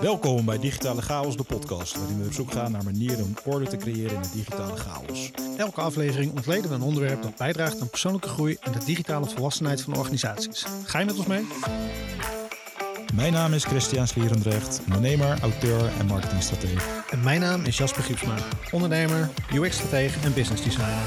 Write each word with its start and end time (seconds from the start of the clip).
Welkom 0.00 0.44
bij 0.44 0.58
Digitale 0.58 1.02
Chaos, 1.02 1.36
de 1.36 1.42
podcast, 1.42 1.96
waarin 1.96 2.20
we 2.20 2.26
op 2.26 2.32
zoek 2.32 2.52
gaan 2.52 2.72
naar 2.72 2.84
manieren 2.84 3.24
om 3.24 3.34
orde 3.44 3.66
te 3.66 3.76
creëren 3.76 4.14
in 4.14 4.22
de 4.22 4.30
digitale 4.32 4.76
chaos. 4.76 5.30
Elke 5.56 5.80
aflevering 5.80 6.32
ontleden 6.32 6.68
we 6.68 6.74
een 6.74 6.82
onderwerp 6.82 7.22
dat 7.22 7.36
bijdraagt 7.36 7.80
aan 7.80 7.90
persoonlijke 7.90 8.28
groei 8.28 8.56
en 8.60 8.72
de 8.72 8.84
digitale 8.84 9.26
volwassenheid 9.26 9.82
van 9.82 9.96
organisaties. 9.96 10.66
Ga 10.84 10.98
je 10.98 11.04
met 11.04 11.18
ons 11.18 11.26
mee? 11.26 11.46
Mijn 13.14 13.32
naam 13.32 13.52
is 13.52 13.64
Christian 13.64 14.06
Slierendrecht, 14.06 14.80
ondernemer, 14.84 15.38
auteur 15.40 15.90
en 15.98 16.06
marketingstratege. 16.06 16.84
En 17.10 17.20
mijn 17.22 17.40
naam 17.40 17.64
is 17.64 17.76
Jasper 17.76 18.02
Giepsma, 18.02 18.34
ondernemer, 18.70 19.28
UX-stratege 19.54 20.18
en 20.24 20.34
business 20.34 20.62
designer. 20.62 21.04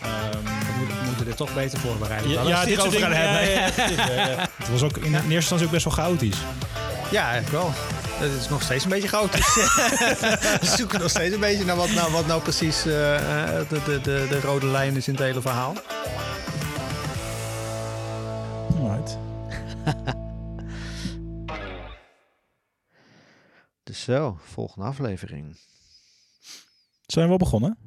we, 0.00 0.38
moeten, 0.78 0.98
we 0.98 1.04
moeten 1.06 1.24
dit 1.24 1.36
toch 1.36 1.54
beter 1.54 1.78
voorbereiden. 1.78 2.30
Ja, 2.30 2.64
dit 2.64 2.74
het 2.74 2.80
soort 2.80 2.92
dingen. 2.92 3.10
gaan 3.10 3.44
Ja, 3.44 4.48
Het 4.62 4.70
was 4.70 4.82
ook 4.82 4.96
in 4.96 5.14
eerste 5.14 5.34
instantie 5.34 5.66
ook 5.66 5.72
best 5.72 5.84
wel 5.84 5.94
chaotisch. 5.94 6.38
Ja, 7.10 7.30
eigenlijk 7.30 7.62
wel. 7.62 7.70
Het 8.22 8.40
is 8.40 8.48
nog 8.48 8.62
steeds 8.62 8.84
een 8.84 8.90
beetje 8.90 9.08
chaotisch. 9.08 9.54
we 10.60 10.76
zoeken 10.76 11.00
nog 11.00 11.10
steeds 11.10 11.34
een 11.34 11.40
beetje 11.40 11.64
naar 11.64 11.76
wat 11.76 11.90
nou, 11.90 12.12
wat 12.12 12.26
nou 12.26 12.42
precies 12.42 12.86
eh, 12.86 13.58
eh, 13.60 13.68
de, 13.68 13.82
de, 13.84 14.00
de, 14.00 14.26
de 14.28 14.40
rode 14.40 14.66
lijn 14.66 14.96
is 14.96 15.08
in 15.08 15.14
het 15.14 15.22
hele 15.22 15.40
verhaal. 15.40 15.74
Alright. 18.78 19.18
Dus 23.82 24.02
zo, 24.02 24.38
volgende 24.42 24.86
aflevering. 24.86 25.56
Zijn 27.06 27.24
we 27.24 27.28
wel 27.28 27.36
begonnen? 27.38 27.78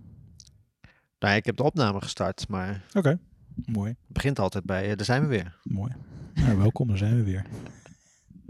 Nou, 1.19 1.35
ik 1.35 1.45
heb 1.45 1.55
de 1.57 1.63
opname 1.63 2.01
gestart, 2.01 2.47
maar 2.47 2.83
het 2.85 2.95
Oké. 2.95 3.19
Mooi, 3.65 3.95
begint 4.07 4.39
altijd 4.39 4.63
bij, 4.63 4.89
eh, 4.89 4.95
daar 4.95 5.05
zijn 5.05 5.21
we 5.21 5.27
weer. 5.27 5.57
mooi. 5.63 5.91
Nou, 6.35 6.57
welkom, 6.57 6.87
daar 6.87 6.97
zijn 6.97 7.15
we 7.15 7.23
weer. 7.23 7.45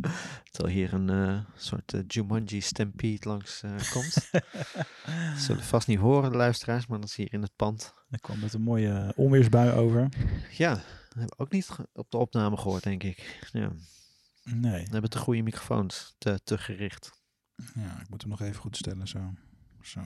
Terwijl 0.51 0.75
hier 0.75 0.93
een 0.93 1.09
eh, 1.09 1.39
soort 1.55 1.93
eh, 1.93 2.01
Jumanji 2.07 2.61
stampede 2.61 3.27
langs 3.29 3.61
eh, 3.63 3.91
komt. 3.91 4.29
Zullen 5.45 5.63
vast 5.63 5.87
niet 5.87 5.99
horen, 5.99 6.31
de 6.31 6.37
luisteraars, 6.37 6.87
maar 6.87 6.99
dat 6.99 7.09
is 7.09 7.15
hier 7.15 7.33
in 7.33 7.41
het 7.41 7.55
pand. 7.55 7.93
Er 8.09 8.19
kwam 8.19 8.39
met 8.39 8.53
een 8.53 8.61
mooie 8.61 9.13
onweersbui 9.15 9.71
over. 9.71 10.09
Ja, 10.51 10.73
dat 10.73 10.83
hebben 11.09 11.37
we 11.37 11.43
ook 11.43 11.51
niet 11.51 11.69
op 11.93 12.11
de 12.11 12.17
opname 12.17 12.57
gehoord, 12.57 12.83
denk 12.83 13.03
ik. 13.03 13.47
Ja, 13.51 13.69
we 14.43 14.55
Nee, 14.55 14.87
hebben 14.89 15.09
te 15.09 15.17
goede 15.17 15.41
microfoons 15.41 16.15
te, 16.17 16.39
te 16.43 16.57
gericht. 16.57 17.11
ja, 17.75 17.99
ik 18.01 18.09
moet 18.09 18.21
hem 18.21 18.29
nog 18.29 18.41
even 18.41 18.61
goed 18.61 18.77
stellen 18.77 19.07
zo. 19.07 19.33
Zo. 19.81 20.01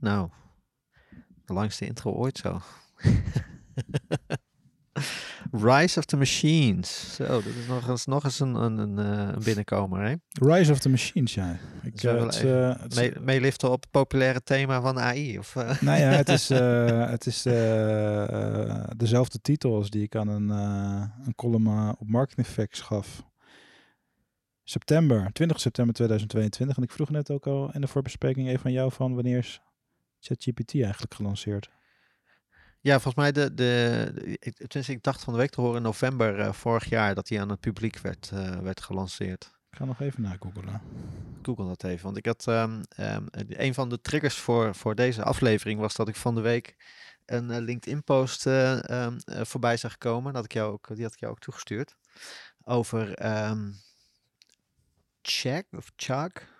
Nou, 0.00 0.30
de 1.44 1.52
langste 1.52 1.86
intro 1.86 2.12
ooit 2.12 2.38
zo. 2.38 2.60
Rise 5.62 5.98
of 5.98 6.04
the 6.04 6.16
Machines. 6.16 7.14
Zo, 7.14 7.26
dat 7.26 7.44
is 7.44 7.66
nog 7.68 7.88
eens, 7.88 8.06
nog 8.06 8.24
eens 8.24 8.40
een, 8.40 8.54
een, 8.54 8.78
een, 8.78 8.98
eh, 8.98 9.34
een 9.34 9.42
binnenkomer, 9.44 10.02
hè? 10.02 10.14
Rise 10.28 10.72
of 10.72 10.78
the 10.78 10.88
Machines, 10.88 11.34
ja. 11.34 11.58
Ik, 11.82 12.00
we 12.00 12.08
het, 12.08 12.94
Mee, 12.94 13.12
meeliften 13.20 13.70
op 13.70 13.80
het 13.80 13.90
populaire 13.90 14.42
thema 14.42 14.80
van 14.80 14.98
AI? 14.98 15.38
Of? 15.38 15.54
Nou 15.54 15.98
ja, 15.98 16.08
het 16.08 16.28
is, 16.28 16.48
het 17.14 17.26
is 17.26 17.42
dezelfde 18.96 19.40
titel 19.40 19.74
als 19.74 19.90
die 19.90 20.02
ik 20.02 20.16
aan 20.16 20.28
een, 20.28 20.48
een 20.48 21.34
column 21.34 21.96
op 21.98 22.08
Marketing 22.08 22.46
Facts 22.46 22.80
gaf. 22.80 23.24
September, 24.68 25.32
20 25.32 25.60
september 25.60 25.94
2022. 25.94 26.76
En 26.76 26.82
ik 26.82 26.90
vroeg 26.90 27.10
net 27.10 27.30
ook 27.30 27.46
al 27.46 27.72
in 27.72 27.80
de 27.80 27.86
voorbespreking 27.86 28.48
even 28.48 28.66
aan 28.66 28.72
jou 28.72 28.92
van 28.92 29.14
wanneer 29.14 29.38
is 29.38 29.60
ChatGPT 30.20 30.74
eigenlijk 30.74 31.14
gelanceerd? 31.14 31.70
Ja, 32.86 33.00
volgens 33.00 33.14
mij, 33.14 33.32
de, 33.32 33.54
de, 33.54 34.10
de- 34.14 34.36
ik, 34.38 34.56
tenminste, 34.56 34.92
ik 34.92 35.02
dacht 35.02 35.24
van 35.24 35.32
de 35.32 35.38
week 35.38 35.50
te 35.50 35.60
horen 35.60 35.76
in 35.76 35.82
november 35.82 36.38
eh, 36.40 36.52
vorig 36.52 36.88
jaar 36.88 37.14
dat 37.14 37.28
hij 37.28 37.40
aan 37.40 37.48
het 37.48 37.60
publiek 37.60 37.98
werd, 37.98 38.30
eh, 38.32 38.58
werd 38.58 38.80
gelanceerd. 38.80 39.50
Ik 39.70 39.78
ga 39.78 39.84
nog 39.84 40.00
even 40.00 40.22
nagoogelen. 40.22 40.80
Google 41.42 41.66
dat 41.66 41.84
even. 41.84 42.04
Want 42.04 42.16
ik 42.16 42.26
had 42.26 42.46
ehm, 42.46 42.82
ehm, 42.88 43.26
een 43.30 43.74
van 43.74 43.88
de 43.88 44.00
triggers 44.00 44.34
voor, 44.34 44.74
voor 44.74 44.94
deze 44.94 45.22
aflevering 45.22 45.80
was 45.80 45.94
dat 45.94 46.08
ik 46.08 46.16
van 46.16 46.34
de 46.34 46.40
week 46.40 46.76
een 47.24 47.50
eh, 47.50 47.60
LinkedIn-post 47.60 48.46
eh, 48.46 48.88
ehm, 48.90 49.16
eh, 49.24 49.44
voorbij 49.44 49.76
zag 49.76 49.98
komen. 49.98 50.32
Dat 50.32 50.44
ik 50.44 50.52
jou 50.52 50.72
ook, 50.72 50.94
die 50.94 51.04
had 51.04 51.12
ik 51.12 51.20
jou 51.20 51.32
ook 51.32 51.40
toegestuurd. 51.40 51.96
Over 52.64 53.14
Check 55.22 55.66
of 55.70 55.90
Chuck. 55.96 56.55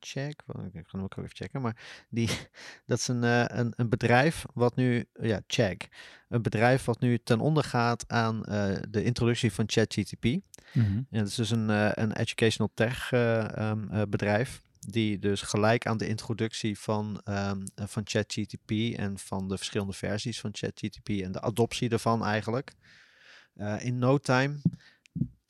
Check, 0.00 0.42
ik 0.72 0.72
ga 0.72 0.82
hem 0.90 1.02
ook 1.02 1.16
even 1.16 1.30
checken. 1.36 1.60
Maar 1.60 1.76
die, 2.08 2.28
dat 2.86 2.98
is 2.98 3.08
een, 3.08 3.24
eh, 3.24 3.44
een, 3.46 3.72
een 3.76 3.88
bedrijf 3.88 4.44
wat 4.54 4.76
nu, 4.76 5.04
ja, 5.20 5.40
Check. 5.46 5.88
Een 6.28 6.42
bedrijf 6.42 6.84
wat 6.84 7.00
nu 7.00 7.18
ten 7.18 7.40
onder 7.40 7.64
gaat 7.64 8.04
aan 8.08 8.44
eh, 8.44 8.76
de 8.88 9.02
introductie 9.02 9.52
van 9.52 9.64
ChatGTP. 9.68 10.24
Mhm. 10.72 10.96
Ja, 11.10 11.18
dat 11.18 11.26
is 11.28 11.34
dus 11.34 11.50
een, 11.50 11.70
eh, 11.70 11.90
een 11.94 12.12
educational 12.12 12.70
tech 12.74 13.12
eh, 13.12 13.56
ehm, 13.56 13.88
eh, 13.90 14.02
bedrijf. 14.08 14.62
Die 14.88 15.18
dus 15.18 15.42
gelijk 15.42 15.86
aan 15.86 15.96
de 15.96 16.06
introductie 16.08 16.78
van, 16.78 17.20
eh, 17.24 17.52
van 17.74 18.02
ChatGTP 18.04 18.70
en 18.96 19.18
van 19.18 19.48
de 19.48 19.56
verschillende 19.56 19.92
versies 19.92 20.40
van 20.40 20.50
ChatGTP 20.52 21.08
en 21.08 21.32
de 21.32 21.40
adoptie 21.40 21.88
daarvan 21.88 22.24
eigenlijk. 22.24 22.72
eh, 23.54 23.84
in 23.84 23.98
no 23.98 24.18
time 24.18 24.60
92% 24.62 24.89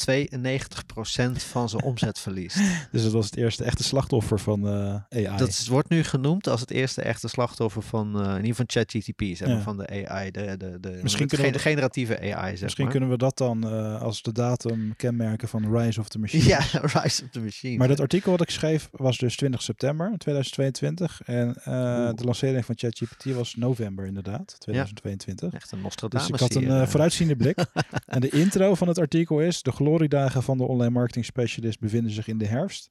van 0.05 1.69
zijn 1.69 1.83
omzet 1.83 2.19
verliest. 2.19 2.57
Dus 2.93 3.03
dat 3.03 3.13
was 3.13 3.25
het 3.25 3.37
eerste 3.37 3.65
echte 3.65 3.83
slachtoffer 3.83 4.39
van 4.41 4.69
eh, 4.69 4.95
AI. 5.29 5.37
Dat 5.37 5.49
is- 5.49 5.69
wordt 5.69 5.89
nu 5.89 6.05
genoemd 6.05 6.47
als 6.49 6.61
het 6.61 6.71
eerste 6.71 7.03
echte 7.03 7.29
slachtoffer 7.29 7.83
van, 7.83 8.15
eh, 8.21 8.29
in 8.29 8.35
ieder 8.45 8.49
geval 8.51 8.65
ChatGTP, 8.67 9.23
zeg 9.37 9.49
maar, 9.49 9.57
Ja. 9.57 9.63
van 9.63 9.77
de 9.77 10.07
AI, 10.09 10.31
de, 10.31 10.57
de, 10.57 10.81
de, 10.81 10.99
Misschien 11.03 11.27
de, 11.27 11.37
kunnen 11.37 11.53
we- 11.53 11.59
generatieve 11.59 12.19
AI, 12.21 12.51
zeg 12.53 12.61
Misschien 12.63 12.85
maar. 12.85 12.93
kunnen 12.93 13.11
we 13.11 13.17
dat 13.17 13.39
dan 13.39 13.65
eh, 13.71 14.03
als 14.03 14.23
de 14.23 14.33
datum 14.33 14.97
kenmerken 14.97 15.49
van 15.49 15.77
Rise 15.77 16.01
of 16.01 16.09
the 16.09 16.19
Machine. 16.19 16.45
Ja, 16.45 16.59
Rise 17.01 17.23
of 17.25 17.31
the 17.31 17.41
Machine. 17.41 17.77
Maar 17.77 17.89
dat 17.89 18.01
artikel 18.01 18.31
wat 18.31 18.41
ik 18.41 18.51
schreef 18.51 18.89
was 18.93 19.19
dus 19.19 19.37
20 19.37 19.63
september 19.63 20.13
2022. 20.19 21.21
En 21.25 21.53
de 22.17 22.25
lancering 22.25 22.65
van 22.65 22.75
ChatGPT 22.79 23.25
was 23.25 23.55
november 23.55 24.07
inderdaad, 24.07 24.57
2022. 24.59 25.53
Echt 25.53 25.63
een 25.73 25.79
Dus 25.79 25.83
Nostradamus 25.83 26.29
ik 26.29 26.39
had 26.39 26.55
een 26.55 26.89
vooruitziende 26.89 27.37
blik. 27.37 27.59
en 28.07 28.21
de 28.21 28.29
intro 28.31 28.75
van 28.75 28.89
het 28.89 28.99
artikel 28.99 29.41
is... 29.41 29.63
De 29.63 29.73
gloriedagen 29.91 30.43
van 30.43 30.59
de 30.59 30.65
online 30.65 30.91
marketing 30.91 31.25
specialist 31.25 31.81
bevinden 31.81 32.13
zich 32.13 32.29
in 32.29 32.39
de 32.39 32.47
herfst. 32.47 32.91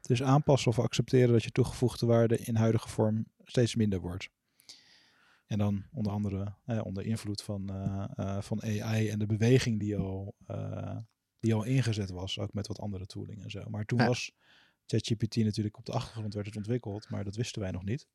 Dus 0.00 0.22
aanpassen 0.22 0.70
of 0.70 0.78
accepteren 0.78 1.32
dat 1.32 1.44
je 1.44 1.50
toegevoegde 1.50 2.06
waarde 2.06 2.38
in 2.38 2.56
huidige 2.56 2.88
vorm 2.88 3.26
steeds 3.44 3.74
minder 3.74 4.00
wordt. 4.00 4.30
En 5.46 5.58
dan 5.58 5.84
onder 5.92 6.12
andere 6.12 6.54
eh, 6.64 6.84
onder 6.84 7.04
invloed 7.04 7.42
van, 7.42 7.68
eh, 7.70 8.04
eh, 8.16 8.42
van 8.42 8.62
AI 8.62 9.08
en 9.08 9.18
de 9.18 9.26
beweging 9.26 9.80
die 9.80 9.96
al, 9.96 10.34
die 11.40 11.54
al 11.54 11.64
ingezet 11.64 12.10
was. 12.10 12.38
Ook 12.38 12.52
met 12.52 12.66
wat 12.66 12.80
andere 12.80 13.06
tooling 13.06 13.42
en 13.42 13.50
zo. 13.50 13.62
Maar 13.70 13.84
toen 13.84 13.98
Ja. 13.98 14.06
was 14.06 14.32
ChatGPT 14.86 15.36
natuurlijk 15.36 15.78
op 15.78 15.84
de 15.84 15.92
achtergrond 15.92 16.34
werd 16.34 16.46
het 16.46 16.56
ontwikkeld. 16.56 17.10
Maar 17.10 17.24
dat 17.24 17.36
wisten 17.36 17.62
wij 17.62 17.70
nog 17.70 17.84
niet. 17.84 18.06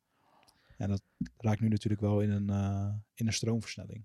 En 0.76 0.88
dat 0.88 1.02
raakt 1.36 1.60
nu 1.60 1.68
natuurlijk 1.68 2.02
wel 2.02 2.20
in 2.20 2.30
een, 2.30 2.48
in 3.14 3.26
een 3.26 3.32
stroomversnelling. 3.32 4.04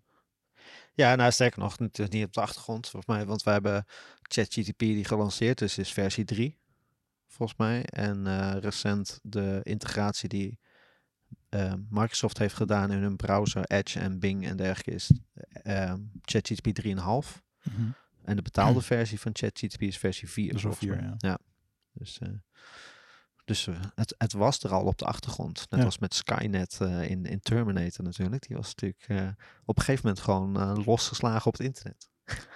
Ja, 0.93 1.15
nou 1.15 1.31
sterker 1.31 1.59
nog, 1.59 1.77
het 1.77 1.99
is 1.99 2.07
niet 2.07 2.25
op 2.25 2.33
de 2.33 2.41
achtergrond, 2.41 2.89
volgens 2.89 3.15
mij, 3.15 3.25
want 3.25 3.43
we 3.43 3.51
hebben 3.51 3.85
ChatGTP 4.21 4.79
die 4.79 5.05
gelanceerd, 5.05 5.57
dus 5.57 5.77
is 5.77 5.93
versie 5.93 6.25
3, 6.25 6.57
volgens 7.27 7.57
mij. 7.57 7.85
En 7.85 8.27
eh, 8.27 8.55
recent 8.59 9.19
de 9.23 9.59
integratie 9.63 10.29
die 10.29 10.59
eh, 11.49 11.73
Microsoft 11.89 12.37
heeft 12.37 12.55
gedaan 12.55 12.91
in 12.91 13.01
hun 13.01 13.15
browser, 13.15 13.63
Edge 13.63 13.99
en 13.99 14.19
Bing 14.19 14.47
en 14.47 14.57
dergelijke, 14.57 14.91
is 14.91 15.11
eh, 15.51 15.93
ChatGTP 16.21 16.81
3,5. 16.83 16.93
En 18.23 18.35
de 18.35 18.41
betaalde 18.41 18.81
versie 18.95 19.19
van 19.19 19.31
ChatGTP 19.35 19.81
is 19.81 19.97
versie 19.97 20.29
4. 20.29 20.47
Dat 20.47 20.55
is 20.55 20.63
wel 20.63 20.73
volgens 20.73 20.99
4, 20.99 21.09
mij. 21.09 21.15
ja. 21.17 21.39
Dus, 21.91 22.19
dus 23.49 23.67
eh, 23.67 23.75
het, 23.95 24.15
het 24.17 24.33
was 24.33 24.59
er 24.63 24.71
al 24.73 24.83
op 24.83 24.97
de 24.97 25.05
achtergrond. 25.05 25.65
Net 25.69 25.79
Ja. 25.79 25.85
als 25.85 25.97
met 25.97 26.13
Skynet 26.13 26.77
eh, 26.81 27.09
in, 27.09 27.25
in 27.25 27.39
Terminator 27.39 28.03
natuurlijk. 28.05 28.47
Die 28.47 28.55
was 28.57 28.67
natuurlijk 28.75 29.05
eh, 29.07 29.43
op 29.65 29.77
een 29.77 29.83
gegeven 29.83 30.07
moment 30.07 30.23
gewoon 30.23 30.83
losgeslagen 30.83 31.45
op 31.47 31.57
het 31.57 31.65
internet. 31.65 32.09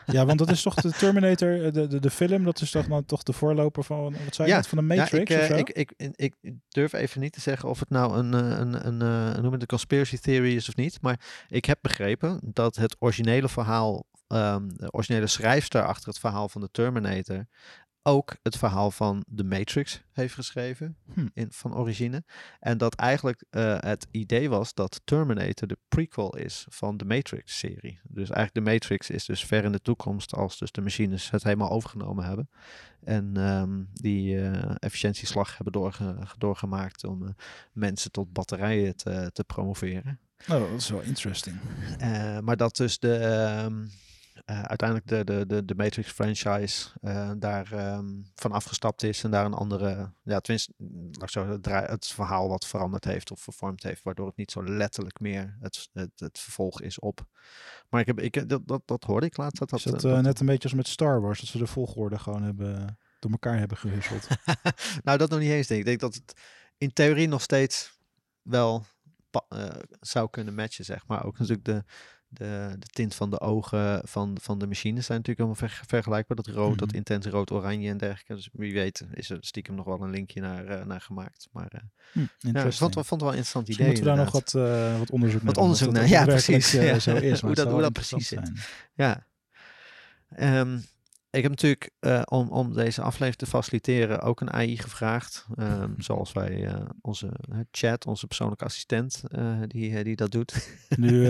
Ja, 0.05 0.25
want 0.25 0.39
dat 0.39 0.49
is 0.51 0.61
toch 0.61 0.73
de 0.75 0.91
Terminator, 1.03 1.71
de, 1.71 1.87
de, 1.87 1.99
de 1.99 2.09
film, 2.09 2.43
dat 2.43 2.61
is 2.61 2.71
toch, 2.71 2.87
nou, 2.87 3.03
toch 3.05 3.23
de 3.23 3.33
voorloper 3.33 3.83
van, 3.83 4.15
wat 4.25 4.35
zei 4.35 4.47
je 4.47 4.53
Ja, 4.53 4.63
van 4.63 4.77
de 4.77 4.83
Matrix 4.95 5.29
ja, 5.31 5.37
ik, 5.37 5.41
of 5.41 5.47
zo? 5.47 5.55
ik, 5.55 5.69
ik, 5.69 5.93
ik, 6.15 6.35
ik 6.41 6.53
durf 6.69 6.93
even 6.93 7.21
niet 7.21 7.33
te 7.33 7.41
zeggen 7.41 7.69
of 7.69 7.79
het 7.79 7.89
nou 7.89 8.17
een, 8.17 8.33
een, 8.33 8.87
een, 8.87 9.41
noem 9.41 9.51
het 9.51 9.61
een 9.61 9.67
conspiracy 9.67 10.17
theory 10.17 10.55
is 10.55 10.69
of 10.69 10.75
niet. 10.75 11.01
Maar 11.01 11.19
ik 11.47 11.65
heb 11.65 11.77
begrepen 11.81 12.39
dat 12.43 12.75
het 12.75 12.95
originele 12.99 13.49
verhaal, 13.49 14.05
ehm, 14.27 14.67
de 14.67 14.91
originele 14.91 15.27
schrijfster 15.27 15.85
achter 15.85 16.07
het 16.07 16.19
verhaal 16.19 16.49
van 16.49 16.61
de 16.61 16.69
Terminator, 16.71 17.45
ook 18.03 18.35
het 18.41 18.57
verhaal 18.57 18.91
van 18.91 19.25
The 19.35 19.43
Matrix 19.43 20.01
heeft 20.11 20.33
geschreven 20.33 20.95
Hm. 21.13 21.27
in, 21.33 21.51
van 21.51 21.75
origine. 21.75 22.23
En 22.59 22.77
dat 22.77 22.95
eigenlijk 22.95 23.43
eh, 23.49 23.75
het 23.79 24.07
idee 24.11 24.49
was 24.49 24.73
dat 24.73 25.01
Terminator 25.03 25.67
de 25.67 25.77
prequel 25.87 26.35
is 26.35 26.65
van 26.69 26.97
de 26.97 27.05
Matrix-serie. 27.05 27.99
Dus 28.03 28.29
eigenlijk 28.29 28.53
de 28.65 28.71
Matrix 28.71 29.09
is 29.09 29.25
dus 29.25 29.45
ver 29.45 29.63
in 29.63 29.71
de 29.71 29.81
toekomst 29.81 30.33
als 30.35 30.57
dus 30.57 30.71
de 30.71 30.81
machines 30.81 31.29
het 31.29 31.43
helemaal 31.43 31.69
overgenomen 31.71 32.25
hebben. 32.25 32.49
En 33.03 33.37
ehm, 33.37 33.83
die 33.93 34.41
eh, 34.41 34.75
efficiëntieslag 34.79 35.55
hebben 35.55 35.73
doorge- 35.73 36.15
doorgemaakt 36.37 37.03
om 37.03 37.23
eh, 37.27 37.29
mensen 37.71 38.11
tot 38.11 38.33
batterijen 38.33 38.95
te, 38.95 39.29
te 39.33 39.43
promoveren. 39.43 40.19
Oh, 40.41 40.47
dat 40.59 40.79
is 40.81 40.89
wel 40.89 41.01
interesting. 41.01 41.57
Maar 42.41 42.57
dat 42.57 42.75
dus 42.75 42.99
de, 42.99 43.15
ehm, 43.15 43.85
eh, 44.45 44.61
uiteindelijk 44.61 45.09
de, 45.09 45.23
de, 45.23 45.45
de, 45.45 45.65
de 45.65 45.75
Matrix 45.75 46.11
franchise 46.11 46.89
eh, 47.01 47.31
daar 47.37 47.71
ehm, 47.71 48.07
van 48.35 48.51
afgestapt 48.51 49.03
is 49.03 49.23
en 49.23 49.31
daar 49.31 49.45
een 49.45 49.53
andere, 49.53 50.13
ja, 50.23 50.39
tenminste, 50.39 50.73
mm, 50.77 51.11
zo, 51.25 51.59
het, 51.61 52.07
verhaal 52.07 52.47
wat 52.47 52.67
veranderd 52.67 53.05
heeft 53.05 53.31
of 53.31 53.39
vervormd 53.39 53.83
heeft, 53.83 54.03
waardoor 54.03 54.27
het 54.27 54.35
niet 54.35 54.51
zo 54.51 54.63
letterlijk 54.63 55.19
meer 55.19 55.57
het, 55.59 55.89
het, 55.93 56.11
het 56.15 56.39
vervolg 56.39 56.81
is 56.81 56.99
op. 56.99 57.25
Maar 57.89 58.01
ik 58.01 58.07
heb, 58.07 58.19
ik, 58.19 58.49
dat, 58.49 58.67
dat, 58.67 58.81
dat 58.85 59.03
hoorde 59.03 59.25
ik 59.25 59.37
laatst. 59.37 59.59
Dat, 59.59 59.69
dat, 59.69 59.79
Is 59.79 59.85
dat 59.85 60.03
eh, 60.03 60.09
eh, 60.09 60.15
dat- 60.15 60.25
net 60.25 60.39
een 60.39 60.45
beetje 60.45 60.63
als 60.63 60.73
met 60.73 60.87
Star 60.87 61.21
Wars, 61.21 61.39
dat 61.39 61.49
ze 61.49 61.57
de 61.57 61.67
volgorde 61.67 62.19
gewoon 62.19 62.43
hebben, 62.43 62.97
door 63.19 63.31
elkaar 63.31 63.57
hebben 63.57 63.77
gehusseld. 63.77 64.27
nou, 65.03 65.17
dat 65.17 65.29
nog 65.29 65.39
niet 65.39 65.49
eens 65.49 65.67
denk 65.67 65.79
ik. 65.81 65.87
Ik 65.87 65.99
denk 65.99 65.99
dat 65.99 66.13
het 66.13 66.41
in 66.77 66.93
theorie 66.93 67.27
nog 67.27 67.41
steeds 67.41 67.97
wel 68.41 68.85
eh, 69.47 69.69
zou 69.99 70.29
kunnen 70.29 70.55
matchen, 70.55 70.85
zeg 70.85 71.07
maar. 71.07 71.25
Ook 71.25 71.39
natuurlijk 71.39 71.65
de, 71.65 71.83
de, 72.33 72.75
de 72.79 72.87
tint 72.87 73.15
van 73.15 73.29
de 73.29 73.39
ogen 73.39 74.01
van, 74.05 74.37
van 74.41 74.59
de 74.59 74.67
machines 74.67 75.05
zijn 75.05 75.17
natuurlijk 75.17 75.47
allemaal 75.47 75.69
ver- 75.69 75.83
vergelijkbaar. 75.87 76.37
Dat 76.37 76.47
rood, 76.47 76.77
dat 76.79 76.87
Mhm. 76.87 76.97
intense 76.97 77.29
rood-oranje 77.29 77.89
en 77.89 77.97
dergelijke. 77.97 78.33
Dus 78.35 78.49
wie 78.53 78.73
weet 78.73 79.05
is 79.13 79.29
er 79.29 79.37
stiekem 79.41 79.75
nog 79.75 79.85
wel 79.85 80.01
een 80.01 80.09
linkje 80.09 80.41
naar, 80.41 80.65
eh, 80.65 80.85
naar 80.85 81.01
gemaakt. 81.01 81.47
Maar 81.51 81.67
eh, 81.67 81.79
Hm, 82.11 82.19
ja, 82.39 82.63
ik 82.63 82.73
vond, 82.73 82.93
vond 82.93 83.09
wel 83.09 83.19
een 83.19 83.25
interessant 83.27 83.65
Dus 83.65 83.75
idee. 83.75 83.85
moeten 83.87 84.03
we 84.05 84.09
daar 84.15 84.23
nog 84.23 84.33
wat, 84.33 84.53
eh, 84.53 84.97
wat 84.99 85.09
onderzoek 85.11 85.41
naar 85.43 85.53
Wat 85.53 85.63
onderzoek 85.63 85.91
naar, 85.91 86.07
ja, 86.17 86.25
precies, 86.25 86.71
ja. 86.71 86.99
zo 86.99 87.15
is, 87.15 87.41
maar 87.41 87.51
Hoe 87.51 87.63
dat- 87.63 87.71
hoe 87.71 87.81
dat 87.81 87.93
precies 87.93 88.27
zit. 88.27 88.39
zijn. 88.43 88.57
Ja. 88.93 89.27
Ehm, 90.29 90.77
ik 91.33 91.41
heb 91.41 91.51
natuurlijk 91.51 91.89
eh, 91.99 92.21
om, 92.25 92.49
om 92.49 92.73
deze 92.73 93.01
aflevering 93.01 93.35
te 93.35 93.45
faciliteren 93.45 94.21
ook 94.21 94.41
een 94.41 94.53
AI 94.53 94.77
gevraagd. 94.77 95.45
Ehm, 95.55 95.91
zoals 96.07 96.33
wij 96.33 96.65
eh, 96.65 96.81
onze 97.01 97.29
chat, 97.71 98.05
onze 98.05 98.27
persoonlijke 98.27 98.65
assistent, 98.65 99.23
eh, 99.31 99.55
die, 99.67 100.03
die 100.03 100.15
dat 100.15 100.31
doet. 100.31 100.53
Nu, 100.97 101.27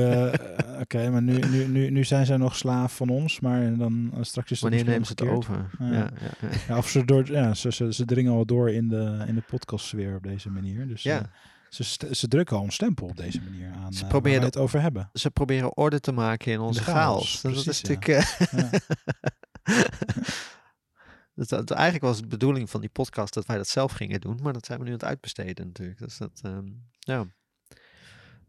oké, 0.79 1.09
maar 1.09 1.21
nu, 1.21 1.39
nu, 1.39 1.67
nu, 1.67 1.89
nu 1.89 2.03
zijn 2.03 2.25
zij 2.25 2.37
nog 2.37 2.55
slaaf 2.55 2.95
van 2.95 3.09
ons, 3.09 3.39
maar 3.39 3.77
dan 3.77 4.13
straks 4.21 4.51
is 4.51 4.61
het 4.61 4.69
Wanneer 4.69 4.85
nemen 4.85 5.05
ze 5.05 5.11
het 5.11 5.21
over? 5.21 5.69
Ja. 5.79 5.91
Ja, 5.91 6.09
ja, 6.41 6.49
ja. 6.67 6.77
Of 6.77 6.89
ze, 6.89 7.05
door, 7.05 7.31
ja, 7.31 7.53
ze, 7.53 7.71
ze, 7.71 7.93
ze 7.93 8.05
dringen 8.05 8.33
al 8.33 8.45
door 8.45 8.71
in 8.71 8.87
de, 8.87 9.23
in 9.27 9.35
de 9.35 9.43
podcastsfeer 9.47 10.15
op 10.15 10.23
deze 10.23 10.49
manier. 10.49 10.87
Dus 10.87 11.03
Ja. 11.03 11.29
ze, 11.69 11.83
ze 12.11 12.27
drukken 12.27 12.57
al 12.57 12.63
een 12.63 12.71
stempel 12.71 13.07
op 13.07 13.17
deze 13.17 13.41
manier 13.41 13.71
aan 13.83 13.93
Ze 13.93 14.05
proberen 14.05 14.43
het 14.43 14.57
over 14.57 14.81
hebben. 14.81 15.09
Ze 15.13 15.31
proberen 15.31 15.77
orde 15.77 15.99
te 15.99 16.11
maken 16.11 16.51
in 16.51 16.59
onze 16.59 16.81
chaos, 16.81 16.95
chaos. 16.95 17.41
Dat 17.41 17.51
is 17.51 17.63
precies, 17.63 17.81
ja. 17.81 17.93
natuurlijk... 17.93 18.25
Ja. 18.51 18.79
dat, 21.33 21.71
eigenlijk 21.71 22.03
was 22.03 22.21
de 22.21 22.27
bedoeling 22.27 22.69
van 22.69 22.81
die 22.81 22.89
podcast 22.89 23.33
dat 23.33 23.45
wij 23.45 23.57
dat 23.57 23.67
zelf 23.67 23.91
gingen 23.91 24.21
doen, 24.21 24.39
maar 24.41 24.53
dat 24.53 24.65
zijn 24.65 24.79
we 24.79 24.83
nu 24.83 24.91
aan 24.91 24.97
het 24.97 25.07
uitbesteden 25.07 25.67
natuurlijk. 25.67 25.99
Dus 25.99 26.17
dat, 26.17 26.39
ehm, 26.43 26.67
ja. 26.99 27.25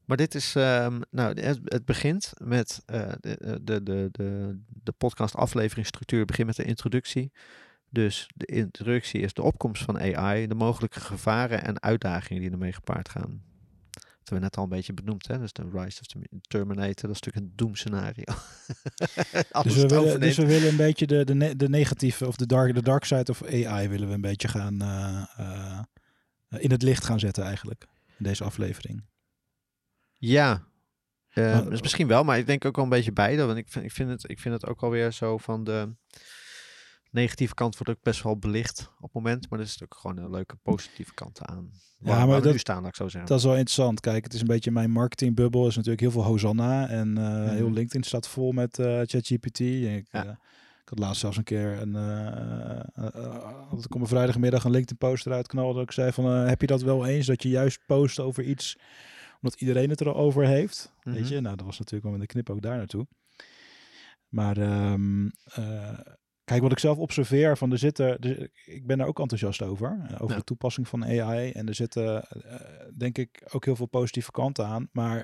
Maar 0.04 0.16
dit 0.16 0.34
is, 0.34 0.54
ehm, 0.54 1.00
nou, 1.10 1.40
het, 1.40 1.84
begint 1.84 2.32
met 2.42 2.82
eh, 2.86 3.12
de, 3.20 3.58
de, 3.62 3.82
de, 3.82 4.08
de, 4.12 4.58
de 4.66 4.92
podcast 4.92 5.34
afleveringsstructuur 5.34 6.24
begint 6.24 6.46
met 6.46 6.56
de 6.56 6.64
introductie. 6.64 7.32
Dus 7.90 8.26
de 8.34 8.46
introductie 8.46 9.20
is 9.20 9.34
de 9.34 9.42
opkomst 9.42 9.82
van 9.82 10.00
AI, 10.00 10.46
de 10.46 10.54
mogelijke 10.54 11.00
gevaren 11.00 11.64
en 11.64 11.82
uitdagingen 11.82 12.42
die 12.42 12.50
ermee 12.50 12.72
gepaard 12.72 13.08
gaan. 13.08 13.42
Dat 14.24 14.32
hebben 14.32 14.38
we 14.38 14.40
net 14.40 14.56
al 14.56 14.62
een 14.62 14.68
beetje 14.78 14.92
benoemd, 14.92 15.26
hè? 15.26 15.38
Dus 15.38 15.52
de 15.52 15.62
Rise 15.72 16.00
of 16.00 16.06
the 16.06 16.18
Terminator, 16.40 17.08
dat 17.08 17.10
is 17.10 17.20
natuurlijk 17.20 17.36
een 17.46 17.52
doemscenario. 17.54 18.24
Dus 19.62 19.74
we, 19.74 19.86
willen, 19.86 20.20
dus 20.20 20.36
we 20.36 20.46
willen 20.46 20.68
een 20.68 20.76
beetje 20.76 21.06
de, 21.06 21.24
de, 21.24 21.34
ne- 21.34 21.56
de 21.56 21.68
negatieve 21.68 22.26
of 22.26 22.36
de 22.36 22.46
dark, 22.46 22.74
de 22.74 22.82
dark 22.82 23.04
side 23.04 23.30
of 23.30 23.42
AI 23.44 23.88
willen 23.88 24.08
we 24.08 24.14
een 24.14 24.20
beetje 24.20 24.48
gaan 24.48 24.80
eh, 24.82 25.22
eh, 25.36 25.80
in 26.62 26.70
het 26.70 26.82
licht 26.82 27.04
gaan 27.04 27.18
zetten 27.20 27.44
eigenlijk. 27.44 27.86
In 28.18 28.24
deze 28.24 28.44
aflevering. 28.44 29.04
Ja, 30.18 30.62
Maar- 31.34 31.70
dus 31.70 31.82
misschien 31.82 32.06
wel, 32.06 32.24
maar 32.24 32.38
ik 32.38 32.46
denk 32.46 32.64
ook 32.64 32.74
wel 32.76 32.84
een 32.84 32.90
beetje 32.90 33.12
beide. 33.12 33.44
Want 33.44 33.58
ik 33.58 33.68
vind, 33.68 33.84
ik 33.84 33.92
vind, 33.92 34.10
het, 34.10 34.30
ik 34.30 34.40
vind 34.40 34.54
het 34.54 34.66
ook 34.66 34.82
alweer 34.82 35.12
zo 35.12 35.38
van 35.38 35.64
de 35.64 35.94
negatieve 37.14 37.54
kant 37.54 37.76
wordt 37.78 37.92
ook 37.98 38.02
best 38.04 38.22
wel 38.22 38.36
belicht 38.38 38.90
op 38.96 39.02
het 39.02 39.12
moment. 39.12 39.50
Maar 39.50 39.58
er 39.58 39.64
is 39.64 39.82
ook 39.82 39.94
gewoon 39.94 40.16
een 40.16 40.30
leuke 40.30 40.56
positieve 40.62 41.14
kant 41.14 41.42
aan. 41.42 41.70
Waar, 41.98 42.16
maar 42.18 42.26
waar 42.26 42.36
we 42.36 42.42
dat- 42.42 42.52
nu 42.52 42.58
staan, 42.58 42.80
laat 42.80 42.88
ik 42.88 42.96
zo 42.96 43.08
zeggen. 43.08 43.28
Dat 43.30 43.38
is 43.38 43.44
wel 43.44 43.52
interessant. 43.56 44.00
Kijk, 44.00 44.24
het 44.24 44.34
is 44.34 44.40
een 44.40 44.46
beetje 44.46 44.70
mijn 44.70 44.90
marketingbubbel. 44.90 45.66
is 45.66 45.74
natuurlijk 45.76 46.00
heel 46.02 46.10
veel 46.10 46.24
Hosanna. 46.24 46.88
En 46.88 47.18
eh, 47.18 47.50
heel 47.50 47.64
Mhm. 47.66 47.74
LinkedIn 47.74 48.02
staat 48.02 48.28
vol 48.28 48.52
met 48.52 48.78
eh 48.78 48.86
ChatGPT. 49.04 49.60
Ik, 49.60 50.06
Ja. 50.10 50.24
eh, 50.24 50.30
ik 50.82 50.88
had 50.88 50.98
laatst 50.98 51.20
zelfs 51.20 51.36
een 51.36 51.44
keer 51.44 51.80
een, 51.80 51.96
eh, 51.96 52.26
eh, 52.26 52.80
eh, 53.14 53.72
ik 53.84 53.94
op 53.94 54.00
een 54.00 54.06
vrijdagmiddag 54.06 54.64
een 54.64 54.70
LinkedIn 54.70 54.96
post 54.96 55.26
eruit. 55.26 55.50
Dat 55.52 55.80
ik 55.80 55.90
zei 55.92 56.12
van, 56.12 56.24
eh, 56.24 56.46
heb 56.48 56.60
je 56.60 56.66
dat 56.66 56.82
wel 56.82 57.06
eens? 57.06 57.26
Dat 57.26 57.42
je 57.42 57.48
juist 57.48 57.80
post 57.86 58.20
over 58.20 58.42
iets 58.44 58.76
omdat 59.40 59.60
iedereen 59.60 59.90
het 59.90 60.00
erover 60.00 60.46
heeft. 60.46 60.92
Weet 61.02 61.20
Mhm. 61.20 61.32
je? 61.34 61.40
Nou, 61.40 61.56
dat 61.56 61.66
was 61.66 61.78
natuurlijk 61.78 62.02
wel 62.04 62.12
met 62.12 62.20
de 62.20 62.26
knip 62.26 62.50
ook 62.50 62.62
daar 62.62 62.76
naartoe. 62.76 63.06
Maar 64.28 64.56
ehm, 64.56 65.26
eh, 65.44 65.98
kijk, 66.44 66.62
wat 66.62 66.72
ik 66.72 66.78
zelf 66.78 66.98
observeer 66.98 67.56
van 67.56 67.72
er 67.72 67.78
zitten, 67.78 68.18
ik 68.64 68.86
ben 68.86 68.98
daar 68.98 69.06
ook 69.06 69.18
enthousiast 69.20 69.62
over, 69.62 69.88
eh, 70.08 70.14
over 70.22 70.30
Ja. 70.30 70.36
de 70.36 70.44
toepassing 70.44 70.88
van 70.88 71.04
AI. 71.04 71.50
En 71.50 71.68
er 71.68 71.74
zitten, 71.74 72.22
eh, 72.24 72.86
denk 72.96 73.18
ik, 73.18 73.42
ook 73.52 73.64
heel 73.64 73.76
veel 73.76 73.86
positieve 73.86 74.30
kanten 74.30 74.66
aan. 74.66 74.88
Maar 74.92 75.16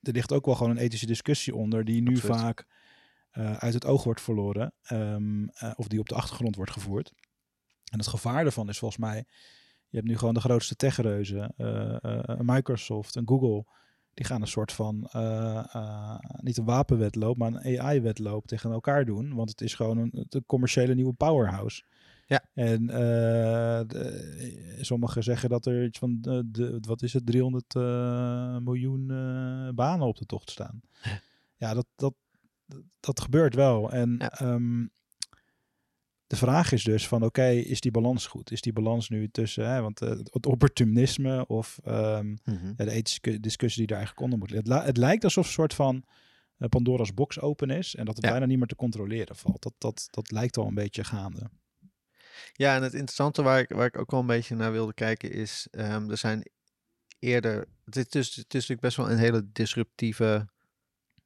er 0.00 0.12
ligt 0.12 0.32
ook 0.32 0.44
wel 0.46 0.54
gewoon 0.54 0.70
een 0.72 0.82
ethische 0.82 1.06
discussie 1.06 1.54
onder, 1.54 1.84
die 1.84 2.02
nu 2.02 2.14
Absoluut. 2.14 2.36
vaak 2.36 2.66
eh, 3.30 3.56
uit 3.56 3.74
het 3.74 3.86
oog 3.86 4.04
wordt 4.04 4.20
verloren. 4.20 4.72
ehm, 4.82 5.46
eh, 5.48 5.72
of 5.76 5.88
die 5.88 5.98
op 6.00 6.08
de 6.08 6.14
achtergrond 6.14 6.56
wordt 6.56 6.70
gevoerd. 6.70 7.12
En 7.92 7.98
het 7.98 8.06
gevaar 8.08 8.42
daarvan 8.42 8.68
is 8.68 8.78
volgens 8.78 9.00
mij, 9.00 9.24
je 9.88 9.96
hebt 9.96 10.08
nu 10.08 10.18
gewoon 10.18 10.34
de 10.34 10.40
grootste 10.40 10.76
techreuzen, 10.76 11.52
een 11.56 12.44
Microsoft 12.44 13.16
en 13.16 13.28
Google. 13.28 13.64
Die 14.14 14.26
gaan 14.26 14.40
een 14.40 14.46
soort 14.46 14.72
van, 14.72 15.08
eh, 15.12 15.64
eh, 15.72 16.18
niet 16.40 16.56
een 16.58 16.64
wapenwedloop, 16.64 17.36
maar 17.36 17.52
een 17.52 17.80
AI-wedloop 17.80 18.46
tegen 18.46 18.70
elkaar 18.70 19.04
doen. 19.04 19.34
Want 19.34 19.48
het 19.50 19.60
is 19.60 19.74
gewoon 19.74 19.98
een, 19.98 20.26
een 20.28 20.44
commerciële 20.46 20.94
nieuwe 20.94 21.12
powerhouse. 21.12 21.82
Ja. 22.26 22.44
En 22.54 22.90
eh, 22.90 23.80
de- 23.86 24.78
sommigen 24.80 25.22
zeggen 25.22 25.48
dat 25.48 25.66
er 25.66 25.84
iets 25.84 25.98
van, 25.98 26.18
de, 26.46 26.78
wat 26.86 27.02
is 27.02 27.12
het, 27.12 27.26
300 27.26 27.74
eh, 27.74 28.56
miljoen 28.58 29.06
banen 29.74 30.06
op 30.06 30.16
de 30.18 30.26
tocht 30.26 30.50
staan. 30.50 30.80
Ja, 31.56 31.74
dat, 31.74 31.86
dat, 31.96 32.14
dat 33.00 33.20
gebeurt 33.20 33.54
wel. 33.54 33.92
En 33.92 34.14
Ja. 34.18 34.30
ehm, 34.30 34.86
de 36.34 36.46
vraag 36.46 36.72
is 36.72 36.84
dus 36.84 37.08
van, 37.08 37.22
oké, 37.24 37.46
is 37.48 37.80
die 37.80 37.90
balans 37.90 38.26
goed? 38.26 38.50
Is 38.50 38.60
die 38.60 38.72
balans 38.72 39.08
nu 39.08 39.28
tussen, 39.28 39.68
hè, 39.70 39.80
want 39.80 40.00
eh, 40.00 40.08
het 40.08 40.46
opportunisme 40.46 41.46
of 41.46 41.78
ehm, 41.84 42.26
Mhm. 42.44 42.66
ja, 42.76 42.84
de 42.84 42.90
ethische 42.90 43.40
discussie 43.40 43.78
die 43.78 43.86
daar 43.86 43.96
eigenlijk 43.98 44.20
onder 44.24 44.38
moet 44.38 44.50
liggen. 44.50 44.72
Het, 44.72 44.80
li- 44.80 44.86
het 44.86 44.96
lijkt 44.96 45.24
alsof 45.24 45.46
een 45.46 45.52
soort 45.52 45.74
van 45.74 46.04
eh, 46.58 46.68
Pandora's 46.68 47.14
box 47.14 47.40
open 47.40 47.70
is 47.70 47.94
en 47.94 48.04
dat 48.04 48.16
het 48.16 48.24
Ja. 48.24 48.30
bijna 48.30 48.46
niet 48.46 48.58
meer 48.58 48.66
te 48.66 48.74
controleren 48.76 49.36
valt. 49.36 49.62
Dat, 49.62 49.74
dat, 49.78 50.06
dat 50.10 50.30
lijkt 50.30 50.56
al 50.56 50.66
een 50.66 50.74
beetje 50.74 51.04
gaande. 51.04 51.50
Ja, 52.52 52.76
en 52.76 52.82
het 52.82 52.92
interessante 52.92 53.42
waar 53.42 53.58
ik, 53.60 53.68
waar 53.68 53.86
ik 53.86 53.98
ook 53.98 54.10
wel 54.10 54.20
een 54.20 54.26
beetje 54.26 54.54
naar 54.54 54.72
wilde 54.72 54.94
kijken 54.94 55.32
is, 55.32 55.66
ehm, 55.70 56.10
er 56.10 56.16
zijn 56.18 56.50
eerder, 57.18 57.66
het 57.84 58.14
is, 58.14 58.26
het 58.26 58.36
is 58.36 58.52
natuurlijk 58.52 58.80
best 58.80 58.96
wel 58.96 59.10
een 59.10 59.18
hele 59.18 59.48
disruptieve 59.52 60.48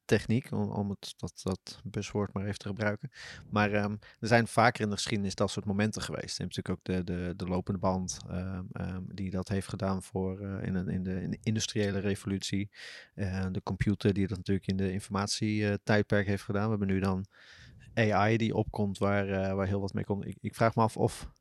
techniek, 0.09 0.51
om, 0.51 0.69
om 0.69 0.89
het, 0.89 1.13
dat, 1.17 1.41
dat 1.43 1.81
buswoord 1.83 2.33
maar 2.33 2.45
even 2.45 2.57
te 2.59 2.67
gebruiken. 2.67 3.11
Maar 3.49 3.71
ehm, 3.71 3.91
er 4.19 4.27
zijn 4.27 4.47
vaker 4.47 4.83
in 4.83 4.89
de 4.89 4.95
geschiedenis 4.95 5.35
dat 5.35 5.51
soort 5.51 5.65
momenten 5.65 6.01
geweest. 6.01 6.37
Je 6.37 6.43
hebt 6.43 6.55
natuurlijk 6.55 6.69
ook 6.69 6.95
de, 6.95 7.13
de, 7.13 7.33
de 7.35 7.45
lopende 7.45 7.79
band 7.79 8.19
ehm, 8.29 8.63
ehm, 8.71 9.01
die 9.05 9.29
dat 9.29 9.47
heeft 9.47 9.67
gedaan 9.67 10.03
voor, 10.03 10.39
eh, 10.39 10.67
in, 10.67 10.75
een, 10.75 10.89
in, 10.89 11.03
de, 11.03 11.21
in 11.21 11.31
de 11.31 11.39
industriële 11.43 11.99
revolutie. 11.99 12.69
Eh, 13.15 13.45
de 13.51 13.63
computer 13.63 14.13
die 14.13 14.27
dat 14.27 14.37
natuurlijk 14.37 14.67
in 14.67 14.77
de 14.77 14.91
informatietijdperk 14.91 16.27
heeft 16.27 16.43
gedaan. 16.43 16.63
We 16.63 16.69
hebben 16.69 16.87
nu 16.87 16.99
dan 16.99 17.25
AI 17.93 18.37
die 18.37 18.55
opkomt 18.55 18.97
waar, 18.97 19.29
eh, 19.29 19.53
waar 19.53 19.67
heel 19.67 19.81
wat 19.81 19.93
mee 19.93 20.03
komt. 20.03 20.25
Ik, 20.25 20.37
ik 20.41 20.55
vraag 20.55 20.75
me 20.75 20.81
af 20.81 20.97
of 20.97 21.31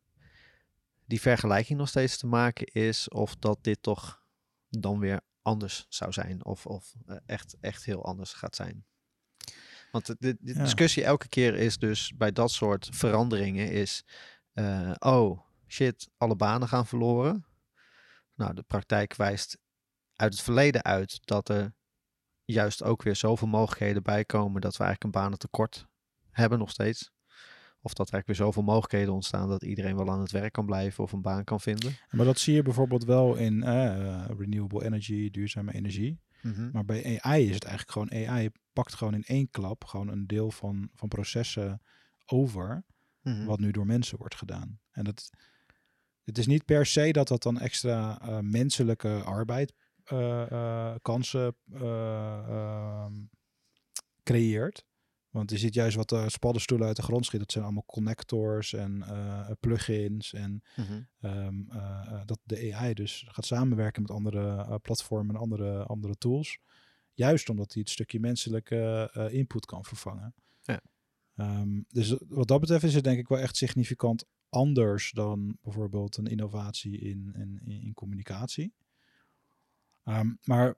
die 1.06 1.20
vergelijking 1.20 1.78
nog 1.78 1.88
steeds 1.88 2.18
te 2.18 2.26
maken 2.26 2.66
is 2.66 3.08
of 3.08 3.36
dat 3.36 3.58
dit 3.60 3.82
toch 3.82 4.22
dan 4.68 4.98
weer 4.98 5.20
anders 5.48 5.86
zou 5.88 6.12
zijn 6.12 6.44
of, 6.44 6.66
of 6.66 6.94
eh, 7.06 7.16
echt, 7.26 7.56
echt 7.60 7.84
heel 7.84 8.04
anders 8.04 8.32
gaat 8.32 8.56
zijn. 8.56 8.86
Want 9.90 10.06
de, 10.06 10.16
de, 10.18 10.36
de 10.40 10.54
Ja. 10.54 10.62
discussie 10.62 11.04
elke 11.04 11.28
keer 11.28 11.54
is 11.54 11.78
dus 11.78 12.12
bij 12.16 12.32
dat 12.32 12.50
soort 12.50 12.88
veranderingen 12.92 13.70
is, 13.70 14.04
eh, 14.52 14.92
oh 14.98 15.40
shit, 15.68 16.08
alle 16.16 16.36
banen 16.36 16.68
gaan 16.68 16.86
verloren. 16.86 17.46
Nou, 18.34 18.54
de 18.54 18.62
praktijk 18.62 19.14
wijst 19.16 19.58
uit 20.14 20.32
het 20.32 20.42
verleden 20.42 20.84
uit 20.84 21.18
dat 21.26 21.48
er 21.48 21.74
juist 22.44 22.82
ook 22.82 23.02
weer 23.02 23.16
zoveel 23.16 23.48
mogelijkheden 23.48 24.02
bij 24.02 24.24
komen 24.24 24.60
dat 24.60 24.76
we 24.76 24.84
eigenlijk 24.84 25.14
een 25.14 25.20
banentekort 25.22 25.86
hebben 26.30 26.58
nog 26.58 26.70
steeds. 26.70 27.10
Of 27.80 27.92
dat 27.94 28.06
er 28.08 28.12
eigenlijk 28.12 28.26
weer 28.26 28.46
zoveel 28.48 28.62
mogelijkheden 28.62 29.14
ontstaan 29.14 29.48
dat 29.48 29.62
iedereen 29.62 29.96
wel 29.96 30.10
aan 30.10 30.20
het 30.20 30.30
werk 30.30 30.52
kan 30.52 30.66
blijven 30.66 31.04
of 31.04 31.12
een 31.12 31.22
baan 31.22 31.44
kan 31.44 31.60
vinden. 31.60 31.96
Maar 32.10 32.26
dat 32.26 32.38
zie 32.38 32.54
je 32.54 32.62
bijvoorbeeld 32.62 33.04
wel 33.04 33.34
in 33.34 33.62
eh, 33.62 34.24
renewable 34.38 34.84
energy, 34.84 35.30
duurzame 35.30 35.74
energie. 35.74 36.20
Mhm. 36.42 36.70
Maar 36.72 36.84
bij 36.84 37.20
AI 37.22 37.48
is 37.48 37.54
het 37.54 37.64
eigenlijk 37.64 37.92
gewoon, 37.92 38.28
AI 38.28 38.50
pakt 38.72 38.94
gewoon 38.94 39.14
in 39.14 39.24
één 39.24 39.50
klap 39.50 39.84
gewoon 39.84 40.08
een 40.08 40.26
deel 40.26 40.50
van, 40.50 40.90
van 40.94 41.08
processen 41.08 41.82
over, 42.26 42.84
Mhm. 43.22 43.44
wat 43.44 43.58
nu 43.58 43.70
door 43.70 43.86
mensen 43.86 44.18
wordt 44.18 44.34
gedaan. 44.34 44.80
En 44.90 45.04
dat, 45.04 45.30
het 46.24 46.38
is 46.38 46.46
niet 46.46 46.64
per 46.64 46.86
se 46.86 47.10
dat 47.10 47.28
dat 47.28 47.42
dan 47.42 47.58
extra 47.58 48.20
eh, 48.20 48.38
menselijke 48.38 49.22
arbeid, 49.24 49.74
eh, 50.04 50.94
kansen 51.02 51.56
eh, 51.72 52.38
ehm, 52.48 53.12
creëert. 54.22 54.84
Want 55.38 55.50
je 55.50 55.58
ziet 55.58 55.74
juist 55.74 55.96
wat 55.96 56.08
de 56.08 56.24
spaddenstoelen 56.30 56.86
uit 56.86 56.96
de 56.96 57.02
grond 57.02 57.24
schieten. 57.24 57.40
Dat 57.46 57.52
zijn 57.52 57.64
allemaal 57.64 57.84
connectors 57.86 58.72
en 58.72 59.02
eh, 59.02 59.50
plugins. 59.60 60.32
En 60.32 60.62
Mhm. 60.76 61.00
ehm, 61.20 61.70
eh, 61.70 62.02
eh, 62.06 62.20
dat 62.24 62.38
de 62.44 62.74
AI 62.74 62.94
dus 62.94 63.24
gaat 63.28 63.46
samenwerken 63.46 64.02
met 64.02 64.10
andere 64.10 64.56
eh, 64.56 64.74
platformen 64.82 65.34
en 65.34 65.40
andere, 65.40 65.84
andere 65.84 66.16
tools. 66.16 66.58
Juist 67.12 67.48
omdat 67.48 67.72
hij 67.72 67.82
het 67.82 67.90
stukje 67.90 68.20
menselijke 68.20 69.10
eh, 69.12 69.32
input 69.32 69.66
kan 69.66 69.84
vervangen. 69.84 70.34
Ja. 70.62 70.80
Ehm, 71.36 71.80
dus 71.88 72.14
wat 72.28 72.48
dat 72.48 72.60
betreft 72.60 72.84
is 72.84 72.94
het 72.94 73.04
denk 73.04 73.18
ik 73.18 73.28
wel 73.28 73.38
echt 73.38 73.56
significant 73.56 74.24
anders 74.48 75.10
dan 75.10 75.58
bijvoorbeeld 75.62 76.16
een 76.16 76.26
innovatie 76.26 76.98
in, 76.98 77.32
in, 77.34 77.60
in, 77.64 77.82
in 77.82 77.94
communicatie. 77.94 78.74
Ehm, 80.04 80.34
maar 80.42 80.76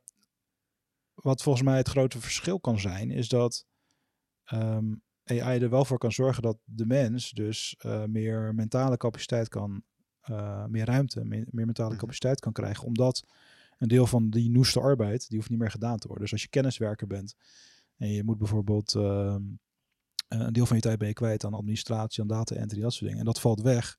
wat 1.14 1.42
volgens 1.42 1.64
mij 1.64 1.76
het 1.76 1.88
grote 1.88 2.20
verschil 2.20 2.60
kan 2.60 2.80
zijn, 2.80 3.10
is 3.10 3.28
dat 3.28 3.66
ehm, 4.50 4.94
AI 5.24 5.58
er 5.60 5.70
wel 5.70 5.84
voor 5.84 5.98
kan 5.98 6.12
zorgen 6.12 6.42
dat 6.42 6.58
de 6.64 6.86
mens 6.86 7.30
dus 7.30 7.74
eh, 7.78 8.04
meer 8.04 8.54
mentale 8.54 8.96
capaciteit 8.96 9.48
kan, 9.48 9.82
eh, 10.20 10.64
meer 10.66 10.84
ruimte, 10.84 11.24
meer, 11.24 11.46
meer 11.50 11.66
mentale 11.66 11.90
Mhm. 11.90 11.98
capaciteit 11.98 12.40
kan 12.40 12.52
krijgen. 12.52 12.84
Omdat 12.86 13.24
een 13.78 13.88
deel 13.88 14.06
van 14.06 14.30
die 14.30 14.50
noeste 14.50 14.80
arbeid, 14.80 15.28
die 15.28 15.38
hoeft 15.38 15.50
niet 15.50 15.58
meer 15.58 15.70
gedaan 15.70 15.98
te 15.98 16.06
worden. 16.06 16.22
Dus 16.24 16.32
als 16.32 16.42
je 16.42 16.48
kenniswerker 16.48 17.06
bent 17.06 17.34
en 17.96 18.08
je 18.08 18.24
moet 18.24 18.38
bijvoorbeeld 18.38 18.94
ehm, 18.94 19.42
eh, 20.28 20.38
een 20.40 20.52
deel 20.52 20.66
van 20.66 20.76
je 20.76 20.82
tijd 20.82 20.98
ben 20.98 21.08
je 21.08 21.14
kwijt 21.14 21.44
aan 21.44 21.54
administratie, 21.54 22.22
aan 22.22 22.28
data 22.28 22.54
entry, 22.54 22.80
dat 22.80 22.92
soort 22.92 23.04
dingen. 23.04 23.18
En 23.18 23.24
dat 23.24 23.40
valt 23.40 23.60
weg. 23.60 23.96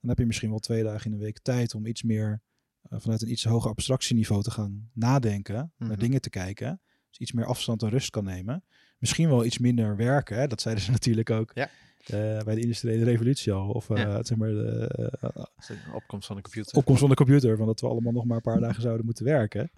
Dan 0.00 0.08
heb 0.10 0.18
je 0.18 0.26
misschien 0.26 0.50
wel 0.50 0.58
twee 0.58 0.82
dagen 0.82 1.10
in 1.12 1.18
de 1.18 1.24
week 1.24 1.38
tijd 1.38 1.74
om 1.74 1.86
iets 1.86 2.02
meer 2.02 2.40
vanuit 2.88 3.22
een 3.22 3.30
iets 3.30 3.44
hoger 3.44 3.70
abstractieniveau 3.70 4.42
te 4.42 4.50
gaan 4.50 4.90
nadenken, 4.92 5.72
naar 5.76 5.88
Mhm. 5.88 5.98
dingen 5.98 6.20
te 6.20 6.30
kijken. 6.30 6.80
Dus 7.08 7.18
iets 7.18 7.32
meer 7.32 7.46
afstand 7.46 7.82
en 7.82 7.88
rust 7.88 8.10
kan 8.10 8.24
nemen. 8.24 8.64
Misschien 8.98 9.28
wel 9.28 9.44
iets 9.44 9.58
minder 9.58 9.96
werken. 9.96 10.36
Hè? 10.38 10.46
Dat 10.46 10.60
zeiden 10.60 10.84
ze 10.84 10.90
natuurlijk 10.98 11.30
ook 11.30 11.50
Ja. 11.54 11.68
eh, 12.06 12.42
bij 12.44 12.54
de 12.54 12.60
industriële 12.60 13.04
revolutie 13.04 13.52
al. 13.52 13.68
Of 13.70 13.90
eh, 13.90 13.96
Ja. 13.96 14.22
zeg 14.22 14.38
maar 14.38 14.48
de 14.48 14.88
eh, 15.20 15.94
opkomst 15.94 16.26
van 16.26 16.36
de 16.36 16.42
computer. 16.42 16.76
opkomst 16.76 17.00
van 17.00 17.08
de 17.10 17.16
computer. 17.16 17.56
Van 17.56 17.66
dat 17.66 17.80
we 17.80 17.88
allemaal 17.88 18.12
nog 18.12 18.24
maar 18.24 18.36
een 18.36 18.42
paar 18.42 18.60
dagen 18.60 18.82
zouden 18.82 19.04
moeten 19.04 19.24
werken. 19.24 19.70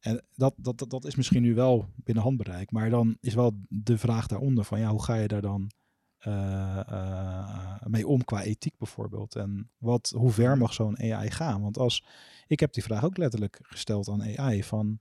En 0.00 0.22
dat, 0.34 0.54
dat, 0.56 0.78
dat, 0.78 0.90
dat 0.90 1.04
is 1.04 1.14
misschien 1.14 1.42
nu 1.42 1.54
wel 1.54 1.88
binnen 1.94 2.22
handbereik. 2.24 2.70
Maar 2.70 2.90
dan 2.90 3.16
is 3.20 3.34
wel 3.34 3.58
de 3.68 3.98
vraag 3.98 4.26
daaronder 4.26 4.64
van 4.64 4.80
ja, 4.80 4.90
hoe 4.90 5.02
ga 5.04 5.14
je 5.14 5.28
daar 5.28 5.40
dan 5.42 5.70
eh, 6.18 6.78
eh, 6.88 7.82
mee 7.86 8.06
om 8.06 8.24
qua 8.24 8.42
ethiek 8.42 8.78
bijvoorbeeld? 8.78 9.34
En 9.36 9.70
wat, 9.78 10.12
hoe 10.16 10.30
ver 10.30 10.58
mag 10.58 10.72
zo'n 10.72 10.98
AI 10.98 11.30
gaan? 11.30 11.62
Want 11.62 11.78
als 11.78 12.04
ik 12.46 12.60
heb 12.60 12.72
die 12.72 12.82
vraag 12.82 13.04
ook 13.04 13.16
letterlijk 13.16 13.58
gesteld 13.62 14.08
aan 14.08 14.22
AI 14.38 14.62
van 14.64 14.98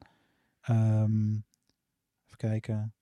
ehm, 0.61 1.35
even 2.37 2.61
kijken. 2.61 2.93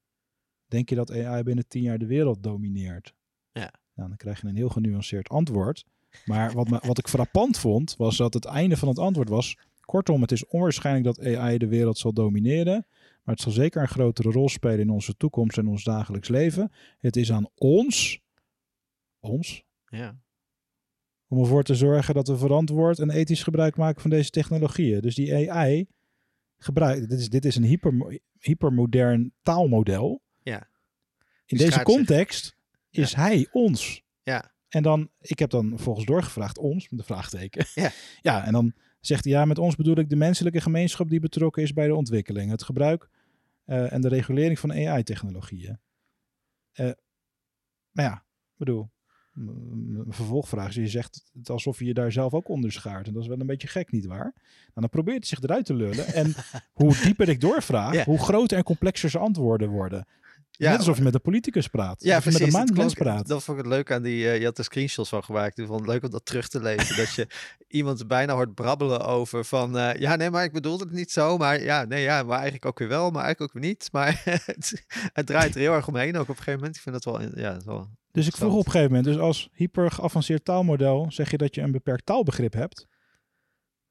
Denk 0.67 0.89
je 0.89 0.95
dat 0.95 1.11
AI 1.11 1.43
binnen 1.43 1.67
tien 1.67 1.81
jaar 1.81 1.97
de 1.97 2.05
wereld 2.05 2.43
domineert? 2.43 3.13
Ja. 3.51 3.73
Nou, 3.93 4.09
dan 4.09 4.17
krijg 4.17 4.41
je 4.41 4.47
een 4.47 4.55
heel 4.55 4.69
genuanceerd 4.69 5.29
antwoord. 5.29 5.85
Maar 6.25 6.53
wat, 6.53 6.69
me, 6.69 6.79
wat 6.85 6.97
ik 6.97 7.07
frappant 7.07 7.57
vond, 7.57 7.95
was 7.97 8.17
dat 8.17 8.33
het 8.33 8.45
einde 8.45 8.77
van 8.77 8.87
het 8.87 8.99
antwoord 8.99 9.29
was... 9.29 9.57
Kortom, 9.85 10.21
het 10.21 10.31
is 10.31 10.45
onwaarschijnlijk 10.45 11.05
dat 11.05 11.25
AI 11.25 11.57
de 11.57 11.67
wereld 11.67 11.97
zal 11.97 12.13
domineren. 12.13 12.85
Maar 13.23 13.35
het 13.35 13.41
zal 13.41 13.51
zeker 13.51 13.81
een 13.81 13.87
grotere 13.87 14.31
rol 14.31 14.49
spelen 14.49 14.79
in 14.79 14.89
onze 14.89 15.17
toekomst 15.17 15.57
en 15.57 15.67
ons 15.67 15.83
dagelijks 15.83 16.27
leven. 16.27 16.71
Het 16.99 17.15
is 17.15 17.31
aan 17.31 17.49
ons, 17.55 18.21
ons, 19.19 19.63
Ja. 19.87 20.17
om 21.27 21.39
ervoor 21.39 21.63
te 21.63 21.75
zorgen 21.75 22.13
dat 22.13 22.27
we 22.27 22.37
verantwoord 22.37 22.99
en 22.99 23.09
ethisch 23.09 23.43
gebruik 23.43 23.75
maken 23.75 24.01
van 24.01 24.09
deze 24.09 24.29
technologieën. 24.29 25.01
Dus 25.01 25.15
die 25.15 25.51
AI 25.51 25.87
gebruikt, 26.65 27.09
dit 27.09 27.19
is, 27.19 27.29
dit 27.29 27.45
is 27.45 27.55
een 27.55 27.63
hyper, 27.63 28.21
hypermodern 28.39 29.33
taalmodel. 29.41 30.21
Ja. 30.43 30.67
In 31.45 31.57
deze 31.57 31.71
zich. 31.71 31.83
context 31.83 32.57
is 32.89 33.13
hij 33.13 33.47
ons. 33.51 34.03
Ja. 34.23 34.53
En 34.67 34.83
dan, 34.83 35.09
ik 35.19 35.39
heb 35.39 35.49
dan 35.49 35.79
volgens 35.79 36.05
doorgevraagd 36.05 36.57
ons, 36.57 36.89
met 36.89 36.99
een 36.99 37.05
vraagteken. 37.05 37.65
Ja. 37.73 37.91
ja, 38.21 38.45
en 38.45 38.53
dan 38.53 38.73
zegt 38.99 39.23
hij, 39.23 39.33
ja, 39.33 39.45
met 39.45 39.57
ons 39.57 39.75
bedoel 39.75 39.97
ik 39.97 40.09
de 40.09 40.15
menselijke 40.15 40.61
gemeenschap 40.61 41.09
die 41.09 41.19
betrokken 41.19 41.63
is 41.63 41.73
bij 41.73 41.87
de 41.87 41.95
ontwikkeling, 41.95 42.51
het 42.51 42.63
gebruik 42.63 43.09
eh, 43.65 43.93
en 43.93 44.01
de 44.01 44.07
regulering 44.07 44.59
van 44.59 44.71
AI-technologieën. 44.71 45.79
Eh 46.71 46.91
maar 47.95 48.05
ja, 48.05 48.15
ik 48.15 48.57
bedoel, 48.57 48.91
een 49.35 50.03
vervolgvraag 50.09 50.67
is, 50.69 50.75
je 50.75 50.87
zegt 50.87 51.23
het 51.33 51.49
alsof 51.49 51.79
je 51.79 51.85
je 51.85 51.93
daar 51.93 52.11
zelf 52.11 52.33
ook 52.33 52.49
onder 52.49 52.71
schaart. 52.71 53.07
En 53.07 53.13
dat 53.13 53.21
is 53.21 53.27
wel 53.27 53.39
een 53.39 53.45
beetje 53.47 53.67
gek, 53.67 53.91
nietwaar? 53.91 54.33
Nou, 54.33 54.73
dan 54.73 54.89
probeert 54.89 55.17
hij 55.17 55.27
zich 55.27 55.41
eruit 55.41 55.65
te 55.65 55.73
lullen. 55.73 56.05
En 56.07 56.33
hoe 56.73 56.95
dieper 57.03 57.29
ik 57.29 57.41
doorvraag, 57.41 57.93
Ja. 57.93 58.03
hoe 58.03 58.19
groter 58.19 58.57
en 58.57 58.63
complexer 58.63 59.09
zijn 59.09 59.23
antwoorden 59.23 59.69
worden. 59.69 60.07
Ja, 60.57 60.69
Net 60.69 60.77
alsof 60.79 60.97
je 60.97 61.03
met 61.03 61.13
een 61.13 61.21
politicus 61.21 61.67
praat. 61.67 62.03
Ja, 62.03 62.19
precies. 62.19 62.53
met 62.53 62.77
een 62.79 62.93
praat. 62.93 63.27
dat 63.27 63.43
vond 63.43 63.57
ik 63.57 63.63
het 63.63 63.73
leuk 63.73 63.91
aan 63.91 64.01
die. 64.01 64.29
eh, 64.29 64.39
je 64.39 64.45
had 64.45 64.57
er 64.57 64.63
screenshots 64.63 65.09
van 65.09 65.23
gemaakt. 65.23 65.57
Ik 65.57 65.65
vond 65.67 65.79
het 65.79 65.89
leuk 65.89 66.03
om 66.03 66.09
dat 66.09 66.25
terug 66.25 66.47
te 66.47 66.61
lezen. 66.61 66.95
dat 66.97 67.13
je 67.13 67.27
iemand 67.67 68.07
bijna 68.07 68.33
hoort 68.33 68.53
brabbelen 68.53 69.05
over 69.05 69.45
van. 69.45 69.77
eh, 69.77 69.99
ja, 69.99 70.15
nee, 70.15 70.29
maar 70.29 70.43
ik 70.43 70.51
bedoelde 70.51 70.83
het 70.83 70.93
niet 70.93 71.11
zo. 71.11 71.37
Maar 71.37 71.61
ja, 71.63 71.83
nee, 71.85 72.01
ja, 72.03 72.23
maar 72.23 72.33
eigenlijk 72.35 72.65
ook 72.65 72.79
weer 72.79 72.87
wel. 72.87 73.11
Maar 73.11 73.23
eigenlijk 73.23 73.55
ook 73.55 73.61
weer 73.61 73.69
niet. 73.71 73.89
Maar 73.91 74.21
het, 74.45 74.85
het 75.13 75.25
draait 75.25 75.53
er 75.55 75.59
heel 75.61 75.73
erg 75.73 75.87
omheen 75.87 76.15
ook 76.15 76.21
op 76.21 76.29
een 76.29 76.35
gegeven 76.35 76.59
moment. 76.59 76.75
Ik 76.75 76.81
vind 76.81 76.95
dat 76.95 77.05
wel. 77.05 77.21
Ja, 77.39 77.53
dat 77.53 77.63
wel 77.63 77.89
Dus 78.15 78.27
ik 78.27 78.35
vroeg 78.35 78.53
op 78.53 78.65
een 78.65 78.71
gegeven 78.71 78.95
moment, 78.95 79.05
dus 79.05 79.17
als 79.17 79.49
hyper 79.53 79.91
geavanceerd 79.91 80.45
taalmodel 80.45 81.11
zeg 81.11 81.31
je 81.31 81.37
dat 81.37 81.55
je 81.55 81.61
een 81.61 81.71
beperkt 81.71 82.05
taalbegrip 82.05 82.53
hebt. 82.53 82.87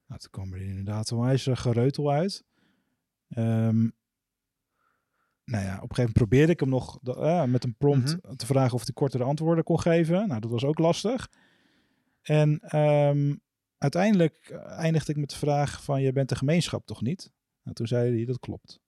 Nou, 0.07 0.21
toen 0.21 0.31
kwam 0.31 0.52
er 0.52 0.61
inderdaad 0.61 1.11
een 1.11 1.21
wijze 1.21 1.57
gereutel 1.57 2.11
uit. 2.11 2.45
Ehm, 3.28 3.88
nou 5.45 5.64
ja, 5.64 5.75
op 5.75 5.90
een 5.90 5.95
gegeven 5.95 5.97
moment 5.97 6.12
probeerde 6.12 6.52
ik 6.52 6.61
hem 6.61 6.69
nog 6.69 6.99
eh, 7.02 7.45
met 7.45 7.64
een 7.64 7.76
prompt 7.76 8.16
te 8.37 8.47
vragen 8.47 8.75
of 8.75 8.83
hij 8.83 8.93
kortere 8.95 9.25
antwoorden 9.25 9.64
kon 9.64 9.81
geven. 9.81 10.28
Nou, 10.28 10.40
dat 10.40 10.50
was 10.50 10.64
ook 10.64 10.78
lastig. 10.78 11.31
En 12.23 12.61
ehm, 12.61 13.35
uiteindelijk 13.78 14.50
eindigde 14.66 15.12
ik 15.12 15.19
met 15.19 15.31
de 15.31 15.37
vraag 15.37 15.83
van, 15.83 16.02
je 16.02 16.12
bent 16.12 16.28
de 16.28 16.37
gemeenschap 16.37 16.87
toch 16.87 17.02
niet? 17.02 17.33
Nou, 17.62 17.76
toen 17.76 17.87
zei 17.87 18.16
hij, 18.16 18.25
dat 18.25 18.38
klopt. 18.38 18.81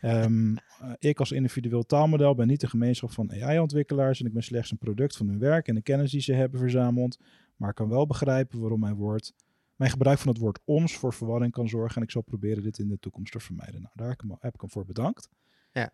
Ehm, 0.00 0.56
eh, 0.56 0.92
ik 0.98 1.18
als 1.18 1.32
individueel 1.32 1.82
taalmodel 1.82 2.34
ben 2.34 2.46
niet 2.46 2.60
de 2.60 2.68
gemeenschap 2.68 3.10
van 3.10 3.32
AI-ontwikkelaars 3.32 4.20
en 4.20 4.26
ik 4.26 4.32
ben 4.32 4.42
slechts 4.42 4.70
een 4.70 4.78
product 4.78 5.16
van 5.16 5.28
hun 5.28 5.38
werk 5.38 5.68
en 5.68 5.74
de 5.74 5.82
kennis 5.82 6.10
die 6.10 6.20
ze 6.20 6.32
hebben 6.32 6.60
verzameld, 6.60 7.18
maar 7.56 7.68
ik 7.68 7.74
kan 7.74 7.88
wel 7.88 8.06
begrijpen 8.06 8.60
waarom 8.60 8.80
mijn 8.80 8.94
woord, 8.94 9.32
mijn 9.76 9.90
gebruik 9.90 10.18
van 10.18 10.28
het 10.28 10.40
woord 10.40 10.60
ons 10.64 10.96
voor 10.96 11.14
verwarring 11.14 11.52
kan 11.52 11.68
zorgen 11.68 11.96
en 11.96 12.02
ik 12.02 12.10
zal 12.10 12.22
proberen 12.22 12.62
dit 12.62 12.78
in 12.78 12.88
de 12.88 12.98
toekomst 12.98 13.32
te 13.32 13.40
vermijden. 13.40 13.80
Nou, 13.80 13.92
daar 13.94 14.08
heb 14.40 14.54
ik 14.54 14.60
hem, 14.60 14.70
voor 14.70 14.84
bedankt. 14.84 15.28
Ja. 15.72 15.92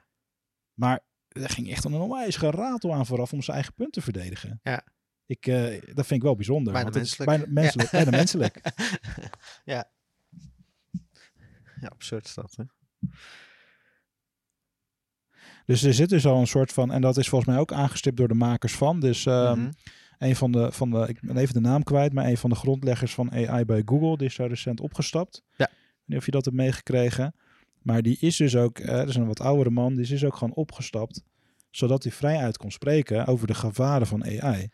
Maar 0.75 1.01
er 1.29 1.51
ging 1.51 1.71
echt 1.71 1.85
een 1.85 1.95
onwijs 1.95 2.37
geratel 2.37 2.95
aan 2.95 3.07
vooraf 3.07 3.33
om 3.33 3.43
zijn 3.43 3.57
eigen 3.57 3.75
punt 3.75 3.93
te 3.93 4.03
verdedigen. 4.03 4.61
Ja. 4.63 4.85
Ik, 5.27 5.47
eh, 5.47 5.81
dat 5.95 6.07
vind 6.07 6.11
ik 6.11 6.23
wel 6.23 6.35
bijzonder. 6.35 6.73
Bijna 6.73 6.91
want 6.91 6.95
het 6.95 7.05
is 7.05 7.19
menselijk. 7.19 7.47
Bijna 7.47 7.61
menselijk. 7.61 7.91
Ja. 7.91 7.99
Bijna 7.99 8.17
menselijk. 8.17 8.61
ja. 9.75 9.91
Ja, 11.81 11.89
absurd 11.89 12.25
is 12.25 12.35
dat. 12.35 12.57
Hè? 12.57 12.65
Dus 15.65 15.83
er 15.83 15.95
zit 15.95 16.09
dus 16.09 16.27
al 16.27 16.41
een 16.41 16.47
soort 16.47 16.73
van, 16.73 16.93
en 16.93 17.01
dat 17.01 17.17
is 17.17 17.29
volgens 17.29 17.51
mij 17.51 17.61
ook 17.61 17.73
aangestipt 17.73 18.17
door 18.17 18.29
de 18.29 18.35
makers 18.35 18.75
van. 18.75 19.01
Dus 19.01 19.27
ehm, 19.27 19.59
Mhm. 19.61 19.71
een 20.19 20.37
van 20.37 20.53
de, 20.53 20.73
van 20.73 20.91
de, 20.91 21.07
ik 21.09 21.21
ben 21.21 21.37
even 21.37 21.55
de 21.55 21.61
naam 21.61 21.83
kwijt, 21.83 22.13
maar 22.13 22.27
een 22.27 22.37
van 22.37 22.51
de 22.51 22.57
grondleggers 22.57 23.15
van 23.15 23.31
AI 23.33 23.65
bij 23.65 23.83
Google, 23.85 24.17
die 24.17 24.27
is 24.27 24.37
daar 24.37 24.49
recent 24.49 24.81
opgestapt. 24.81 25.43
Ja. 25.57 25.65
Ik 25.67 25.71
weet 25.71 26.07
niet 26.07 26.19
of 26.19 26.25
je 26.25 26.31
dat 26.31 26.45
hebt 26.45 26.57
meegekregen. 26.57 27.35
Maar 27.83 28.03
die 28.03 28.17
is 28.21 28.37
dus 28.37 28.57
ook, 28.57 28.79
eh, 28.79 28.95
dat 28.97 29.09
is 29.09 29.15
een 29.17 29.27
wat 29.27 29.41
oudere 29.41 29.71
man, 29.71 29.93
die 29.93 30.03
is 30.03 30.09
dus 30.09 30.25
ook 30.25 30.37
gewoon 30.37 30.55
opgestapt, 30.55 31.23
zodat 31.71 32.03
hij 32.03 32.13
vrij 32.13 32.37
uit 32.37 32.57
kon 32.57 32.71
spreken 32.71 33.27
over 33.27 33.47
de 33.47 33.55
gevaren 33.55 34.07
van 34.07 34.25
AI. 34.25 34.69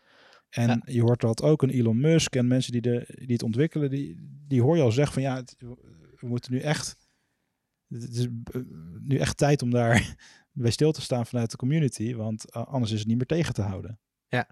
En 0.49 0.67
Ja. 0.67 0.81
je 0.85 1.01
hoort 1.01 1.21
dat 1.21 1.41
ook 1.41 1.61
een 1.61 1.69
Elon 1.69 1.99
Musk 1.99 2.35
en 2.35 2.47
mensen 2.47 2.71
die, 2.71 2.81
de, 2.81 3.05
die 3.15 3.33
het 3.33 3.43
ontwikkelen, 3.43 3.89
die, 3.89 4.15
die 4.47 4.61
hoor 4.61 4.75
je 4.77 4.81
al 4.83 4.91
zeggen 4.91 5.13
van 5.13 5.23
ja, 5.23 5.35
het- 5.35 5.55
we 6.19 6.27
moeten 6.27 6.51
nu 6.53 6.59
echt, 6.59 6.95
het 7.87 8.15
is 8.15 8.25
eh, 8.25 8.61
nu 9.01 9.17
echt 9.17 9.37
tijd 9.37 9.61
om 9.61 9.69
daar 9.69 10.15
bij 10.51 10.71
stil 10.71 10.91
te 10.91 11.01
staan 11.01 11.25
vanuit 11.25 11.51
de 11.51 11.57
community, 11.57 12.15
want 12.15 12.51
eh, 12.51 12.65
anders 12.65 12.91
is 12.91 12.99
het 12.99 13.07
niet 13.07 13.17
meer 13.17 13.25
tegen 13.25 13.53
te 13.53 13.61
houden. 13.61 13.99
Ja. 14.27 14.47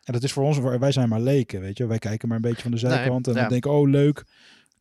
En 0.00 0.12
dat 0.12 0.22
is 0.22 0.32
voor 0.32 0.44
ons, 0.44 0.58
wij 0.58 0.92
zijn 0.92 1.08
maar 1.08 1.20
leken, 1.20 1.60
weet 1.60 1.78
je. 1.78 1.86
Wij 1.86 1.98
kijken 1.98 2.28
maar 2.28 2.36
een 2.36 2.42
beetje 2.42 2.62
van 2.62 2.70
de 2.70 2.76
zijkant 2.76 3.26
en 3.26 3.34
ja. 3.34 3.40
dan 3.40 3.48
denken, 3.48 3.70
oh 3.70 3.88
leuk, 3.88 4.24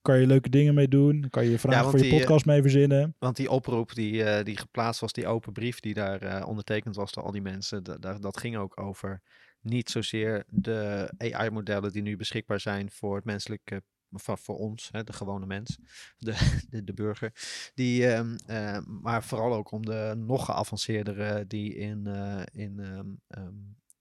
kan 0.01 0.19
je 0.19 0.27
leuke 0.27 0.49
dingen 0.49 0.73
mee 0.73 0.87
doen, 0.87 1.27
kan 1.29 1.45
je 1.45 1.59
vragen 1.59 1.89
voor 1.89 1.99
je 1.99 2.03
die, 2.03 2.11
eh, 2.13 2.17
podcast 2.19 2.45
mee 2.45 2.61
verzinnen. 2.61 3.15
Want 3.19 3.35
die 3.35 3.49
oproep 3.49 3.93
die, 3.93 4.23
eh, 4.23 4.45
die 4.45 4.57
geplaatst 4.57 5.01
was, 5.01 5.13
die 5.13 5.27
open 5.27 5.53
brief 5.53 5.79
die 5.79 5.93
daar 5.93 6.45
ondertekend 6.45 6.95
was 6.95 7.11
door 7.11 7.23
al 7.23 7.31
die 7.31 7.41
mensen, 7.41 7.83
da- 7.83 7.97
da- 7.97 8.19
dat 8.19 8.37
ging 8.39 8.57
ook 8.57 8.79
over 8.79 9.21
niet 9.61 9.89
zozeer 9.89 10.43
de 10.47 11.11
AI-modellen 11.17 11.91
die 11.91 12.01
nu 12.01 12.17
beschikbaar 12.17 12.59
zijn 12.59 12.91
voor 12.91 13.15
het 13.15 13.25
menselijke, 13.25 13.83
voor, 14.11 14.37
voor 14.37 14.57
ons, 14.57 14.89
hè, 14.91 15.03
de 15.03 15.13
gewone 15.13 15.45
mens, 15.45 15.77
de, 16.17 16.61
de, 16.69 16.83
de 16.83 16.93
burger, 16.93 17.33
die, 17.73 18.07
ehm, 18.07 18.35
eh, 18.45 18.79
maar 18.85 19.23
vooral 19.23 19.53
ook 19.53 19.71
om 19.71 19.85
de 19.85 20.13
nog 20.17 20.45
geavanceerdere 20.45 21.47
die 21.47 21.75
in, 21.75 22.07
eh, 22.07 22.41
in 22.51 22.79
ehm, 22.79 23.13
ehm, 23.27 23.53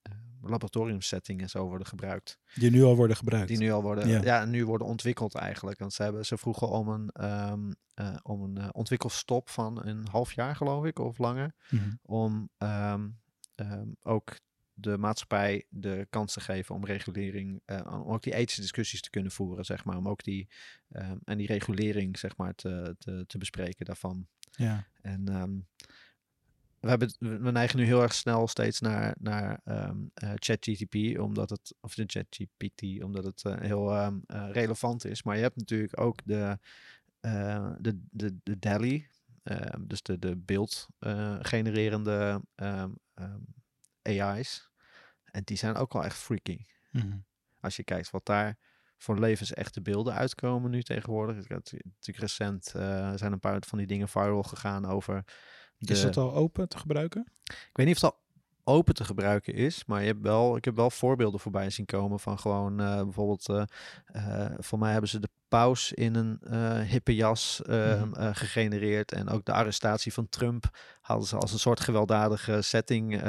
ehm, 0.02 0.14
laboratoriumsetting 0.42 1.40
en 1.40 1.50
zo 1.50 1.66
worden 1.66 1.86
gebruikt. 1.86 2.38
Die 2.54 2.70
nu 2.70 2.82
al 2.82 2.96
worden 2.96 3.16
gebruikt. 3.16 3.48
Die 3.48 3.58
nu 3.58 3.70
al 3.70 3.82
worden, 3.82 4.08
Ja. 4.08 4.22
ja. 4.22 4.44
nu 4.44 4.66
worden 4.66 4.86
ontwikkeld 4.86 5.34
eigenlijk. 5.34 5.78
Want 5.78 5.92
ze, 5.92 6.02
hebben, 6.02 6.26
ze 6.26 6.38
vroegen 6.38 6.68
om 6.68 6.88
een, 6.88 7.10
eh, 7.98 8.16
om 8.22 8.42
een 8.42 8.56
eh, 8.56 8.68
ontwikkelstop 8.72 9.48
van 9.48 9.86
een 9.86 10.06
half 10.10 10.32
jaar, 10.32 10.56
geloof 10.56 10.84
ik, 10.84 10.98
of 10.98 11.18
langer. 11.18 11.54
Mhm. 11.70 11.90
Om 12.02 12.50
ehm, 12.58 13.08
ehm, 13.54 13.86
ook 14.02 14.38
de 14.80 14.99
maatschappij 14.99 15.64
de 15.68 16.06
kans 16.11 16.32
te 16.32 16.40
geven 16.40 16.75
om 16.75 16.85
regulering, 16.85 17.62
eh, 17.64 18.00
om 18.04 18.12
ook 18.12 18.23
die 18.23 18.35
ethische 18.35 18.61
discussies 18.61 19.00
te 19.00 19.11
kunnen 19.11 19.32
voeren, 19.32 19.64
zeg 19.64 19.85
maar. 19.85 19.97
Om 19.97 20.08
ook 20.08 20.25
die, 20.25 20.49
ehm, 20.88 21.16
en 21.25 21.38
die 21.38 21.47
regulering, 21.47 22.18
zeg 22.18 22.37
maar, 22.37 22.54
te, 22.54 22.97
te, 22.99 23.25
te 23.26 23.38
bespreken 23.38 23.85
daarvan. 23.85 24.26
Ja. 24.50 24.87
En 25.00 25.28
ehm, 25.28 25.58
we, 26.80 26.88
hebben, 26.88 27.14
we 27.18 27.50
neigen 27.50 27.78
nu 27.78 27.85
heel 27.85 28.02
erg 28.02 28.14
snel 28.14 28.49
steeds 28.49 28.80
naar, 28.80 29.16
naar 29.20 29.61
eh, 29.64 29.90
ChatGTP, 30.35 31.18
omdat 31.20 31.50
het, 31.50 31.75
of 31.80 31.94
de 31.94 32.04
ChatGPT, 32.06 33.02
omdat 33.02 33.25
het 33.25 33.44
eh, 33.44 33.61
heel 33.61 33.94
ehm, 33.94 34.18
eh, 34.26 34.49
relevant 34.52 35.04
is. 35.04 35.23
Maar 35.23 35.37
je 35.37 35.42
hebt 35.42 35.56
natuurlijk 35.56 36.00
ook 36.00 36.20
de, 36.25 36.58
eh, 37.20 37.70
de, 37.78 38.00
de, 38.11 38.37
de 38.42 38.58
DALI, 38.58 39.08
dus 39.80 40.02
de, 40.02 40.18
de 40.18 40.37
beeld 40.37 40.87
eh, 40.99 41.37
genererende 41.40 42.42
AI's. 44.02 44.67
En 45.30 45.42
die 45.44 45.56
zijn 45.56 45.76
ook 45.76 45.92
wel 45.92 46.04
echt 46.04 46.16
freaky. 46.16 46.64
Mhm. 46.90 47.18
Als 47.61 47.76
je 47.76 47.85
kijkt 47.85 48.11
wat 48.11 48.26
daar 48.26 48.58
voor 48.99 49.18
levensechte 49.18 49.82
beelden 49.82 50.14
uitkomen 50.14 50.70
nu 50.70 50.82
tegenwoordig. 50.82 51.49
Natuurlijk 51.49 52.18
recent 52.18 52.75
eh, 52.75 53.12
zijn 53.14 53.32
een 53.32 53.40
paar 53.40 53.62
van 53.66 53.78
die 53.78 53.87
dingen 53.87 54.08
viral 54.08 54.42
gegaan 54.42 54.87
over. 54.87 55.25
De, 55.78 55.92
Is 55.92 56.02
dat 56.02 56.16
al 56.16 56.35
open 56.35 56.68
te 56.68 56.78
gebruiken? 56.78 57.32
Ik 57.44 57.70
weet 57.73 57.87
niet 57.87 57.94
of 57.94 58.00
dat 58.00 58.16
open 58.68 58.94
te 58.94 59.04
gebruiken 59.04 59.54
is, 59.54 59.84
maar 59.87 60.00
je 60.00 60.06
hebt 60.06 60.22
wel, 60.22 60.56
ik 60.56 60.64
heb 60.64 60.76
wel 60.76 60.90
voorbeelden 60.90 61.40
voorbij 61.40 61.70
zien 61.70 61.87
komen 61.87 62.20
van 62.20 62.38
gewoon 62.38 62.80
eh, 62.80 63.02
bijvoorbeeld, 63.02 63.48
eh, 63.48 64.50
voor 64.58 64.78
mij 64.78 64.92
hebben 64.92 65.10
ze 65.10 65.18
de 65.18 65.28
paus 65.48 65.92
in 65.92 66.14
een 66.14 66.38
hippe 66.82 67.14
jas 67.14 67.62
eh, 67.62 68.02
Mhm. 68.02 68.32
gegenereerd 68.32 69.12
en 69.12 69.28
ook 69.28 69.44
de 69.44 69.52
arrestatie 69.52 70.12
van 70.12 70.28
Trump 70.28 70.64
hadden 71.00 71.26
ze 71.26 71.37
als 71.37 71.52
een 71.52 71.58
soort 71.58 71.80
gewelddadige 71.80 72.62
setting 72.62 73.20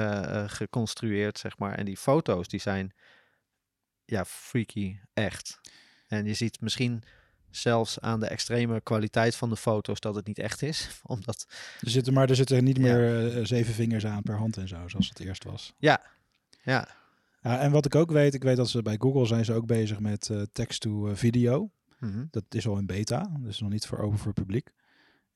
geconstrueerd, 0.46 1.38
zeg 1.40 1.58
maar. 1.58 1.74
En 1.74 1.86
die 1.86 1.98
foto's 1.98 2.48
die 2.48 2.60
zijn 2.60 2.94
ja 4.06 4.26
freaky 4.26 5.00
echt. 5.14 5.60
En 6.08 6.26
je 6.26 6.34
ziet 6.34 6.62
misschien 6.62 7.04
zelfs 7.52 8.00
aan 8.00 8.20
de 8.20 8.26
extreme 8.28 8.82
kwaliteit 8.82 9.36
van 9.36 9.50
de 9.50 9.56
foto's 9.56 10.00
dat 10.00 10.16
het 10.16 10.28
niet 10.28 10.40
echt 10.40 10.62
is, 10.62 10.90
omdat 11.04 11.48
Er 11.82 11.90
zitten, 11.90 12.14
maar 12.14 12.30
er 12.30 12.36
zitten 12.36 12.64
niet 12.64 12.78
Ja. 12.78 12.82
meer 12.84 13.32
eh, 13.38 13.46
zeven 13.46 13.74
vingers 13.74 14.06
aan 14.06 14.22
per 14.24 14.36
hand 14.38 14.58
en 14.58 14.68
zo, 14.68 14.88
zoals 14.88 15.10
het 15.10 15.20
eerst 15.20 15.44
was. 15.44 15.74
ja, 15.78 16.02
ja, 16.64 16.88
Ja, 17.42 17.60
en 17.60 17.72
wat 17.72 17.86
ik 17.86 17.96
ook 17.96 18.12
weet, 18.12 18.34
ik 18.34 18.44
weet 18.44 18.58
dat 18.58 18.70
ze 18.70 18.82
bij 18.82 18.96
Google 19.00 19.26
zijn 19.26 19.46
ze 19.46 19.54
ook 19.54 19.66
bezig 19.66 20.00
met 20.00 20.30
eh 20.30 20.42
text-to-video. 20.52 21.72
mhm, 22.00 22.26
Dat 22.32 22.44
is 22.50 22.68
al 22.68 22.78
in 22.78 22.86
beta, 22.86 23.30
dus 23.40 23.60
nog 23.60 23.70
niet 23.70 23.86
voor 23.86 23.98
open 24.00 24.18
voor 24.18 24.28
het 24.28 24.36
publiek. 24.44 24.70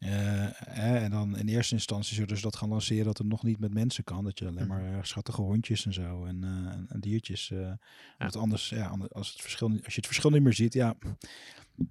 Eh, 0.03 1.03
en 1.03 1.11
dan 1.11 1.37
in 1.37 1.47
eerste 1.47 1.73
instantie 1.73 2.15
zullen 2.15 2.35
ze 2.35 2.41
dat 2.43 2.55
gaan 2.55 2.69
lanceren 2.69 3.05
dat 3.05 3.17
het 3.17 3.27
nog 3.27 3.43
niet 3.43 3.59
met 3.59 3.73
mensen 3.73 4.03
kan. 4.03 4.23
Dat 4.23 4.39
je 4.39 4.47
alleen 4.47 4.67
Mhm. 4.67 4.81
maar 4.93 5.05
schattige 5.05 5.41
hondjes 5.41 5.85
en 5.85 5.93
zo 5.93 6.25
en, 6.25 6.43
eh, 6.43 6.49
en- 6.49 6.85
en 6.89 6.99
diertjes. 6.99 7.51
eh 7.51 7.71
Want 8.17 8.35
anders, 8.35 8.69
ja, 8.69 8.87
ander- 8.87 9.09
als, 9.09 9.31
het 9.31 9.41
verschil, 9.41 9.67
als 9.69 9.79
je 9.93 9.95
het 9.95 10.05
verschil 10.05 10.29
niet 10.29 10.41
meer 10.43 10.53
ziet, 10.53 10.73
ja, 10.73 10.95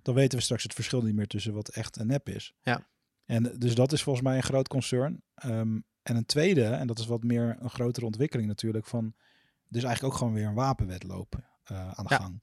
dan 0.02 0.14
weten 0.14 0.38
we 0.38 0.44
straks 0.44 0.62
het 0.62 0.74
verschil 0.74 1.02
niet 1.02 1.14
meer 1.14 1.26
tussen 1.26 1.52
wat 1.54 1.68
echt 1.68 1.96
en 1.96 2.06
nep 2.06 2.28
is. 2.28 2.54
Ja. 2.62 2.86
En 3.24 3.42
dus 3.58 3.74
dat 3.74 3.92
is 3.92 4.02
volgens 4.02 4.24
mij 4.24 4.36
een 4.36 4.42
groot 4.42 4.68
concern. 4.68 5.22
Ehm, 5.34 5.78
en 6.02 6.16
een 6.16 6.26
tweede, 6.26 6.64
en 6.64 6.86
dat 6.86 6.98
is 6.98 7.06
wat 7.06 7.22
meer 7.22 7.56
een 7.60 7.70
grotere 7.70 8.06
ontwikkeling 8.06 8.48
natuurlijk, 8.48 8.86
van 8.86 9.14
is 9.70 9.82
eigenlijk 9.82 10.14
ook 10.14 10.18
gewoon 10.18 10.32
weer 10.34 10.46
een 10.46 10.54
wapenwetloop 10.54 11.50
eh, 11.62 11.90
aan 11.92 12.04
de 12.06 12.14
Ja. 12.14 12.20
gang. 12.20 12.40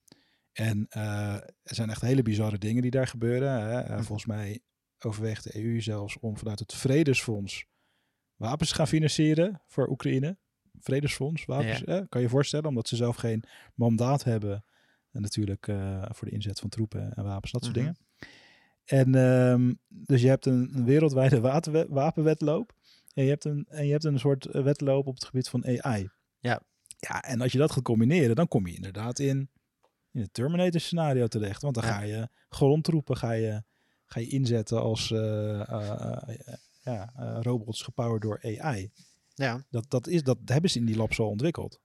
En 0.53 0.85
er 0.89 1.75
zijn 1.75 1.89
echt 1.89 2.01
hele 2.01 2.21
bizarre 2.21 2.57
dingen 2.57 2.81
die 2.81 2.91
daar 2.91 3.07
gebeuren. 3.07 3.51
Hè. 3.61 3.81
Mhm. 3.93 4.03
Volgens 4.03 4.25
mij 4.27 4.59
overweegt 5.05 5.43
de 5.43 5.63
EU 5.63 5.81
zelfs 5.81 6.19
om 6.19 6.37
vanuit 6.37 6.59
het 6.59 6.73
Vredesfonds 6.73 7.65
wapens 8.35 8.69
te 8.69 8.75
gaan 8.75 8.87
financieren 8.87 9.61
voor 9.67 9.89
Oekraïne. 9.89 10.37
Vredesfonds, 10.79 11.45
wapens. 11.45 11.83
kan 11.83 12.07
je 12.09 12.19
je 12.19 12.29
voorstellen, 12.29 12.65
omdat 12.69 12.87
ze 12.87 12.95
zelf 12.95 13.15
geen 13.15 13.43
mandaat 13.75 14.23
hebben. 14.23 14.63
En 15.11 15.21
natuurlijk 15.21 15.67
eh, 15.67 16.05
voor 16.09 16.27
de 16.27 16.33
inzet 16.33 16.59
van 16.59 16.69
troepen 16.69 17.13
en 17.13 17.23
wapens, 17.23 17.51
dat 17.51 17.63
soort 17.63 17.75
Mhm. 17.75 17.85
dingen. 17.85 17.99
En 18.85 19.15
ehm, 19.15 19.73
dus 19.87 20.21
je 20.21 20.27
hebt 20.27 20.45
een, 20.45 20.69
een 20.73 20.85
wereldwijde 20.85 21.39
waterwe- 21.39 21.87
wapenwetloop. 21.89 22.73
En 23.13 23.23
je, 23.23 23.29
hebt 23.29 23.45
een, 23.45 23.65
en 23.69 23.85
je 23.85 23.91
hebt 23.91 24.03
een 24.03 24.19
soort 24.19 24.45
eh, 24.45 24.63
wetloop 24.63 25.07
op 25.07 25.13
het 25.15 25.25
gebied 25.25 25.49
van 25.49 25.65
AI. 25.65 26.09
Ja. 26.39 26.61
Ja, 26.97 27.21
en 27.23 27.41
als 27.41 27.51
je 27.51 27.57
dat 27.57 27.71
gaat 27.71 27.83
combineren, 27.83 28.35
dan 28.35 28.47
kom 28.47 28.67
je 28.67 28.75
inderdaad 28.75 29.19
in, 29.19 29.49
in 30.11 30.21
het 30.21 30.33
Terminator 30.33 30.79
scenario 30.79 31.27
terecht. 31.27 31.61
Want 31.61 31.75
dan 31.75 31.83
Ja. 31.83 31.91
ga 31.91 32.01
je 32.01 32.27
grondtroepen 32.49 33.17
ga 33.17 33.31
je, 33.31 33.63
ga 34.09 34.19
je 34.19 34.27
inzetten 34.27 34.81
als 34.81 35.11
eh, 35.11 35.59
eh, 35.69 36.39
eh, 36.47 36.53
ja, 36.83 37.11
robots 37.41 37.81
gepowered 37.81 38.21
door 38.21 38.39
AI. 38.43 38.91
ja. 39.33 39.65
Dat, 39.69 39.89
dat, 39.89 40.07
is, 40.07 40.23
dat 40.23 40.37
hebben 40.45 40.69
ze 40.69 40.79
in 40.79 40.85
die 40.85 40.95
labs 40.95 41.19
al 41.19 41.29
ontwikkeld. 41.29 41.81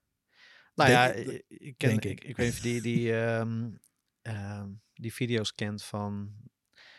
Nou 0.75 0.89
Denk- 0.89 1.01
ja, 1.01 1.33
ik, 1.33 1.45
ik 1.47 1.77
ken, 1.77 1.89
denk 1.89 2.03
ik. 2.03 2.11
ik. 2.11 2.23
Ik, 2.23 2.37
weet 2.37 2.45
niet 2.45 2.55
of 2.55 2.61
die, 2.61 2.81
die, 2.81 3.15
ehm, 3.17 3.71
ehm, 4.21 4.69
die 4.93 5.13
video's 5.13 5.53
kent 5.53 5.83
van, 5.83 6.35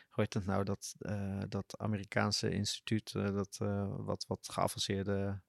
hoe 0.09 0.25
heet 0.25 0.35
het 0.35 0.47
nou, 0.47 0.65
dat, 0.65 0.95
eh, 0.99 1.43
dat 1.49 1.75
Amerikaanse 1.79 2.51
instituut 2.51 3.13
dat 3.13 3.57
wat, 3.97 4.25
wat 4.27 4.49
geavanceerde 4.53 5.41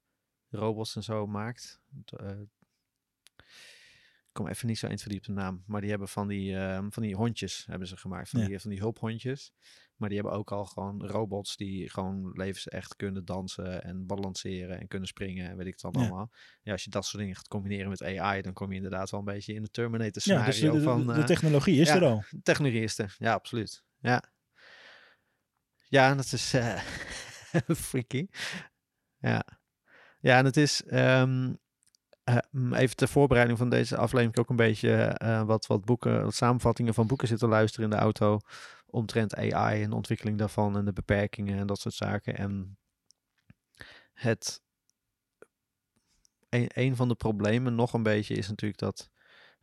robots 0.49 0.95
en 0.95 1.03
zo 1.03 1.27
maakt. 1.27 1.79
Kom 4.38 4.47
even 4.47 4.67
niet 4.67 4.78
zo 4.78 4.88
in 4.88 5.00
verdiept 5.00 5.26
de 5.26 5.32
naam, 5.32 5.63
maar 5.65 5.82
die 5.82 5.89
hebben 5.89 6.08
van 6.08 6.28
die, 6.28 6.56
ehm, 6.58 6.89
van 6.89 7.04
die 7.04 7.15
hondjes 7.15 7.65
hebben 7.69 7.88
ze 7.88 7.97
gemaakt, 7.97 8.30
van, 8.30 8.39
Ja. 8.39 8.47
die, 8.47 8.60
van 8.60 8.69
die 8.69 8.80
hulphondjes. 8.80 9.52
Maar 9.95 10.10
die 10.10 10.17
hebben 10.17 10.38
ook 10.38 10.52
al 10.52 10.65
gewoon 10.65 11.06
robots 11.06 11.56
die 11.58 11.89
gewoon 11.89 12.32
levensecht 12.34 12.95
kunnen 12.95 13.26
dansen 13.26 13.84
en 13.84 14.06
balanceren 14.06 14.80
en 14.80 14.88
kunnen 14.88 15.08
springen 15.08 15.50
en 15.50 15.58
weet 15.58 15.65
ik 15.65 15.71
het 15.71 15.82
dan 15.82 15.91
Ja. 15.95 16.00
allemaal. 16.00 16.32
Ja, 16.62 16.71
als 16.71 16.84
je 16.84 16.89
dat 16.89 17.06
soort 17.06 17.21
dingen 17.21 17.36
gaat 17.36 17.47
combineren 17.47 17.89
met 17.89 18.04
AI, 18.04 18.41
dan 18.41 18.54
kom 18.54 18.69
je 18.69 18.76
inderdaad 18.76 19.10
wel 19.10 19.19
een 19.19 19.26
beetje 19.26 19.54
in 19.54 19.62
de 19.62 19.69
Terminator 19.69 20.12
Ja, 20.13 20.19
scenario 20.21 20.50
dus 20.52 20.60
de, 20.60 20.71
de- 20.71 20.82
van... 20.84 21.08
de 21.08 21.13
eh, 21.13 21.23
technologie 21.26 21.80
is 21.82 21.88
ja. 21.88 21.95
er 21.95 22.04
al. 22.06 22.23
technologie 22.43 22.82
is 22.82 22.97
er. 22.97 23.15
Ja, 23.17 23.34
absoluut. 23.34 23.84
Ja, 24.00 24.23
ja 25.88 26.15
dat 26.15 26.32
is 26.32 26.54
eh, 26.54 26.82
freaky. 27.88 28.28
Ja. 29.19 29.45
ja, 30.19 30.38
en 30.38 30.45
het 30.45 30.58
is... 30.58 30.84
ehm, 30.84 31.54
eh, 32.27 32.37
mm, 32.51 32.73
even 32.73 32.95
ter 32.95 33.07
voorbereiding 33.07 33.57
van 33.57 33.69
deze 33.69 33.97
aflevering 33.97 34.37
ook 34.37 34.49
een 34.49 34.55
beetje 34.55 34.93
eh, 34.93 35.43
wat, 35.43 35.65
wat 35.65 35.85
boeken, 35.85 36.23
wat 36.23 36.35
samenvattingen 36.35 36.93
van 36.93 37.07
boeken 37.07 37.27
zitten 37.27 37.49
luisteren 37.49 37.89
in 37.89 37.97
de 37.97 38.01
auto 38.01 38.39
omtrent 38.85 39.35
AI 39.35 39.83
en 39.83 39.89
de 39.89 39.95
ontwikkeling 39.95 40.37
daarvan 40.37 40.77
en 40.77 40.85
de 40.85 40.93
beperkingen 40.93 41.59
en 41.59 41.67
dat 41.67 41.79
soort 41.79 41.95
zaken. 41.95 42.37
En 42.37 42.77
het 44.13 44.61
een, 46.49 46.69
een 46.73 46.95
van 46.95 47.07
de 47.07 47.15
problemen 47.15 47.75
nog 47.75 47.93
een 47.93 48.03
beetje 48.03 48.35
is 48.35 48.47
natuurlijk 48.49 48.79
dat 48.79 49.09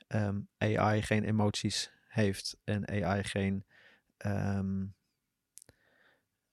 ehm, 0.07 0.40
AI 0.59 1.03
geen 1.03 1.24
emoties 1.24 1.92
heeft 2.07 2.57
en 2.64 2.88
AI 2.88 3.24
geen 3.24 3.64
ehm, 4.16 4.85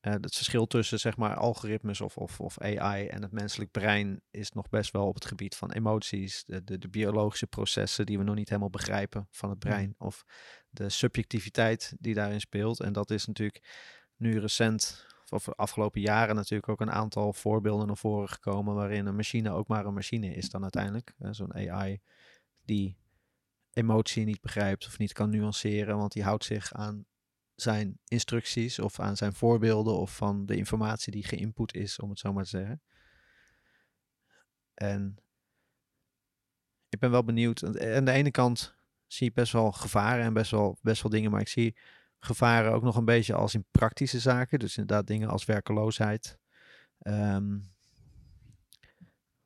eh, 0.02 0.14
het 0.14 0.36
verschil 0.36 0.68
tussen 0.68 1.00
zeg 1.00 1.18
maar 1.18 1.36
algoritmes 1.36 2.02
of, 2.02 2.18
of, 2.18 2.40
of 2.40 2.60
AI 2.60 3.08
en 3.08 3.22
het 3.22 3.32
menselijk 3.32 3.72
brein 3.72 4.22
is 4.32 4.52
nog 4.52 4.70
best 4.70 4.92
wel 4.92 5.08
op 5.08 5.14
het 5.14 5.26
gebied 5.26 5.56
van 5.56 5.72
emoties, 5.72 6.44
de, 6.46 6.64
de, 6.64 6.78
de 6.78 6.90
biologische 6.90 7.48
processen 7.48 8.06
die 8.06 8.18
we 8.18 8.24
nog 8.24 8.36
niet 8.36 8.50
helemaal 8.50 8.70
begrijpen 8.70 9.28
van 9.32 9.50
het 9.50 9.60
brein 9.60 9.96
of 9.98 10.26
de 10.70 10.90
subjectiviteit 10.90 11.96
die 12.00 12.14
daarin 12.14 12.40
speelt. 12.40 12.80
En 12.80 12.94
dat 12.94 13.12
is 13.12 13.26
natuurlijk 13.26 13.64
nu 14.16 14.40
recent, 14.40 15.06
of 15.30 15.44
de 15.44 15.54
afgelopen 15.56 16.02
jaren 16.02 16.36
natuurlijk 16.36 16.70
ook 16.70 16.82
een 16.82 16.92
aantal 16.92 17.34
voorbeelden 17.34 17.88
naar 17.88 17.98
voren 17.98 18.30
gekomen 18.30 18.76
waarin 18.76 19.06
een 19.06 19.16
machine 19.16 19.52
ook 19.52 19.68
maar 19.68 19.86
een 19.86 19.94
machine 19.94 20.34
is 20.34 20.50
dan 20.50 20.62
uiteindelijk. 20.62 21.14
Eh, 21.18 21.30
Zo'n 21.32 21.54
AI 21.54 22.02
die 22.66 22.98
emotie 23.74 24.26
niet 24.26 24.42
begrijpt 24.42 24.86
of 24.86 24.98
niet 24.98 25.14
kan 25.14 25.30
nuanceren, 25.30 25.98
want 25.98 26.12
die 26.12 26.24
houdt 26.24 26.44
zich 26.44 26.74
aan 26.74 27.06
zijn 27.62 28.00
instructies 28.08 28.80
of 28.80 29.00
aan 29.00 29.17
zijn 29.17 29.34
voorbeelden 29.34 29.97
of 29.97 30.15
van 30.15 30.45
de 30.45 30.56
informatie 30.56 31.12
die 31.12 31.24
geïnput 31.24 31.74
is, 31.74 32.00
om 32.00 32.10
het 32.10 32.19
zo 32.19 32.34
maar 32.34 32.43
te 32.43 32.50
zeggen. 32.50 32.82
En 34.74 35.17
ik 36.89 37.00
ben 37.00 37.12
wel 37.12 37.24
benieuwd. 37.24 37.63
Aan 37.63 38.06
de 38.06 38.12
ene 38.12 38.32
kant 38.32 38.76
zie 39.08 39.28
ik 39.28 39.34
best 39.34 39.54
wel 39.54 39.71
gevaren 39.71 40.26
en 40.26 40.34
best 40.34 40.52
wel, 40.52 40.78
best 40.82 41.02
wel 41.02 41.12
dingen, 41.12 41.32
maar 41.32 41.41
ik 41.41 41.47
zie 41.47 41.76
gevaren 42.19 42.71
ook 42.71 42.84
nog 42.84 42.95
een 42.95 43.06
beetje 43.06 43.34
als 43.34 43.54
in 43.54 43.65
praktische 43.71 44.19
zaken. 44.19 44.60
Dus 44.60 44.78
inderdaad 44.78 45.08
dingen 45.08 45.30
als 45.30 45.45
werkeloosheid. 45.45 46.39
Ehm, 47.00 47.58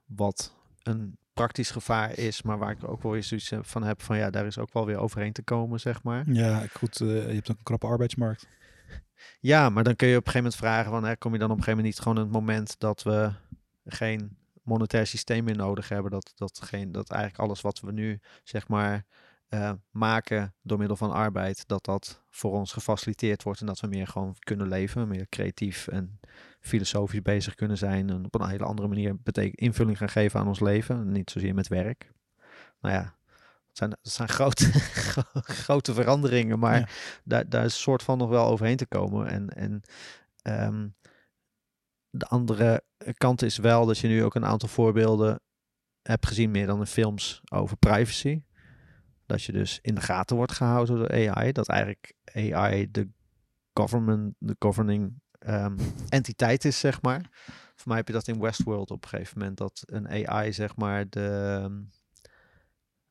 wat 0.06 0.56
een 0.84 1.18
praktisch 1.36 1.72
gevaar 1.72 2.18
is, 2.18 2.42
maar 2.42 2.58
waar 2.58 2.72
ik 2.72 2.88
ook 2.90 3.04
wel 3.04 3.12
weer 3.12 3.24
zoiets 3.24 3.52
eh, 3.52 3.60
van 3.62 3.84
heb 3.84 4.02
van 4.02 4.18
ja, 4.18 4.30
daar 4.30 4.46
is 4.46 4.58
ook 4.58 4.74
wel 4.74 4.86
weer 4.86 4.98
overheen 4.98 5.34
te 5.34 5.44
komen, 5.44 5.80
zeg 5.80 6.04
maar. 6.04 6.24
Ja, 6.28 6.64
goed. 6.74 7.02
eh, 7.02 7.08
je 7.08 7.34
hebt 7.34 7.52
ook 7.52 7.58
een 7.58 7.64
krappe 7.64 7.88
arbeidsmarkt. 7.88 8.48
Ja, 9.40 9.70
maar 9.70 9.84
dan 9.84 9.96
kun 9.96 10.08
je 10.08 10.18
op 10.18 10.26
een 10.26 10.32
gegeven 10.32 10.52
moment 10.52 10.62
vragen 10.62 10.92
van, 10.92 11.04
hè, 11.04 11.16
kom 11.16 11.34
je 11.34 11.40
dan 11.40 11.52
op 11.52 11.58
een 11.58 11.64
gegeven 11.64 11.84
moment 11.84 11.96
niet 11.96 12.04
gewoon 12.04 12.24
het 12.24 12.32
moment 12.34 12.80
dat 12.80 13.04
we 13.04 13.32
geen 13.86 14.38
monetair 14.64 15.08
systeem 15.08 15.44
meer 15.44 15.56
nodig 15.56 15.90
hebben. 15.90 16.12
Dat, 16.12 16.32
dat, 16.36 16.62
geen, 16.64 16.92
dat 16.92 17.10
eigenlijk 17.10 17.42
alles 17.42 17.62
wat 17.62 17.80
we 17.80 17.92
nu 17.92 18.20
zeg 18.44 18.68
maar 18.68 19.06
eh, 19.48 19.72
maken 19.92 20.54
door 20.62 20.78
middel 20.78 20.98
van 20.98 21.12
arbeid, 21.12 21.68
dat 21.68 21.86
dat 21.86 22.24
voor 22.30 22.52
ons 22.52 22.74
gefaciliteerd 22.74 23.44
wordt 23.44 23.60
en 23.60 23.66
dat 23.66 23.80
we 23.80 23.88
meer 23.88 24.08
gewoon 24.08 24.36
kunnen 24.40 24.68
leven, 24.68 25.08
meer 25.08 25.28
creatief 25.30 25.88
en 25.88 26.20
filosofisch 26.66 27.22
bezig 27.22 27.56
kunnen 27.56 27.78
zijn 27.78 28.10
en 28.10 28.26
op 28.26 28.36
een 28.36 28.50
hele 28.50 28.64
andere 28.64 28.88
manier 28.88 29.16
invulling 29.52 29.98
gaan 29.98 30.10
geven 30.10 30.40
aan 30.40 30.48
ons 30.48 30.60
leven, 30.60 31.12
niet 31.12 31.30
zozeer 31.30 31.54
met 31.54 31.68
werk. 31.68 32.12
Nou 32.80 32.96
ja, 32.96 33.18
het 33.68 33.78
zijn, 33.78 33.90
het 33.90 34.12
zijn 34.12 34.30
grote, 34.30 34.72
grote 35.66 35.94
veranderingen, 35.94 36.60
maar 36.60 36.80
Ja. 36.80 36.88
daar, 37.24 37.50
daar 37.50 37.66
is 37.66 37.74
een 37.74 37.80
soort 37.80 38.04
van 38.04 38.18
nog 38.18 38.30
wel 38.30 38.46
overheen 38.48 38.78
te 38.78 38.88
komen. 38.88 39.28
En, 39.28 39.50
en 39.50 39.82
ehm, 40.42 40.88
de 42.10 42.26
andere 42.26 42.84
kant 43.18 43.42
is 43.42 43.58
wel 43.58 43.86
dat 43.86 43.98
je 43.98 44.08
nu 44.08 44.24
ook 44.24 44.36
een 44.36 44.46
aantal 44.46 44.70
voorbeelden 44.70 45.40
hebt 46.02 46.28
gezien, 46.28 46.52
meer 46.52 46.66
dan 46.68 46.80
in 46.80 46.86
films, 46.86 47.42
over 47.52 47.78
privacy. 47.78 48.44
Dat 49.26 49.44
je 49.44 49.52
dus 49.52 49.80
in 49.82 49.96
de 49.96 50.02
gaten 50.02 50.36
wordt 50.36 50.52
gehouden 50.52 50.98
door 50.98 51.12
AI. 51.12 51.52
Dat 51.52 51.68
eigenlijk 51.68 52.14
AI 52.34 52.92
de 52.92 53.10
government, 53.74 54.36
de 54.38 54.56
governing 54.60 55.22
ehm, 55.46 55.78
entiteit 56.10 56.66
is, 56.66 56.80
zeg 56.80 57.02
maar. 57.02 57.22
Voor 57.76 57.88
mij 57.88 57.98
heb 57.98 58.08
je 58.08 58.14
dat 58.14 58.28
in 58.28 58.40
Westworld 58.40 58.92
op 58.92 59.04
een 59.04 59.10
gegeven 59.10 59.40
moment. 59.40 59.58
Dat 59.58 59.84
een 59.86 60.28
AI, 60.28 60.54
zeg 60.54 60.76
maar, 60.76 61.10
de... 61.10 61.86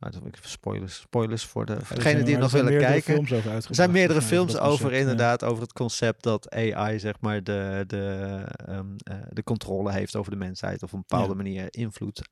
even 0.01 0.49
spoilers, 0.49 0.97
spoilers 1.01 1.45
voor, 1.45 1.67
de, 1.67 1.85
voor 1.85 1.97
degenen 1.97 2.25
die 2.25 2.37
nog 2.37 2.53
willen 2.53 2.79
kijken. 2.79 3.27
Er 3.45 3.63
zijn 3.71 3.91
meerdere 3.91 4.23
films 4.23 4.59
over 4.59 4.93
inderdaad. 4.93 5.45
over 5.45 5.63
het 5.63 5.73
concept 5.73 6.23
dat 6.23 6.51
AI 6.51 6.99
zeg 6.99 7.21
maar 7.21 7.43
de, 7.43 7.85
de, 7.87 8.45
ehm, 8.67 8.97
eh, 8.97 9.17
de 9.29 9.43
controle 9.43 9.93
heeft 9.93 10.17
over 10.17 10.31
de 10.31 10.39
mensheid 10.39 10.83
of 10.83 10.93
op 10.93 10.99
een 10.99 11.05
bepaalde 11.09 11.31
Ja. 11.31 11.37
manier 11.37 11.67
invloed 11.71 12.23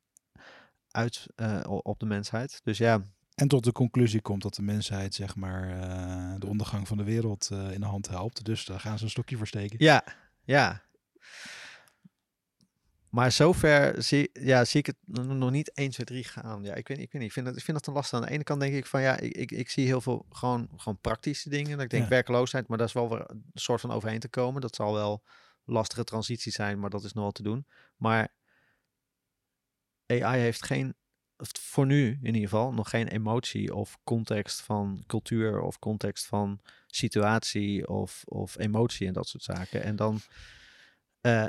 uit 0.90 1.26
eh, 1.34 1.60
op 1.66 1.98
de 1.98 2.06
mensheid. 2.06 2.60
Dus 2.62 2.78
ja, 2.78 3.02
En 3.42 3.48
tot 3.48 3.64
de 3.64 3.72
conclusie 3.72 4.20
komt 4.20 4.42
dat 4.42 4.55
de 4.55 4.62
mensheid 4.62 5.14
zeg 5.14 5.37
maar 5.37 5.81
eh, 5.81 6.35
de 6.38 6.46
ondergang 6.46 6.88
van 6.88 6.96
de 6.96 7.05
wereld 7.05 7.48
eh, 7.52 7.72
in 7.72 7.81
de 7.81 7.87
hand 7.87 8.09
helpt. 8.09 8.44
Dus 8.44 8.64
daar 8.64 8.81
gaan 8.81 8.98
ze 8.98 9.05
een 9.05 9.11
stokje 9.11 9.37
voor 9.37 9.46
steken. 9.46 9.85
ja, 9.85 10.05
ja. 10.42 10.83
Maar 13.09 13.33
zover 13.33 14.02
zie, 14.02 14.31
ja, 14.33 14.64
zie 14.64 14.81
ik 14.81 14.87
het 14.87 14.96
nog 15.07 15.50
niet 15.50 15.72
1, 15.72 15.90
2, 15.90 16.07
3 16.07 16.24
gaan. 16.24 16.62
Ja, 16.62 16.74
ik 16.74 16.88
weet, 16.88 16.98
ik 16.98 17.12
weet 17.12 17.20
niet. 17.20 17.31
Ik 17.31 17.33
vind, 17.33 17.46
dat, 17.46 17.57
ik 17.57 17.62
vind 17.62 17.76
dat 17.76 17.87
een 17.87 17.92
lastig. 17.92 18.18
Aan 18.18 18.24
de 18.26 18.33
ene 18.33 18.42
kant 18.44 18.61
denk 18.61 18.74
ik 18.74 18.87
van 18.87 19.00
ja, 19.02 19.18
ik, 19.18 19.37
ik, 19.37 19.50
ik 19.50 19.70
zie 19.70 19.87
heel 19.87 20.00
veel 20.00 20.26
gewoon, 20.31 20.68
gewoon 20.76 20.98
praktische 21.00 21.48
dingen. 21.48 21.70
Dat 21.72 21.81
ik 21.85 21.90
denk 21.90 22.02
Ja. 22.02 22.09
werkloosheid, 22.09 22.68
maar 22.68 22.78
daar 22.78 22.87
is 22.87 22.92
wel 22.92 23.09
weer 23.09 23.31
een 23.31 23.44
soort 23.55 23.81
van 23.81 23.90
overheen 23.90 24.20
te 24.20 24.28
komen. 24.28 24.61
Dat 24.61 24.74
zal 24.74 24.94
wel 24.94 25.24
lastige 25.64 26.05
transitie 26.05 26.52
zijn, 26.52 26.78
maar 26.78 26.90
dat 26.90 27.05
is 27.05 27.12
nog 27.12 27.22
wel 27.22 27.33
te 27.33 27.42
doen. 27.42 27.66
Maar 27.96 28.35
AI 30.07 30.40
heeft 30.40 30.64
geen, 30.64 30.94
voor 31.61 31.87
nu 31.87 32.09
in 32.09 32.35
ieder 32.35 32.40
geval, 32.48 32.72
nog 32.72 32.90
geen 32.90 33.09
emotie 33.09 33.74
of 33.74 33.98
context 34.05 34.61
van 34.61 35.05
cultuur 35.07 35.61
of 35.61 35.78
context 35.78 36.26
van 36.26 36.61
situatie 36.87 37.88
of, 37.88 38.22
of 38.24 38.59
emotie 38.59 39.07
en 39.07 39.12
dat 39.12 39.28
soort 39.28 39.42
zaken. 39.42 39.83
En 39.83 39.96
dan 39.96 40.20
eh, 41.20 41.46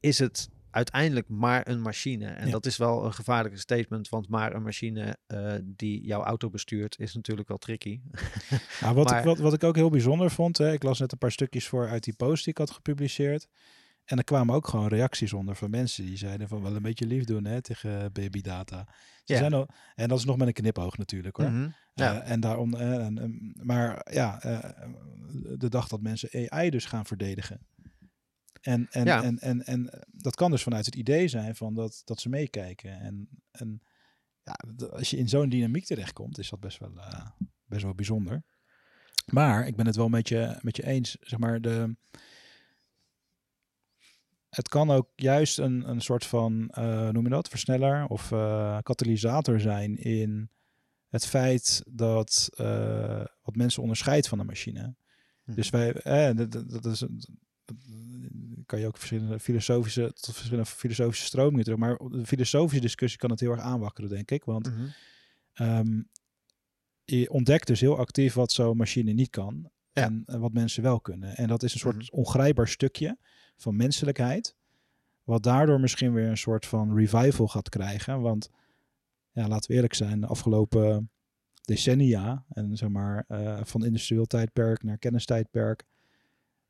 is 0.00 0.18
het 0.18 0.48
uiteindelijk 0.70 1.28
maar 1.28 1.68
een 1.68 1.80
machine. 1.82 2.26
En 2.26 2.46
Ja. 2.46 2.52
dat 2.52 2.66
is 2.66 2.76
wel 2.76 3.04
een 3.04 3.12
gevaarlijke 3.14 3.58
statement, 3.58 4.08
want 4.08 4.28
maar 4.28 4.54
een 4.54 4.62
machine 4.62 5.16
eh, 5.26 5.54
die 5.64 6.04
jouw 6.04 6.22
auto 6.22 6.50
bestuurt 6.50 6.98
is 6.98 7.14
natuurlijk 7.14 7.48
wel 7.48 7.58
tricky. 7.58 8.00
Nou, 8.80 8.94
wat, 8.94 9.08
Maar- 9.10 9.18
ik, 9.18 9.24
wat, 9.24 9.38
wat 9.38 9.52
ik 9.52 9.64
ook 9.64 9.74
heel 9.76 9.90
bijzonder 9.90 10.30
vond, 10.30 10.58
hè, 10.58 10.72
ik 10.72 10.82
las 10.82 10.98
net 10.98 11.12
een 11.12 11.18
paar 11.18 11.32
stukjes 11.32 11.68
voor 11.68 11.88
uit 11.88 12.04
die 12.04 12.14
post 12.14 12.44
die 12.44 12.52
ik 12.52 12.58
had 12.58 12.70
gepubliceerd. 12.70 13.48
En 14.04 14.18
er 14.18 14.24
kwamen 14.24 14.54
ook 14.54 14.68
gewoon 14.68 14.88
reacties 14.88 15.32
onder 15.32 15.56
van 15.56 15.70
mensen 15.70 16.04
die 16.04 16.16
zeiden 16.16 16.48
van 16.48 16.62
wel 16.62 16.76
een 16.76 16.82
beetje 16.82 17.06
lief 17.06 17.24
doen 17.24 17.44
hè, 17.44 17.62
tegen 17.62 18.12
baby 18.12 18.40
data. 18.40 18.86
Ze 19.24 19.32
Ja. 19.32 19.38
zijn 19.38 19.52
al, 19.54 19.68
en 19.94 20.08
dat 20.08 20.18
is 20.18 20.24
nog 20.24 20.36
met 20.36 20.46
een 20.46 20.52
knipoog 20.52 20.98
natuurlijk 20.98 21.36
hoor. 21.36 21.50
Mhm. 21.50 21.68
Ja. 21.94 22.22
Eh, 22.22 22.30
en 22.30 22.40
daarom, 22.40 22.74
eh, 22.74 23.04
en, 23.04 23.18
en- 23.18 23.54
maar 23.62 24.06
ja, 24.12 24.42
eh, 24.42 24.70
de 25.58 25.68
dag 25.68 25.88
dat 25.88 26.00
mensen 26.00 26.50
AI 26.52 26.70
dus 26.70 26.84
gaan 26.84 27.06
verdedigen. 27.06 27.60
En, 28.60 28.86
en, 28.90 29.04
Ja. 29.04 29.22
en, 29.22 29.38
en, 29.38 29.64
en 29.64 30.04
dat 30.06 30.34
kan 30.34 30.50
dus 30.50 30.62
vanuit 30.62 30.86
het 30.86 30.94
idee 30.94 31.28
zijn 31.28 31.54
van 31.56 31.74
dat, 31.74 32.02
dat 32.04 32.20
ze 32.20 32.28
meekijken. 32.28 33.00
En, 33.00 33.28
en 33.50 33.82
ja, 34.42 34.58
als 34.90 35.10
je 35.10 35.16
in 35.16 35.28
zo'n 35.28 35.48
dynamiek 35.48 35.84
terechtkomt, 35.84 36.38
is 36.38 36.48
dat 36.50 36.60
best 36.60 36.78
wel, 36.78 36.92
eh, 36.96 37.26
best 37.64 37.82
wel 37.82 37.94
bijzonder. 37.94 38.42
Maar 39.32 39.66
ik 39.66 39.76
ben 39.76 39.86
het 39.86 39.96
wel 39.96 40.08
met 40.08 40.28
je, 40.28 40.58
met 40.60 40.76
je 40.76 40.86
eens, 40.86 41.16
zeg 41.20 41.38
maar, 41.38 41.60
de, 41.60 41.96
het 44.54 44.68
kan 44.68 44.90
ook 44.90 45.08
juist 45.16 45.58
een, 45.58 45.88
een 45.88 46.00
soort 46.00 46.26
van, 46.26 46.68
eh, 46.70 47.08
noem 47.08 47.24
je 47.24 47.30
dat, 47.30 47.48
versneller 47.48 48.06
of 48.06 48.32
eh, 48.32 48.78
katalysator 48.82 49.60
zijn 49.60 49.96
in 49.96 50.50
het 51.08 51.26
feit 51.26 51.82
dat 51.90 52.48
eh, 52.56 53.24
wat 53.42 53.56
mensen 53.56 53.82
onderscheidt 53.82 54.28
van 54.28 54.38
een 54.38 54.46
machine. 54.46 54.94
Mhm. 55.44 55.56
Dus 55.56 55.70
wij, 55.70 55.92
eh, 55.92 56.36
dat, 56.36 56.84
is, 56.84 56.98
dat 56.98 57.76
kan 58.66 58.80
je 58.80 58.86
ook 58.86 58.96
verschillende 58.96 59.40
filosofische, 59.40 60.12
tot 60.12 60.34
verschillende 60.34 60.70
filosofische 60.70 61.26
stromingen 61.26 61.64
terug, 61.64 61.78
maar 61.78 61.96
de 61.96 62.26
filosofische 62.26 62.80
discussie 62.80 63.18
kan 63.18 63.30
het 63.30 63.40
heel 63.40 63.50
erg 63.50 63.60
aanwakkeren, 63.60 64.10
denk 64.10 64.30
ik. 64.30 64.44
Want 64.44 64.70
Mhm. 64.70 64.86
Ehm, 65.52 66.02
je 67.04 67.30
ontdekt 67.30 67.66
dus 67.66 67.80
heel 67.80 67.98
actief 67.98 68.34
wat 68.34 68.52
zo'n 68.52 68.76
machine 68.76 69.12
niet 69.12 69.30
kan. 69.30 69.70
Ja. 69.92 70.04
En 70.26 70.40
wat 70.40 70.52
mensen 70.52 70.82
wel 70.82 71.00
kunnen. 71.00 71.36
En 71.36 71.48
dat 71.48 71.62
is 71.62 71.72
een 71.72 71.78
soort 71.80 71.96
Mhm. 71.96 72.14
ongrijpbaar 72.14 72.68
stukje 72.68 73.18
van 73.62 73.76
menselijkheid. 73.76 74.54
Wat 75.24 75.42
daardoor 75.42 75.80
misschien 75.80 76.12
weer 76.12 76.28
een 76.28 76.38
soort 76.38 76.66
van 76.66 76.96
revival 76.96 77.48
gaat 77.48 77.68
krijgen. 77.68 78.20
Want 78.20 78.50
ja, 79.32 79.48
laten 79.48 79.70
we 79.70 79.74
eerlijk 79.74 79.94
zijn, 79.94 80.20
de 80.20 80.26
afgelopen 80.26 81.10
decennia, 81.62 82.44
en 82.48 82.76
zeg 82.76 82.88
maar 82.88 83.24
eh, 83.28 83.58
van 83.62 83.84
industrieel 83.84 84.24
tijdperk 84.24 84.82
naar 84.82 84.98
kennistijdperk, 84.98 85.84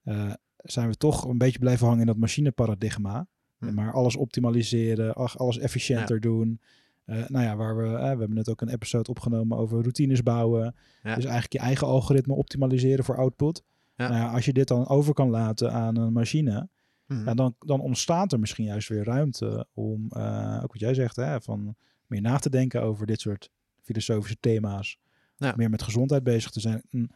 eh, 0.02 0.32
zijn 0.56 0.88
we 0.88 0.96
toch 0.96 1.24
een 1.24 1.38
beetje 1.38 1.58
blijven 1.58 1.86
hangen 1.86 2.00
in 2.00 2.06
dat 2.06 2.16
machineparadigma. 2.16 3.26
Mhm. 3.58 3.74
Maar 3.74 3.92
alles 3.92 4.16
optimaliseren, 4.16 5.14
ach, 5.14 5.38
alles 5.38 5.58
efficiënter 5.58 6.20
doen. 6.20 6.60
Eh, 7.04 7.28
nou 7.28 7.44
ja, 7.44 7.56
waar 7.56 7.76
we, 7.76 7.88
we 7.88 7.98
hebben 7.98 8.34
net 8.34 8.48
ook 8.48 8.60
een 8.60 8.68
episode 8.68 9.10
opgenomen 9.10 9.58
over 9.58 9.80
routines 9.80 10.22
bouwen. 10.22 10.74
Ja. 11.02 11.14
Dus 11.14 11.24
eigenlijk 11.24 11.52
je 11.52 11.58
eigen 11.58 11.86
algoritme 11.86 12.34
optimaliseren 12.34 13.04
voor 13.04 13.16
output. 13.16 13.62
Ja. 13.96 14.08
Nou 14.08 14.20
ja, 14.20 14.32
als 14.32 14.44
je 14.44 14.52
dit 14.52 14.68
dan 14.68 14.88
over 14.88 15.14
kan 15.14 15.30
laten 15.30 15.72
aan 15.72 15.96
een 15.96 16.12
machine, 16.12 16.68
Mhm. 17.12 17.24
ja, 17.24 17.34
dan, 17.34 17.54
dan 17.58 17.80
ontstaat 17.80 18.32
er 18.32 18.40
misschien 18.40 18.64
juist 18.64 18.88
weer 18.88 19.04
ruimte 19.04 19.66
om, 19.74 20.06
eh, 20.10 20.60
ook 20.62 20.72
wat 20.72 20.80
jij 20.80 20.94
zegt, 20.94 21.16
hè, 21.16 21.40
van 21.40 21.74
meer 22.06 22.20
na 22.20 22.38
te 22.38 22.50
denken 22.50 22.82
over 22.82 23.06
dit 23.06 23.20
soort 23.20 23.50
filosofische 23.82 24.36
thema's. 24.40 24.98
Ja. 25.36 25.54
Meer 25.56 25.70
met 25.70 25.82
gezondheid 25.82 26.22
bezig 26.22 26.50
te 26.50 26.60
zijn. 26.60 26.82
Mm, 26.90 27.10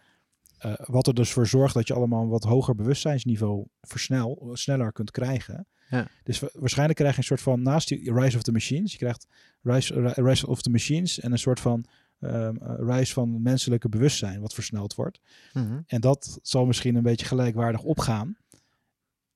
eh, 0.59 0.73
wat 0.77 1.07
er 1.07 1.15
dus 1.15 1.33
voor 1.33 1.47
zorgt 1.47 1.75
dat 1.75 1.87
je 1.87 1.95
allemaal 1.95 2.23
een 2.23 2.29
wat 2.29 2.45
hoger 2.45 2.75
bewustzijnsniveau 2.75 3.67
versnel, 3.81 4.51
sneller 4.53 4.93
kunt 4.93 5.11
krijgen. 5.11 5.67
Ja. 5.91 6.09
Dus 6.23 6.39
wa- 6.39 6.49
waarschijnlijk 6.53 6.99
krijg 6.99 7.13
je 7.15 7.19
een 7.19 7.25
soort 7.27 7.41
van, 7.41 7.63
naast 7.63 7.89
die 7.89 8.13
Rise 8.13 8.37
of 8.37 8.43
the 8.43 8.53
Machines, 8.53 8.93
je 8.93 8.99
krijgt 8.99 9.27
Rise, 9.63 10.01
Ri- 10.01 10.23
Rise 10.23 10.47
of 10.47 10.63
the 10.63 10.71
Machines 10.71 11.21
en 11.21 11.33
een 11.33 11.39
soort 11.39 11.61
van 11.61 11.85
eh, 12.19 12.49
Rise 12.79 13.13
van 13.13 13.43
menselijke 13.43 13.89
bewustzijn 13.89 14.41
wat 14.41 14.55
versneld 14.55 14.95
wordt. 14.95 15.21
Mhm. 15.53 15.81
En 15.87 16.01
dat 16.01 16.39
zal 16.43 16.67
misschien 16.67 16.95
een 16.95 17.03
beetje 17.03 17.27
gelijkwaardig 17.27 17.83
opgaan. 17.83 18.37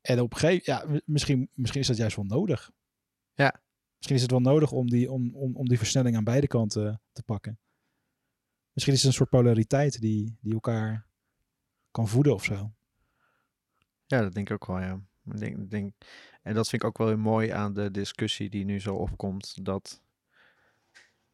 En 0.00 0.20
op 0.20 0.32
een 0.32 0.38
gegeven 0.38 0.72
ja, 0.72 1.00
misschien, 1.04 1.48
misschien 1.54 1.80
is 1.80 1.86
dat 1.86 1.96
juist 1.96 2.16
wel 2.16 2.24
nodig. 2.24 2.70
Ja. 3.34 3.60
Misschien 3.96 4.16
is 4.16 4.22
het 4.22 4.30
wel 4.30 4.52
nodig 4.52 4.72
om 4.72 4.90
die, 4.90 5.10
om, 5.10 5.34
om, 5.34 5.56
om 5.56 5.68
die 5.68 5.78
versnelling 5.78 6.16
aan 6.16 6.24
beide 6.24 6.46
kanten 6.46 7.00
te 7.12 7.22
pakken. 7.22 7.58
Misschien 8.72 8.94
is 8.94 9.00
het 9.00 9.08
een 9.08 9.16
soort 9.16 9.30
polariteit 9.30 10.00
die, 10.00 10.36
die 10.40 10.52
elkaar 10.52 11.06
kan 11.90 12.08
voeden 12.08 12.34
of 12.34 12.44
zo. 12.44 12.72
Ja, 14.06 14.20
dat 14.20 14.34
denk 14.34 14.50
ik 14.50 14.54
ook 14.54 14.66
wel, 14.66 14.80
ja. 14.80 15.00
Ik 15.24 15.38
denk, 15.38 15.70
denk, 15.70 15.94
en 16.42 16.54
dat 16.54 16.68
vind 16.68 16.82
ik 16.82 16.88
ook 16.88 16.98
wel 16.98 17.06
weer 17.06 17.18
mooi 17.18 17.48
aan 17.48 17.74
de 17.74 17.90
discussie 17.90 18.50
die 18.50 18.64
nu 18.64 18.80
zo 18.80 18.94
opkomt. 18.94 19.64
Dat 19.64 20.02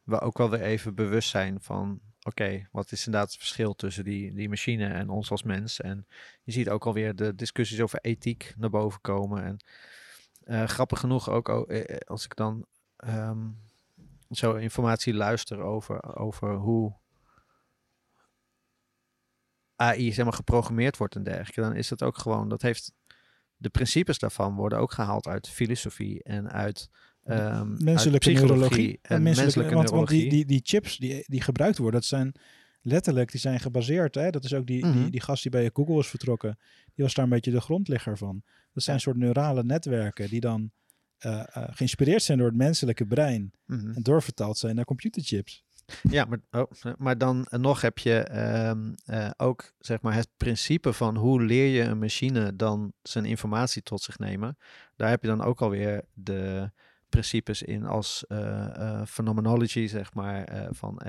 we 0.02 0.20
ook 0.20 0.38
wel 0.38 0.50
weer 0.50 0.61
even 0.61 0.94
bewust 0.94 1.29
zijn 1.29 1.61
van... 1.61 2.00
Oké, 2.27 2.69
wat 2.73 2.93
is 2.93 3.07
inderdaad 3.07 3.31
het 3.31 3.39
verschil 3.39 3.75
tussen 3.75 4.05
die, 4.05 4.35
die 4.35 4.49
machine 4.49 4.87
en 4.89 5.09
ons 5.09 5.31
als 5.31 5.43
mens? 5.43 5.81
En 5.81 6.07
je 6.43 6.53
ziet 6.53 6.69
ook 6.69 6.87
alweer 6.87 7.17
de 7.17 7.35
discussies 7.35 7.81
over 7.81 7.99
ethiek 8.01 8.55
naar 8.57 8.71
boven 8.71 9.01
komen. 9.01 9.45
En 9.45 9.57
eh, 10.45 10.69
grappig 10.69 11.01
genoeg 11.01 11.31
ook 11.31 11.49
o- 11.49 11.65
eh, 11.65 11.95
eh, 11.95 11.97
als 12.07 12.25
ik 12.25 12.37
dan 12.37 12.67
ehm, 12.97 13.49
zo 14.31 14.55
informatie 14.55 15.15
luister 15.15 15.59
over, 15.59 16.17
over 16.17 16.55
hoe 16.55 16.97
AI 19.77 20.12
zeg 20.12 20.25
maar, 20.25 20.35
geprogrammeerd 20.35 20.97
wordt 20.97 21.15
en 21.15 21.23
dergelijke, 21.23 21.61
dan 21.61 21.75
is 21.75 21.91
het 21.91 22.03
ook 22.03 22.19
gewoon, 22.19 22.49
dat 22.49 22.62
heeft 22.62 22.93
de 23.57 23.69
principes 23.71 24.19
daarvan 24.19 24.55
worden 24.55 24.79
ook 24.79 24.93
gehaald 24.93 25.27
uit 25.27 25.49
filosofie 25.49 26.23
en 26.23 26.51
uit 26.51 26.91
ehm, 27.27 27.85
Menselijke 27.85 28.19
psychologie 28.31 28.57
neurologie. 28.57 28.99
en 29.03 29.23
menselijke, 29.23 29.75
want, 29.75 29.91
want 29.91 30.09
die, 30.09 30.19
neurologie. 30.19 30.31
die, 30.31 30.45
die 30.47 30.61
chips 30.65 30.97
die, 30.99 31.25
die 31.27 31.41
gebruikt 31.41 31.79
worden, 31.79 32.01
dat 32.01 32.09
zijn 32.09 32.33
letterlijk, 32.81 33.31
die 33.31 33.41
zijn 33.41 33.61
gebaseerd. 33.61 34.15
Hè? 34.15 34.31
Dat 34.31 34.45
is 34.45 34.55
ook 34.55 34.67
die, 34.67 34.83
die, 34.83 34.91
Mhm. 35.01 35.11
die 35.11 35.21
gast 35.21 35.43
die 35.43 35.51
bij 35.51 35.71
Google 35.73 35.99
is 35.99 36.07
vertrokken. 36.07 36.59
Die 36.95 37.05
was 37.05 37.15
daar 37.15 37.25
een 37.25 37.31
beetje 37.31 37.51
de 37.51 37.61
grondlegger 37.61 38.19
van. 38.19 38.43
Dat 38.73 38.83
zijn 38.83 38.97
Ja. 38.97 39.03
soort 39.03 39.17
neurale 39.17 39.65
netwerken 39.65 40.29
die 40.29 40.41
dan 40.41 40.71
eh, 41.19 41.41
eh, 41.53 41.65
geïnspireerd 41.71 42.23
zijn 42.23 42.39
door 42.39 42.47
het 42.47 42.57
menselijke 42.57 43.07
brein 43.07 43.53
Mhm. 43.67 43.91
en 43.91 44.03
doorvertaald 44.03 44.59
zijn 44.59 44.75
naar 44.75 44.85
computerchips. 44.85 45.65
Ja, 46.03 46.25
maar, 46.25 46.39
oh, 46.51 46.71
maar 46.99 47.19
dan 47.19 47.47
nog 47.51 47.81
heb 47.81 47.99
je 47.99 48.15
ehm, 48.19 48.93
eh, 49.05 49.31
ook 49.37 49.73
zeg 49.79 50.01
maar 50.01 50.15
het 50.15 50.29
principe 50.37 50.93
van 50.93 51.17
hoe 51.17 51.43
leer 51.43 51.67
je 51.75 51.83
een 51.83 51.99
machine 51.99 52.57
dan 52.57 52.93
zijn 53.03 53.25
informatie 53.25 53.83
tot 53.83 54.03
zich 54.03 54.19
nemen. 54.19 54.57
Daar 54.97 55.09
heb 55.11 55.23
je 55.23 55.29
dan 55.29 55.43
ook 55.43 55.61
alweer 55.62 56.05
de 56.15 56.71
principes 57.09 57.62
in 57.62 57.85
als 57.85 58.25
eh 58.27 58.64
eh, 58.77 59.07
phenomenology, 59.07 59.87
zeg 59.87 60.14
maar, 60.14 60.45
eh, 60.45 60.66
van 60.71 61.01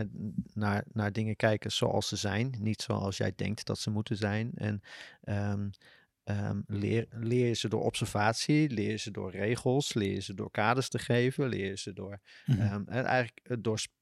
naar, 0.54 0.84
naar 0.92 1.12
dingen 1.12 1.36
kijken 1.36 1.72
zoals 1.72 2.08
ze 2.08 2.16
zijn, 2.16 2.56
niet 2.60 2.82
zoals 2.82 3.18
jij 3.18 3.34
denkt 3.36 3.66
dat 3.66 3.80
ze 3.80 3.90
moeten 3.90 4.18
zijn. 4.18 4.52
En 4.56 4.82
ehm, 5.24 5.70
ehm, 6.24 6.62
leer, 6.68 7.06
leer 7.10 7.48
je 7.48 7.54
ze 7.54 7.68
door 7.70 7.84
observatie, 7.84 8.70
leer 8.70 8.90
je 8.90 8.98
ze 8.98 9.12
door 9.12 9.32
regels, 9.32 9.94
leer 9.94 10.14
je 10.14 10.22
ze 10.22 10.34
door 10.34 10.52
kaders 10.52 10.90
te 10.90 11.00
geven, 11.00 11.48
leer 11.50 11.66
je 11.70 11.78
ze 11.78 11.94
door 11.94 12.20
Mhm. 12.46 12.60
Ehm, 12.62 12.84
en 12.88 13.06
eigenlijk 13.06 13.64
door 13.64 13.80
sp- 13.80 13.96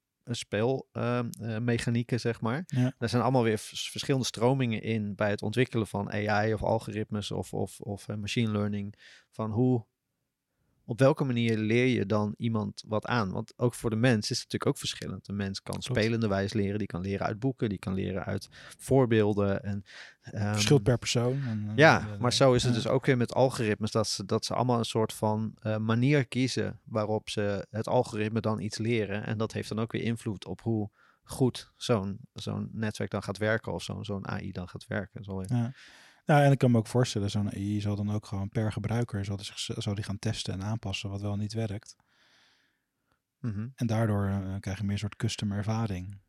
speelmechanieken, 0.94 2.20
zeg 2.20 2.42
maar. 2.42 2.64
Ja. 2.68 2.94
Er 2.98 3.10
zijn 3.10 3.22
allemaal 3.22 3.44
weer 3.44 3.58
vers- 3.58 3.90
verschillende 3.90 4.26
stromingen 4.26 4.82
in 4.82 5.16
bij 5.16 5.30
het 5.30 5.42
ontwikkelen 5.42 5.88
van 5.88 6.12
AI 6.12 6.54
of 6.54 6.64
algoritmes 6.64 7.32
of, 7.32 7.54
of, 7.54 7.80
of 7.80 8.08
machine 8.08 8.52
learning. 8.52 8.96
Van 9.32 9.52
hoe, 9.52 9.86
op 10.86 11.00
welke 11.00 11.24
manier 11.24 11.58
leer 11.58 11.86
je 11.86 12.06
dan 12.06 12.34
iemand 12.38 12.84
wat 12.88 13.06
aan? 13.06 13.32
Want 13.32 13.54
ook 13.58 13.74
voor 13.74 13.90
de 13.90 13.96
mens 13.96 14.32
is 14.32 14.40
het 14.40 14.52
natuurlijk 14.52 14.68
ook 14.68 14.78
verschillend. 14.78 15.28
Een 15.28 15.36
mens 15.36 15.62
kan 15.62 15.82
spelende 15.82 16.28
wijs 16.28 16.54
leren, 16.54 16.78
die 16.78 16.88
kan 16.88 17.02
leren 17.02 17.26
uit 17.26 17.40
boeken, 17.40 17.70
die 17.70 17.78
kan 17.78 17.94
leren 17.94 18.26
uit 18.26 18.48
voorbeelden. 18.78 19.64
En, 19.64 19.86
ehm, 20.22 20.54
Verschilt 20.54 20.84
per 20.84 20.98
persoon. 20.98 21.44
En, 21.48 21.66
eh, 21.68 21.76
ja, 21.76 22.08
maar 22.20 22.34
zo 22.34 22.54
is 22.54 22.64
het 22.64 22.74
dus 22.74 22.88
ook 22.88 23.06
weer 23.06 23.18
met 23.18 23.34
algoritmes. 23.34 23.92
Dat 23.92 24.08
ze, 24.08 24.26
dat 24.26 24.46
ze 24.46 24.54
allemaal 24.54 24.78
een 24.78 24.86
soort 24.86 25.14
van 25.14 25.56
eh, 25.60 25.78
manier 25.78 26.28
kiezen 26.28 26.80
waarop 26.84 27.30
ze 27.30 27.68
het 27.70 27.88
algoritme 27.88 28.42
dan 28.42 28.60
iets 28.60 28.78
leren. 28.78 29.26
En 29.26 29.38
dat 29.38 29.54
heeft 29.54 29.70
dan 29.70 29.80
ook 29.80 29.92
weer 29.92 30.04
invloed 30.04 30.46
op 30.46 30.62
hoe 30.62 30.90
goed 31.24 31.72
zo'n 31.76 32.20
zo'n 32.34 32.70
netwerk 32.72 33.12
dan 33.12 33.24
gaat 33.24 33.38
werken. 33.38 33.74
Of 33.74 33.84
zo'n 33.84 34.06
zo'n 34.06 34.28
AI 34.28 34.52
dan 34.52 34.70
gaat 34.70 34.88
werken. 34.88 35.24
Zo, 35.24 35.44
ja. 35.48 35.74
Ja. 36.26 36.34
Nou, 36.34 36.46
en 36.46 36.52
ik 36.52 36.58
kan 36.58 36.72
me 36.72 36.78
ook 36.78 36.88
voorstellen, 36.88 37.30
zo'n 37.30 37.52
AI 37.52 37.82
zal 37.82 37.96
dan 37.96 38.12
ook 38.12 38.26
gewoon 38.26 38.50
per 38.50 38.72
gebruiker 38.72 39.26
zal 39.26 39.38
die, 39.38 39.52
zal 39.56 39.96
die 39.96 40.04
gaan 40.04 40.20
testen 40.20 40.54
en 40.54 40.64
aanpassen 40.64 41.10
wat 41.10 41.22
wel 41.22 41.34
en 41.34 41.40
niet 41.40 41.54
werkt. 41.54 41.96
Mhm. 43.40 43.68
En 43.76 43.88
daardoor 43.88 44.28
eh, 44.28 44.56
krijg 44.60 44.78
je 44.78 44.84
meer 44.84 44.94
een 44.94 45.00
soort 45.00 45.16
custom 45.16 45.52
ervaring. 45.52 46.20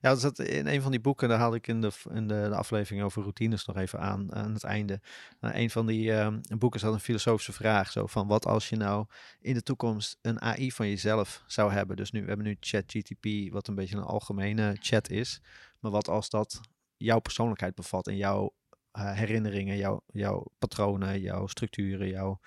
Ja, 0.00 0.10
dat 0.10 0.20
zat 0.20 0.38
in 0.38 0.66
een 0.66 0.82
van 0.82 0.90
die 0.90 1.00
boeken, 1.00 1.28
daar 1.28 1.38
haalde 1.38 1.56
ik 1.56 1.66
in 1.66 1.80
de, 1.80 1.90
in 2.10 2.28
de, 2.28 2.46
de 2.48 2.54
aflevering 2.54 3.04
over 3.04 3.22
routines 3.22 3.64
nog 3.64 3.76
even 3.76 4.00
aan, 4.00 4.34
aan 4.34 4.52
het 4.52 4.64
einde. 4.64 5.00
Nou, 5.40 5.54
een 5.54 5.70
van 5.70 5.86
die 5.86 6.12
ehm, 6.12 6.40
boeken 6.58 6.80
zat 6.80 6.92
een 6.92 7.00
filosofische 7.00 7.52
vraag, 7.52 7.90
zo 7.90 8.06
van 8.06 8.26
wat 8.26 8.46
als 8.46 8.68
je 8.68 8.76
nou 8.76 9.06
in 9.40 9.54
de 9.54 9.62
toekomst 9.62 10.18
een 10.22 10.40
AI 10.40 10.72
van 10.72 10.88
jezelf 10.88 11.42
zou 11.46 11.72
hebben. 11.72 11.96
Dus 11.96 12.10
nu, 12.10 12.20
we 12.20 12.28
hebben 12.28 12.46
nu 12.46 12.56
ChatGTP, 12.60 13.52
wat 13.52 13.68
een 13.68 13.74
beetje 13.74 13.96
een 13.96 14.02
algemene 14.02 14.76
chat 14.80 15.10
is. 15.10 15.40
Maar 15.80 15.90
wat 15.90 16.08
als 16.08 16.30
dat 16.30 16.60
jouw 16.96 17.18
persoonlijkheid 17.18 17.74
bevat 17.74 18.06
en 18.06 18.16
jouw 18.16 18.54
herinneringen, 19.00 19.76
jouw, 19.76 20.02
jouw 20.06 20.46
patronen, 20.58 21.20
jouw 21.20 21.46
structuren, 21.46 22.08
jouw... 22.08 22.40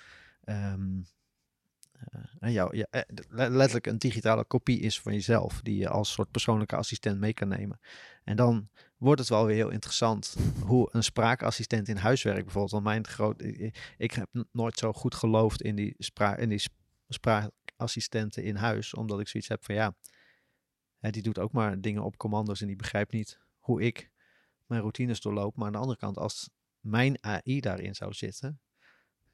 eh, 2.40 2.54
jouw, 2.54 2.74
ja, 2.74 2.88
eh, 2.90 3.02
le- 3.30 3.50
letterlijk 3.50 3.88
een 3.88 3.98
digitale 3.98 4.46
kopie 4.46 4.80
is 4.80 5.02
van 5.02 5.14
jezelf, 5.14 5.62
die 5.62 5.78
je 5.78 5.90
als 5.90 6.12
soort 6.12 6.32
persoonlijke 6.32 6.76
assistent 6.76 7.20
mee 7.20 7.34
kan 7.34 7.48
nemen. 7.48 7.80
En 8.24 8.36
dan 8.36 8.70
wordt 8.98 9.20
het 9.20 9.30
wel 9.30 9.46
weer 9.46 9.56
heel 9.56 9.70
interessant 9.70 10.36
hoe 10.64 10.90
een 10.92 11.04
spraakassistent 11.04 11.88
in 11.88 11.98
huis 11.98 12.24
werkt 12.24 12.44
bijvoorbeeld. 12.44 12.72
Want 12.72 12.84
mijn 12.84 13.08
groot, 13.08 13.44
ik, 13.98 14.12
heb 14.12 14.30
nooit 14.52 14.78
zo 14.78 14.94
goed 14.94 15.16
geloofd 15.16 15.62
in 15.62 15.76
die, 15.76 15.96
spra 15.98 16.36
in 16.36 16.50
die 16.50 16.58
sp- 16.58 16.80
spraakassistenten 17.08 18.44
in 18.44 18.56
huis, 18.56 18.94
omdat 18.94 19.20
ik 19.20 19.28
zoiets 19.28 19.50
heb 19.50 19.64
van 19.64 19.76
ja, 19.76 19.96
die 21.00 21.22
doet 21.22 21.40
ook 21.40 21.52
maar 21.52 21.82
dingen 21.82 22.04
op 22.04 22.18
commando's 22.18 22.62
en 22.62 22.68
die 22.68 22.76
begrijpt 22.76 23.12
niet 23.12 23.40
hoe 23.60 23.82
ik 23.82 24.12
mijn 24.72 24.82
routines 24.82 25.22
doorloop. 25.22 25.56
Maar 25.56 25.66
aan 25.66 25.72
de 25.72 25.78
andere 25.80 25.98
kant, 26.00 26.18
als 26.18 26.50
mijn 26.80 27.18
AI 27.24 27.60
daarin 27.60 27.96
zou 27.96 28.14
zitten, 28.14 28.60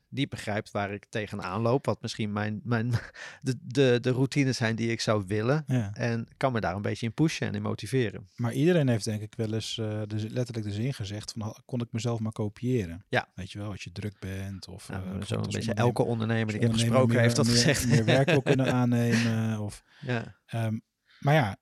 die 0.09 0.27
begrijpt 0.27 0.71
waar 0.71 0.93
ik 0.93 1.05
tegenaan 1.09 1.61
loop, 1.61 1.85
wat 1.85 2.01
misschien 2.01 2.31
mijn, 2.31 2.61
mijn, 2.63 2.91
de, 3.41 3.55
de, 3.61 3.97
de 4.01 4.09
routines 4.11 4.57
zijn 4.57 4.75
die 4.75 4.91
ik 4.91 5.01
zou 5.01 5.23
willen. 5.27 5.63
Ja. 5.67 5.93
En 5.93 6.27
kan 6.37 6.51
me 6.53 6.59
daar 6.59 6.75
een 6.75 6.81
beetje 6.81 7.05
in 7.05 7.13
pushen 7.13 7.47
en 7.47 7.55
in 7.55 7.61
motiveren. 7.61 8.27
Maar 8.35 8.53
iedereen 8.53 8.87
heeft 8.87 9.03
denk 9.05 9.21
ik 9.21 9.33
wel 9.35 9.53
eens 9.53 9.75
de, 9.75 10.05
z- 10.15 10.25
letterlijk 10.29 10.65
de 10.67 10.73
zin 10.73 10.93
gezegd 10.93 11.31
van 11.31 11.41
"Ha- 11.41 11.61
kon 11.65 11.81
ik 11.81 11.91
mezelf 11.91 12.19
maar 12.19 12.31
kopiëren. 12.31 13.05
Ja. 13.09 13.31
Weet 13.35 13.51
je 13.51 13.59
wel, 13.59 13.71
als 13.71 13.83
je 13.83 13.91
druk 13.91 14.19
bent 14.19 14.67
of 14.67 14.89
eh, 14.89 14.95
zo 14.95 15.01
bijvoorbeeld 15.01 15.29
een 15.31 15.37
als 15.45 15.55
beetje 15.55 15.73
elke 15.73 16.03
ondernemer 16.03 16.45
die 16.47 16.55
ik 16.55 16.61
heb 16.61 16.71
gesproken 16.73 17.19
heeft 17.19 17.35
dat 17.35 17.45
meer, 17.45 17.55
gezegd. 17.55 17.85
Meer, 17.85 17.95
meer 17.95 18.05
werk 18.05 18.29
wil 18.29 18.41
kunnen 18.41 18.73
aannemen. 18.79 19.59
Of, 19.59 19.83
ja. 20.01 20.35
ehm, 20.45 20.77
maar 21.19 21.33
ja, 21.33 21.57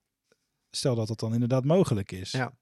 stel 0.70 0.96
dat 0.96 1.08
dat 1.08 1.20
dan 1.20 1.34
inderdaad 1.34 1.64
mogelijk 1.66 2.12
is. 2.12 2.32
Ja. 2.32 2.58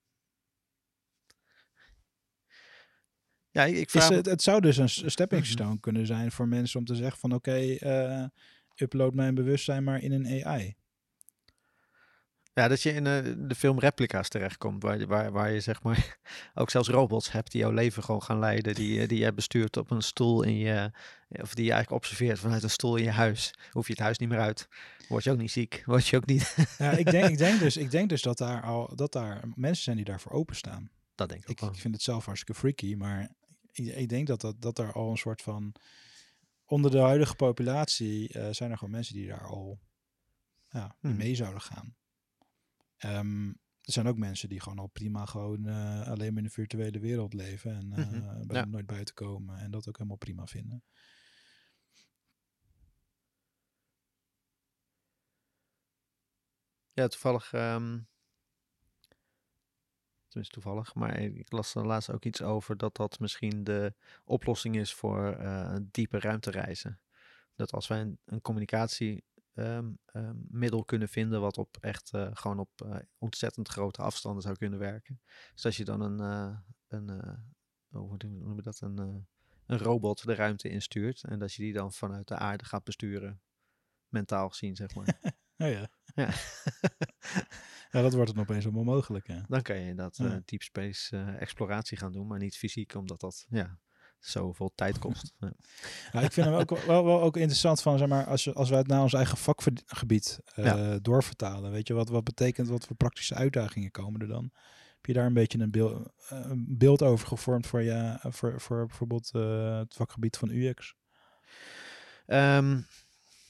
Ja, 3.54 3.64
ik, 3.64 3.90
vraag 3.90 4.10
het, 4.10 4.26
het 4.26 4.42
zou 4.42 4.62
dus 4.62 4.78
een 4.78 4.90
stepping 5.12 5.46
stone 5.46 5.80
kunnen 5.80 6.06
zijn 6.06 6.32
voor 6.32 6.48
mensen 6.48 6.80
om 6.80 6.86
te 6.86 6.96
zeggen 6.96 7.20
van 7.20 7.34
oké, 7.34 7.76
eh, 7.76 8.24
upload 8.76 9.14
mijn 9.14 9.36
bewustzijn 9.36 9.84
maar 9.84 10.02
in 10.02 10.12
een 10.12 10.46
AI. 10.46 10.76
Ja, 12.54 12.68
dat 12.68 12.82
je 12.82 12.94
in 12.94 13.08
eh, 13.08 13.34
de 13.38 13.56
film 13.56 13.80
Replica's 13.80 14.30
terechtkomt, 14.30 14.84
waar, 14.84 15.00
je- 15.00 15.08
waar, 15.08 15.32
waar 15.32 15.52
je 15.52 15.60
zeg 15.60 15.84
maar 15.84 16.18
ook 16.54 16.70
zelfs 16.70 16.90
robots 16.90 17.32
hebt 17.32 17.52
die 17.52 17.62
jouw 17.62 17.72
leven 17.72 18.04
gewoon 18.04 18.24
gaan 18.24 18.40
leiden, 18.40 18.76
die, 18.76 19.02
eh, 19.02 19.08
die 19.08 19.18
jij 19.18 19.34
bestuurt 19.34 19.78
op 19.78 19.92
een 19.92 20.02
stoel 20.02 20.44
in 20.44 20.58
je, 20.58 20.92
of 21.30 21.54
die 21.54 21.66
je 21.66 21.72
eigenlijk 21.72 22.04
observeert 22.04 22.40
vanuit 22.40 22.64
een 22.64 22.70
stoel 22.70 22.96
in 22.96 23.04
je 23.04 23.10
huis. 23.12 23.54
Hoef 23.72 23.88
je 23.88 23.94
het 23.94 24.02
huis 24.02 24.18
niet 24.18 24.30
meer 24.30 24.40
uit. 24.40 24.68
Word 25.08 25.24
je 25.24 25.32
ook 25.32 25.38
niet 25.38 25.52
ziek, 25.52 25.82
word 25.86 26.08
je 26.08 26.18
ook 26.18 26.26
niet. 26.26 26.56
Ja, 26.78 26.92
ik 26.92 27.12
denk, 27.12 27.26
ik 27.30 27.38
denk 27.38 27.60
dus, 27.66 27.78
ik 27.78 27.92
denk 27.92 28.10
dus 28.10 28.22
dat, 28.22 28.38
daar 28.38 28.62
al, 28.62 28.96
dat 28.96 29.12
daar 29.12 29.44
mensen 29.56 29.84
zijn 29.84 29.96
die 29.96 30.06
daarvoor 30.06 30.32
openstaan. 30.32 30.90
Dat 31.16 31.30
denk 31.30 31.42
ik 31.44 31.50
ook 31.64 31.70
Ik, 31.70 31.76
ik 31.76 31.82
vind 31.82 31.94
het 31.94 32.04
zelf 32.04 32.26
hartstikke 32.26 32.60
freaky, 32.60 32.96
maar 32.96 33.30
ik, 33.74 34.10
denk 34.10 34.28
dat, 34.28 34.42
dat, 34.42 34.62
dat 34.62 34.80
er 34.80 34.94
al 34.94 35.12
een 35.12 35.18
soort 35.18 35.42
van... 35.42 35.74
Onder 36.66 36.92
de 36.92 36.98
huidige 37.00 37.36
populatie 37.36 38.30
eh, 38.30 38.48
zijn 38.54 38.72
er 38.72 38.78
gewoon 38.78 38.94
mensen 38.94 39.16
die 39.16 39.28
daar 39.28 39.46
al 39.48 39.80
ja, 40.70 40.96
Hmm. 41.00 41.16
mee 41.16 41.36
zouden 41.36 41.62
gaan. 41.62 41.96
Ehm, 42.98 43.48
er 43.82 43.92
zijn 43.94 44.08
ook 44.08 44.18
mensen 44.18 44.50
die 44.50 44.60
gewoon 44.60 44.80
al 44.80 44.88
prima 44.88 45.26
gewoon 45.26 45.66
eh, 45.68 46.08
alleen 46.08 46.30
maar 46.34 46.42
in 46.44 46.48
de 46.48 46.54
virtuele 46.54 47.00
wereld 47.00 47.34
leven 47.34 47.76
en 47.76 47.90
bij- 48.48 48.58
ja. 48.58 48.66
nooit 48.66 48.86
buiten 48.86 49.14
komen 49.14 49.58
en 49.60 49.72
dat 49.72 49.88
ook 49.88 49.98
helemaal 49.98 50.18
prima 50.18 50.46
vinden. 50.48 50.84
Ja, 56.94 57.08
toevallig. 57.08 57.54
ehm 57.54 58.00
tenminste, 60.34 60.62
toevallig. 60.62 60.96
Maar 60.96 61.20
ik 61.20 61.52
las 61.52 61.76
er 61.76 61.86
laatst 61.86 62.12
ook 62.12 62.26
iets 62.26 62.42
over 62.42 62.78
dat 62.78 62.96
dat 62.96 63.20
misschien 63.20 63.64
de 63.64 63.94
oplossing 64.24 64.76
is 64.76 64.94
voor 64.94 65.32
eh, 65.32 65.76
diepe 65.92 66.20
ruimtereizen. 66.20 67.00
Dat 67.56 67.72
als 67.72 67.88
wij 67.88 68.16
een, 68.26 68.42
communicatiemiddel 68.42 70.84
kunnen 70.86 71.10
vinden 71.10 71.42
wat 71.42 71.58
op 71.58 71.78
echt 71.80 72.14
eh, 72.14 72.30
gewoon 72.34 72.60
op 72.60 72.82
eh, 72.82 72.96
ontzettend 73.18 73.68
grote 73.68 74.02
afstanden 74.02 74.42
zou 74.42 74.56
kunnen 74.56 74.80
werken. 74.80 75.22
Dus 75.54 75.66
als 75.66 75.78
je 75.78 75.86
dan 75.86 76.02
een, 76.02 76.20
een 76.88 77.10
hoe 77.90 78.18
noem 78.18 78.56
je 78.56 78.62
dat, 78.62 78.82
een, 78.82 79.28
een 79.66 79.78
robot 79.78 80.26
de 80.26 80.36
ruimte 80.36 80.70
instuurt 80.70 81.24
en 81.24 81.40
dat 81.40 81.54
je 81.54 81.64
die 81.64 81.74
dan 81.74 81.94
vanuit 81.94 82.28
de 82.28 82.36
aarde 82.36 82.66
gaat 82.66 82.84
besturen, 82.84 83.42
mentaal 84.08 84.50
gezien, 84.50 84.76
zeg 84.76 84.96
maar. 84.96 85.20
Oh 85.58 85.70
ja. 85.70 85.90
Ja. 86.16 86.30
ja, 87.92 88.02
dat 88.02 88.14
wordt 88.14 88.34
dan 88.36 88.44
opeens 88.44 88.64
allemaal 88.66 88.84
mogelijk. 88.84 89.28
Hè? 89.28 89.40
Dan 89.48 89.62
kan 89.62 89.80
je 89.80 89.96
dat 89.96 90.18
Ja. 90.18 90.26
eh, 90.26 90.38
deep 90.46 90.62
space 90.62 91.18
eh, 91.18 91.42
exploratie 91.42 91.98
gaan 91.98 92.12
doen, 92.12 92.28
maar 92.28 92.40
niet 92.40 92.58
fysiek, 92.58 92.96
omdat 92.96 93.20
dat 93.20 93.46
ja, 93.50 93.78
zoveel 94.20 94.72
tijd 94.76 95.00
kost. 95.00 95.34
Ja. 96.12 96.22
Ik 96.22 96.32
vind 96.32 96.46
hem 96.48 96.56
ook 96.56 96.70
wel, 96.86 97.06
wel 97.06 97.22
ook 97.22 97.38
interessant 97.38 97.82
van, 97.82 97.98
zeg 97.98 98.08
maar, 98.08 98.26
als, 98.26 98.44
je, 98.44 98.54
als 98.54 98.70
we 98.70 98.76
het 98.76 98.88
naar 98.88 99.02
ons 99.02 99.14
eigen 99.14 99.38
vakgebied 99.38 100.40
eh, 100.46 100.66
Ja. 100.66 101.00
doorvertalen, 101.00 101.72
weet 101.72 101.88
je, 101.88 101.94
wat, 101.94 102.10
wat 102.10 102.24
betekent, 102.24 102.68
wat 102.68 102.86
voor 102.86 102.96
praktische 102.96 103.36
uitdagingen 103.36 103.92
komen 103.92 104.22
er 104.22 104.28
dan? 104.28 104.52
Heb 104.96 105.06
je 105.06 105.14
daar 105.14 105.26
een 105.26 105.34
beetje 105.34 105.60
een 105.60 105.72
beeld, 105.72 106.10
een 106.30 106.66
beeld 106.78 107.02
over 107.02 107.28
gevormd 107.28 107.68
voor, 107.68 107.82
je, 107.82 108.18
voor, 108.22 108.62
voor 108.62 108.86
bijvoorbeeld 108.86 109.32
het 109.80 109.94
vakgebied 109.94 110.38
van 110.38 110.50
UX? 110.50 110.96
Ehm, 112.26 112.82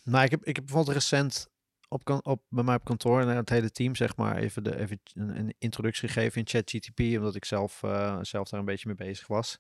nou, 0.03 0.23
ik 0.23 0.31
heb, 0.31 0.43
ik 0.43 0.55
heb 0.55 0.65
bijvoorbeeld 0.65 0.95
recent 0.95 1.47
op, 1.93 2.19
op, 2.23 2.43
bij 2.49 2.63
mij 2.63 2.75
op 2.75 2.83
kantoor 2.83 3.21
en 3.21 3.27
het 3.27 3.49
hele 3.49 3.71
team, 3.71 3.95
zeg 3.95 4.15
maar, 4.15 4.37
even, 4.37 4.63
de, 4.63 4.77
even 4.77 4.99
een, 5.13 5.55
introductie 5.57 6.07
gegeven 6.07 6.41
in 6.41 6.47
ChatGTP, 6.47 6.99
omdat 6.99 7.35
ik 7.35 7.45
zelf, 7.45 7.83
eh, 7.83 8.19
zelf 8.21 8.49
daar 8.49 8.59
een 8.59 8.65
beetje 8.65 8.87
mee 8.87 9.07
bezig 9.07 9.27
was. 9.27 9.59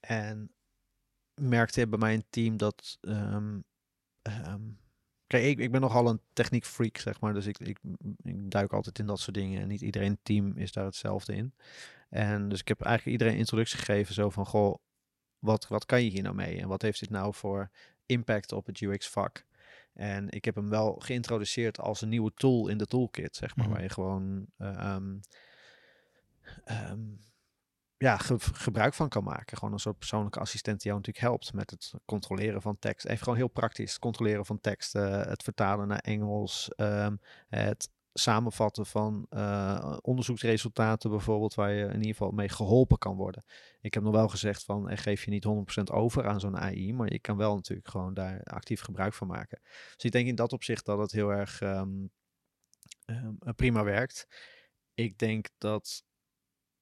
En 0.00 0.54
merkte 1.34 1.88
bij 1.88 1.98
mijn 1.98 2.24
team 2.30 2.56
dat. 2.56 2.98
ehm, 3.00 3.60
ehm, 4.22 4.62
kijk, 5.26 5.44
ik, 5.44 5.58
ik 5.58 5.70
ben 5.70 5.80
nogal 5.80 6.08
een 6.08 6.20
techniek 6.32 6.64
freak, 6.64 6.96
zeg 6.96 7.20
maar. 7.20 7.34
Dus 7.34 7.46
ik, 7.46 7.58
ik, 7.58 7.78
ik 8.22 8.50
duik 8.50 8.72
altijd 8.72 8.98
in 8.98 9.06
dat 9.06 9.20
soort 9.20 9.36
dingen. 9.36 9.60
En 9.60 9.68
niet 9.68 9.80
iedereen 9.80 10.18
team 10.22 10.56
is 10.56 10.72
daar 10.72 10.84
hetzelfde 10.84 11.34
in. 11.34 11.54
En 12.08 12.48
dus 12.48 12.60
ik 12.60 12.68
heb 12.68 12.80
eigenlijk 12.80 13.12
iedereen 13.12 13.32
een 13.32 13.40
introductie 13.40 13.78
gegeven. 13.78 14.14
Zo 14.14 14.30
van, 14.30 14.46
goh, 14.46 14.74
wat, 15.38 15.68
wat 15.68 15.84
kan 15.84 16.04
je 16.04 16.10
hier 16.10 16.22
nou 16.22 16.34
mee? 16.34 16.60
En 16.60 16.68
wat 16.68 16.82
heeft 16.82 17.00
dit 17.00 17.10
nou 17.10 17.34
voor 17.34 17.70
impact 18.06 18.52
op 18.52 18.66
het 18.66 18.80
UX-vak. 18.80 19.46
En 19.96 20.30
ik 20.30 20.44
heb 20.44 20.54
hem 20.54 20.68
wel 20.68 20.94
geïntroduceerd 20.98 21.78
als 21.80 22.00
een 22.00 22.08
nieuwe 22.08 22.32
tool 22.34 22.68
in 22.68 22.78
de 22.78 22.86
toolkit, 22.86 23.36
zeg 23.36 23.56
maar, 23.56 23.64
Mhm. 23.66 23.74
waar 23.74 23.82
je 23.84 23.90
gewoon 23.90 24.46
eh, 24.56 24.68
ehm, 24.94 25.18
ehm, 26.64 27.00
ja, 27.96 28.16
ge- 28.16 28.38
gebruik 28.40 28.94
van 28.94 29.08
kan 29.08 29.24
maken. 29.24 29.56
Gewoon 29.58 29.72
een 29.72 29.78
soort 29.78 29.98
persoonlijke 29.98 30.38
assistent 30.40 30.80
die 30.80 30.90
jou 30.90 30.96
natuurlijk 31.02 31.26
helpt 31.26 31.52
met 31.52 31.70
het 31.70 31.92
controleren 32.04 32.62
van 32.62 32.78
tekst. 32.78 33.06
Even 33.06 33.18
gewoon 33.22 33.36
heel 33.38 33.48
praktisch, 33.48 33.90
het 33.90 33.98
controleren 34.00 34.46
van 34.46 34.60
tekst, 34.60 34.94
eh, 34.94 35.22
het 35.24 35.42
vertalen 35.42 35.88
naar 35.88 35.98
Engels, 35.98 36.68
ehm, 36.76 37.16
het 37.48 37.88
samenvatten 38.18 38.86
van 38.86 39.26
eh, 39.28 39.96
onderzoeksresultaten 40.00 41.10
bijvoorbeeld, 41.10 41.54
waar 41.54 41.72
je 41.72 41.84
in 41.84 41.94
ieder 41.94 42.10
geval 42.10 42.30
mee 42.30 42.48
geholpen 42.48 42.98
kan 42.98 43.16
worden. 43.16 43.44
Ik 43.80 43.94
heb 43.94 44.02
nog 44.02 44.12
wel 44.12 44.28
gezegd 44.28 44.64
van, 44.64 44.88
eh, 44.88 44.98
geef 44.98 45.24
je 45.24 45.30
niet 45.30 45.44
100% 45.44 45.90
over 45.90 46.26
aan 46.26 46.40
zo'n 46.40 46.58
AI, 46.58 46.92
maar 46.94 47.12
je 47.12 47.18
kan 47.18 47.36
wel 47.36 47.54
natuurlijk 47.54 47.88
gewoon 47.88 48.14
daar 48.14 48.42
actief 48.42 48.80
gebruik 48.80 49.14
van 49.14 49.26
maken. 49.26 49.60
Dus 49.62 50.04
ik 50.04 50.12
denk 50.12 50.28
in 50.28 50.34
dat 50.34 50.52
opzicht 50.52 50.84
dat 50.84 50.98
het 50.98 51.12
heel 51.12 51.30
erg 51.30 51.60
ehm, 51.60 52.06
ehm, 53.04 53.34
prima 53.56 53.84
werkt. 53.84 54.26
Ik 54.94 55.18
denk 55.18 55.48
dat 55.58 56.04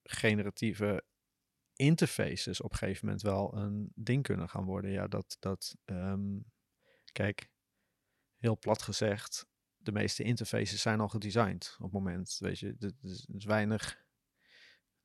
generatieve 0.02 1.04
interfaces 1.76 2.60
op 2.60 2.72
een 2.72 2.78
gegeven 2.78 3.06
moment 3.06 3.22
wel 3.22 3.56
een 3.56 3.92
ding 3.94 4.22
kunnen 4.22 4.48
gaan 4.48 4.64
worden. 4.64 4.90
Ja, 4.90 5.06
dat, 5.06 5.36
dat 5.38 5.76
ehm, 5.84 6.38
kijk, 7.12 7.50
heel 8.36 8.58
plat 8.58 8.82
gezegd, 8.82 9.46
de 9.84 9.92
meeste 9.92 10.22
interfaces 10.22 10.80
zijn 10.80 11.00
al 11.00 11.08
gedesigned 11.08 11.76
op 11.78 11.84
het 11.84 11.92
moment. 11.92 12.36
Weet 12.38 12.58
je, 12.58 12.76
er 12.78 12.92
is, 13.02 13.26
is 13.34 13.44
weinig. 13.44 14.02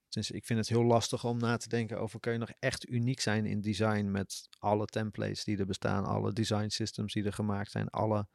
Dus 0.09 0.31
ik 0.31 0.45
vind 0.45 0.59
het 0.59 0.69
heel 0.69 0.83
lastig 0.83 1.25
om 1.25 1.37
na 1.37 1.57
te 1.57 1.69
denken 1.69 1.99
over 1.99 2.19
kun 2.19 2.31
je 2.31 2.37
nog 2.37 2.51
echt 2.59 2.89
uniek 2.89 3.19
zijn 3.19 3.45
in 3.45 3.61
design 3.61 4.11
met 4.11 4.49
alle 4.59 4.85
templates 4.85 5.43
die 5.43 5.57
er 5.57 5.65
bestaan, 5.65 6.05
alle 6.05 6.33
design 6.33 6.67
systems 6.69 7.13
die 7.13 7.23
er 7.23 7.33
gemaakt 7.33 7.71
zijn, 7.71 7.89
alle 7.89 8.27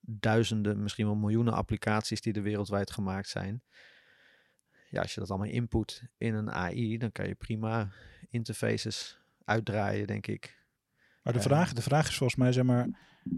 duizenden, 0.00 0.82
misschien 0.82 1.06
wel 1.06 1.14
miljoenen 1.14 1.54
applicaties 1.54 2.20
die 2.20 2.32
er 2.32 2.42
wereldwijd 2.42 2.90
gemaakt 2.90 3.28
zijn. 3.28 3.62
Ja, 4.90 5.00
als 5.00 5.14
je 5.14 5.20
dat 5.20 5.30
allemaal 5.30 5.48
input 5.48 6.02
in 6.18 6.34
een 6.34 6.50
AI, 6.50 6.98
dan 6.98 7.12
kan 7.12 7.26
je 7.28 7.34
prima 7.34 7.92
interfaces 8.30 9.18
uitdraaien, 9.44 10.06
denk 10.06 10.26
ik. 10.26 10.62
Maar 11.22 11.32
de 11.32 11.38
Eh, 11.38 11.44
vraag, 11.44 11.72
de 11.72 11.82
vraag 11.82 12.08
is 12.08 12.16
volgens 12.16 12.38
mij, 12.38 12.52
zeg 12.52 12.64
maar, 12.64 12.88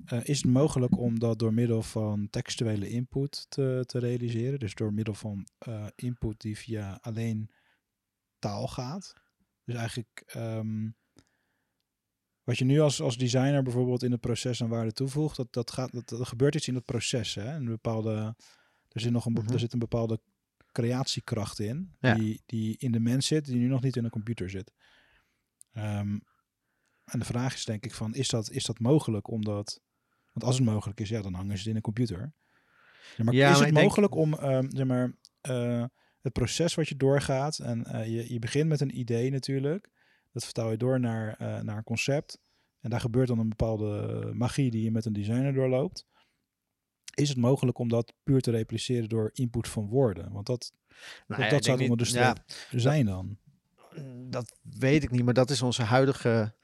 eh, 0.04 0.24
is 0.24 0.42
het 0.42 0.50
mogelijk 0.52 0.98
om 0.98 1.18
dat 1.18 1.38
door 1.38 1.54
middel 1.54 1.82
van 1.82 2.30
textuele 2.30 2.88
input 2.88 3.46
te, 3.48 3.82
te 3.86 3.98
realiseren? 3.98 4.58
Dus 4.58 4.74
door 4.74 4.92
middel 4.92 5.14
van 5.14 5.46
eh, 5.58 5.86
input 5.94 6.40
die 6.40 6.58
via 6.58 6.98
alleen 7.00 7.50
taal 8.38 8.68
gaat. 8.68 9.12
Dus 9.64 9.74
eigenlijk 9.74 10.22
ehm, 10.26 10.88
wat 12.42 12.58
je 12.58 12.64
nu 12.64 12.80
als, 12.80 13.00
als 13.00 13.16
designer 13.16 13.62
bijvoorbeeld 13.62 14.02
in 14.02 14.10
het 14.10 14.20
proces 14.20 14.62
aan 14.62 14.68
waarde 14.68 14.92
toevoegt, 14.92 15.36
dat, 15.36 15.52
dat, 15.52 15.70
gaat, 15.70 15.92
dat, 15.92 16.10
er 16.10 16.26
gebeurt 16.26 16.54
iets 16.54 16.68
in 16.68 16.74
het 16.74 16.84
proces. 16.84 17.34
Hè? 17.34 17.54
Een 17.54 17.64
bepaalde, 17.64 18.34
er, 18.88 19.00
zit 19.00 19.12
nog 19.12 19.26
een, 19.26 19.32
Mhm. 19.32 19.52
er 19.52 19.58
zit 19.58 19.72
een 19.72 19.78
bepaalde 19.78 20.20
creatiekracht 20.72 21.58
in, 21.58 21.94
Ja. 22.00 22.14
die, 22.14 22.42
die 22.46 22.76
in 22.78 22.92
de 22.92 23.00
mens 23.00 23.26
zit, 23.26 23.44
die 23.44 23.56
nu 23.56 23.66
nog 23.66 23.82
niet 23.82 23.96
in 23.96 24.04
een 24.04 24.10
computer 24.10 24.50
zit. 24.50 24.72
Ehm, 25.72 26.18
en 27.06 27.18
de 27.18 27.24
vraag 27.24 27.54
is 27.54 27.64
denk 27.64 27.84
ik 27.84 27.94
van, 27.94 28.14
is 28.14 28.28
dat, 28.28 28.50
is 28.50 28.64
dat 28.64 28.78
mogelijk? 28.78 29.28
Omdat, 29.30 29.80
want 30.32 30.44
als 30.44 30.56
het 30.56 30.64
mogelijk 30.64 31.00
is, 31.00 31.08
ja, 31.08 31.22
dan 31.22 31.34
hangen 31.34 31.52
ze 31.52 31.58
het 31.58 31.66
in 31.68 31.76
een 31.76 31.82
computer. 31.82 32.32
Ja, 33.16 33.24
maar 33.24 33.34
Ja, 33.34 33.50
is 33.50 33.56
maar 33.56 33.66
het 33.66 33.74
denk- 33.74 33.86
mogelijk 33.86 34.14
om, 34.14 34.34
ehm, 34.34 34.66
zeg 34.70 34.86
maar, 34.86 35.12
eh, 35.40 35.84
het 36.20 36.32
proces 36.32 36.74
wat 36.74 36.88
je 36.88 36.96
doorgaat 36.96 37.58
en 37.58 37.84
eh, 37.84 38.06
je, 38.06 38.32
je 38.32 38.38
begint 38.38 38.68
met 38.68 38.80
een 38.80 38.98
idee 38.98 39.30
natuurlijk, 39.30 39.90
dat 40.32 40.44
vertaal 40.44 40.70
je 40.70 40.76
door 40.76 41.00
naar, 41.00 41.34
eh, 41.38 41.60
naar 41.60 41.76
een 41.76 41.84
concept 41.84 42.38
en 42.80 42.90
daar 42.90 43.00
gebeurt 43.00 43.28
dan 43.28 43.38
een 43.38 43.48
bepaalde 43.48 44.30
magie 44.34 44.70
die 44.70 44.82
je 44.82 44.90
met 44.90 45.04
een 45.04 45.12
designer 45.12 45.52
doorloopt. 45.52 46.06
Is 47.14 47.28
het 47.28 47.38
mogelijk 47.38 47.78
om 47.78 47.88
dat 47.88 48.12
puur 48.22 48.40
te 48.40 48.50
repliceren 48.50 49.08
door 49.08 49.30
input 49.32 49.68
van 49.68 49.86
woorden? 49.88 50.32
Want 50.32 50.46
dat, 50.46 50.72
Nou 51.26 51.40
dat, 51.40 51.50
ja, 51.50 51.56
dat 51.56 51.64
zou 51.64 51.82
onder 51.82 51.96
de 52.06 52.12
ja, 52.12 52.36
zijn 52.70 53.06
dan. 53.06 53.38
Dat 54.30 54.58
weet 54.62 55.02
ik 55.02 55.10
niet, 55.10 55.24
maar 55.24 55.34
dat 55.34 55.50
is 55.50 55.62
onze 55.62 55.82
huidige 55.82 56.54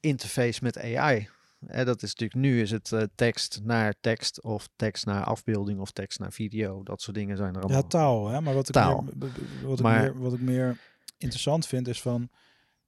interface 0.00 0.58
met 0.62 0.78
AI. 0.78 1.28
Dat 1.60 2.02
is 2.02 2.14
natuurlijk 2.14 2.34
nu 2.34 2.60
is 2.60 2.70
het 2.70 2.92
eh, 2.92 3.02
tekst 3.14 3.60
naar 3.62 3.94
tekst 4.00 4.42
of 4.42 4.68
tekst 4.76 5.06
naar 5.06 5.24
afbeelding 5.24 5.80
of 5.80 5.90
tekst 5.90 6.18
naar 6.18 6.32
video. 6.32 6.82
Dat 6.82 7.02
soort 7.02 7.16
dingen 7.16 7.36
zijn 7.36 7.54
er 7.54 7.60
allemaal. 7.60 7.82
Ja, 7.82 7.88
taal. 7.88 8.28
Hè? 8.28 8.40
Maar 8.40 8.54
wat 8.54 8.68
ik, 8.68 8.74
Taal. 8.74 9.02
Meer, 9.02 9.18
wat, 9.62 9.78
ik 9.78 9.84
meer, 9.84 10.18
wat 10.18 10.32
ik 10.32 10.40
meer 10.40 10.78
interessant 11.18 11.66
vind 11.66 11.88
is 11.88 12.02
van... 12.02 12.30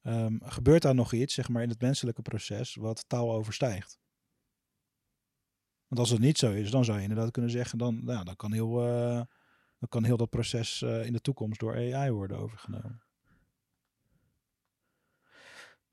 ehm, 0.03 0.37
gebeurt 0.43 0.83
daar 0.83 0.95
nog 0.95 1.13
iets, 1.13 1.35
zeg 1.35 1.49
maar, 1.49 1.63
in 1.63 1.69
het 1.69 1.81
menselijke 1.81 2.23
proces 2.23 2.75
wat 2.75 3.05
taal 3.09 3.33
overstijgt? 3.33 3.99
Want 5.87 6.01
als 6.01 6.11
het 6.11 6.21
niet 6.21 6.39
zo 6.39 6.53
is, 6.53 6.71
dan 6.71 6.85
zou 6.85 6.97
je 6.97 7.03
inderdaad 7.03 7.31
kunnen 7.31 7.51
zeggen... 7.51 7.79
dan, 7.79 8.05
nou, 8.05 8.25
dan, 8.25 8.37
kan, 8.37 8.53
heel, 8.53 8.87
eh, 8.87 9.23
dan 9.79 9.89
kan 9.89 10.05
heel 10.05 10.17
dat 10.17 10.31
proces 10.31 10.83
eh, 10.83 11.07
in 11.07 11.13
de 11.13 11.21
toekomst 11.21 11.61
door 11.61 11.75
AI 11.75 12.11
worden 12.11 12.39
overgenomen. 12.39 13.03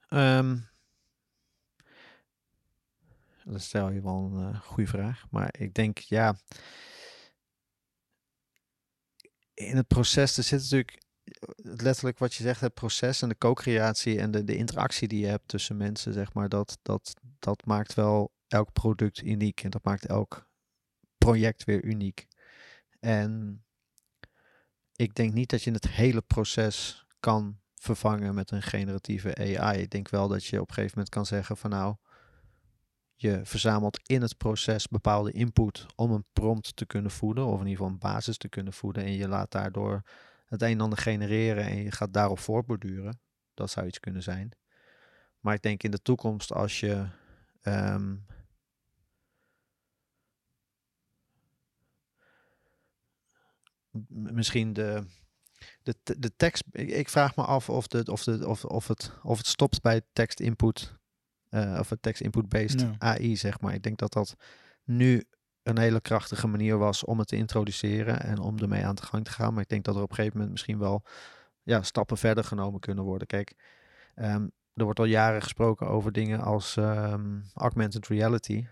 Ehm, 0.08 0.58
dat 3.52 3.62
stel 3.62 3.90
je 3.90 4.02
wel 4.02 4.32
een 4.32 4.54
eh, 4.54 4.62
goede 4.62 4.90
vraag. 4.90 5.26
Maar 5.32 5.56
ik 5.58 5.74
denk, 5.74 5.98
ja. 5.98 6.36
In 9.54 9.76
het 9.76 9.88
proces, 9.88 10.38
er 10.38 10.44
zit 10.44 10.62
natuurlijk 10.62 11.02
eh, 11.24 11.50
letterlijk 11.56 12.18
wat 12.18 12.34
je 12.34 12.44
zegt, 12.44 12.62
het 12.62 12.74
proces 12.74 13.22
en 13.22 13.30
de 13.30 13.38
co-creatie 13.38 14.20
en 14.20 14.32
de, 14.32 14.44
de 14.44 14.56
interactie 14.56 15.08
die 15.08 15.20
je 15.20 15.28
hebt 15.28 15.48
tussen 15.48 15.78
mensen, 15.78 16.14
zeg 16.14 16.34
maar, 16.34 16.50
dat, 16.50 16.78
dat, 16.82 17.14
dat 17.40 17.66
maakt 17.66 17.94
wel 17.94 18.32
elk 18.48 18.74
product 18.74 19.22
uniek 19.22 19.64
en 19.64 19.70
dat 19.70 19.84
maakt 19.84 20.06
elk 20.06 20.50
project 21.18 21.64
weer 21.64 21.84
uniek. 21.84 22.28
En 23.00 23.64
ik 24.96 25.16
denk 25.16 25.34
niet 25.34 25.50
dat 25.50 25.64
je 25.64 25.72
het 25.72 25.88
hele 25.88 26.22
proces 26.22 27.06
kan 27.20 27.60
vervangen 27.76 28.36
met 28.36 28.52
een 28.52 28.62
generatieve 28.62 29.36
AI. 29.36 29.82
Ik 29.82 29.90
denk 29.90 30.10
wel 30.10 30.28
dat 30.28 30.46
je 30.46 30.62
op 30.62 30.68
een 30.68 30.74
gegeven 30.74 30.94
moment 30.98 31.14
kan 31.14 31.26
zeggen 31.26 31.58
van 31.58 31.70
nou, 31.70 31.96
je 33.20 33.40
verzamelt 33.44 34.00
in 34.06 34.22
het 34.22 34.38
proces 34.38 34.88
bepaalde 34.88 35.32
input 35.32 35.86
om 35.96 36.12
een 36.12 36.26
prompt 36.34 36.76
te 36.76 36.86
kunnen 36.86 37.12
voeden, 37.12 37.46
of 37.46 37.60
in 37.60 37.68
ieder 37.68 37.72
geval 37.72 37.92
een 37.92 38.00
basis 38.00 38.38
te 38.38 38.50
kunnen 38.50 38.74
voeden. 38.74 39.04
En 39.04 39.12
je 39.12 39.28
laat 39.28 39.52
daardoor 39.52 40.02
het 40.46 40.62
een 40.62 40.72
en 40.72 40.82
ander 40.82 41.00
genereren 41.00 41.66
en 41.66 41.84
je 41.84 41.92
gaat 41.92 42.14
daarop 42.14 42.40
voortborduren. 42.40 43.20
Dat 43.54 43.70
zou 43.70 43.88
iets 43.88 44.00
kunnen 44.00 44.24
zijn. 44.24 44.52
Maar 45.40 45.54
ik 45.54 45.62
denk 45.62 45.84
in 45.84 45.92
de 45.92 46.02
toekomst 46.02 46.54
als 46.54 46.80
je 46.80 47.08
ehm, 47.62 48.16
misschien 54.08 54.74
de, 54.74 55.04
de, 55.84 55.96
de 56.04 56.36
tekst. 56.36 56.64
Ik, 56.72 57.10
vraag 57.10 57.36
me 57.36 57.44
af 57.44 57.70
of, 57.70 57.88
de, 57.88 58.12
of, 58.12 58.24
de, 58.24 58.48
of, 58.48 58.66
of, 58.66 58.88
het, 58.88 59.12
of 59.24 59.38
het 59.38 59.48
stopt 59.48 59.82
bij 59.82 60.02
tekst 60.14 60.40
input. 60.40 60.96
Eh, 61.50 61.78
of 61.80 61.90
het 61.90 62.02
tekst 62.02 62.22
input 62.22 62.50
based 62.50 62.82
Ja. 62.82 62.96
AI, 62.98 63.36
zeg 63.38 63.60
maar. 63.62 63.74
Ik 63.74 63.84
denk 63.84 63.98
dat 63.98 64.14
dat 64.14 64.36
nu 64.84 65.24
een 65.64 65.78
hele 65.78 66.02
krachtige 66.02 66.48
manier 66.48 66.78
was 66.78 67.04
om 67.04 67.20
het 67.20 67.28
te 67.28 67.36
introduceren 67.36 68.22
en 68.22 68.40
om 68.40 68.58
ermee 68.60 68.86
aan 68.86 68.96
de 68.96 69.02
gang 69.02 69.26
te 69.26 69.32
gaan. 69.32 69.54
Maar 69.54 69.62
ik 69.64 69.70
denk 69.70 69.84
dat 69.84 69.96
er 69.96 70.02
op 70.02 70.10
een 70.10 70.16
gegeven 70.16 70.36
moment 70.38 70.54
misschien 70.54 70.80
wel 70.80 71.04
ja, 71.64 71.82
stappen 71.82 72.18
verder 72.18 72.44
genomen 72.44 72.80
kunnen 72.80 73.04
worden. 73.04 73.28
Kijk, 73.28 73.56
ehm, 74.16 74.48
er 74.74 74.84
wordt 74.84 75.00
al 75.00 75.06
jaren 75.06 75.42
gesproken 75.42 75.88
over 75.88 76.12
dingen 76.12 76.40
als 76.42 76.78
ehm, 76.78 77.40
augmented 77.54 78.08
reality. 78.08 78.68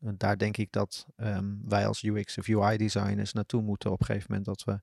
En 0.00 0.14
daar 0.18 0.38
denk 0.38 0.56
ik 0.56 0.72
dat 0.72 1.06
ehm, 1.16 1.54
wij 1.64 1.86
als 1.86 2.02
UX 2.02 2.38
of 2.38 2.48
UI 2.48 2.76
designers 2.76 3.32
naartoe 3.32 3.62
moeten 3.62 3.90
op 3.90 4.00
een 4.00 4.06
gegeven 4.06 4.26
moment 4.28 4.46
dat 4.46 4.64
we. 4.64 4.80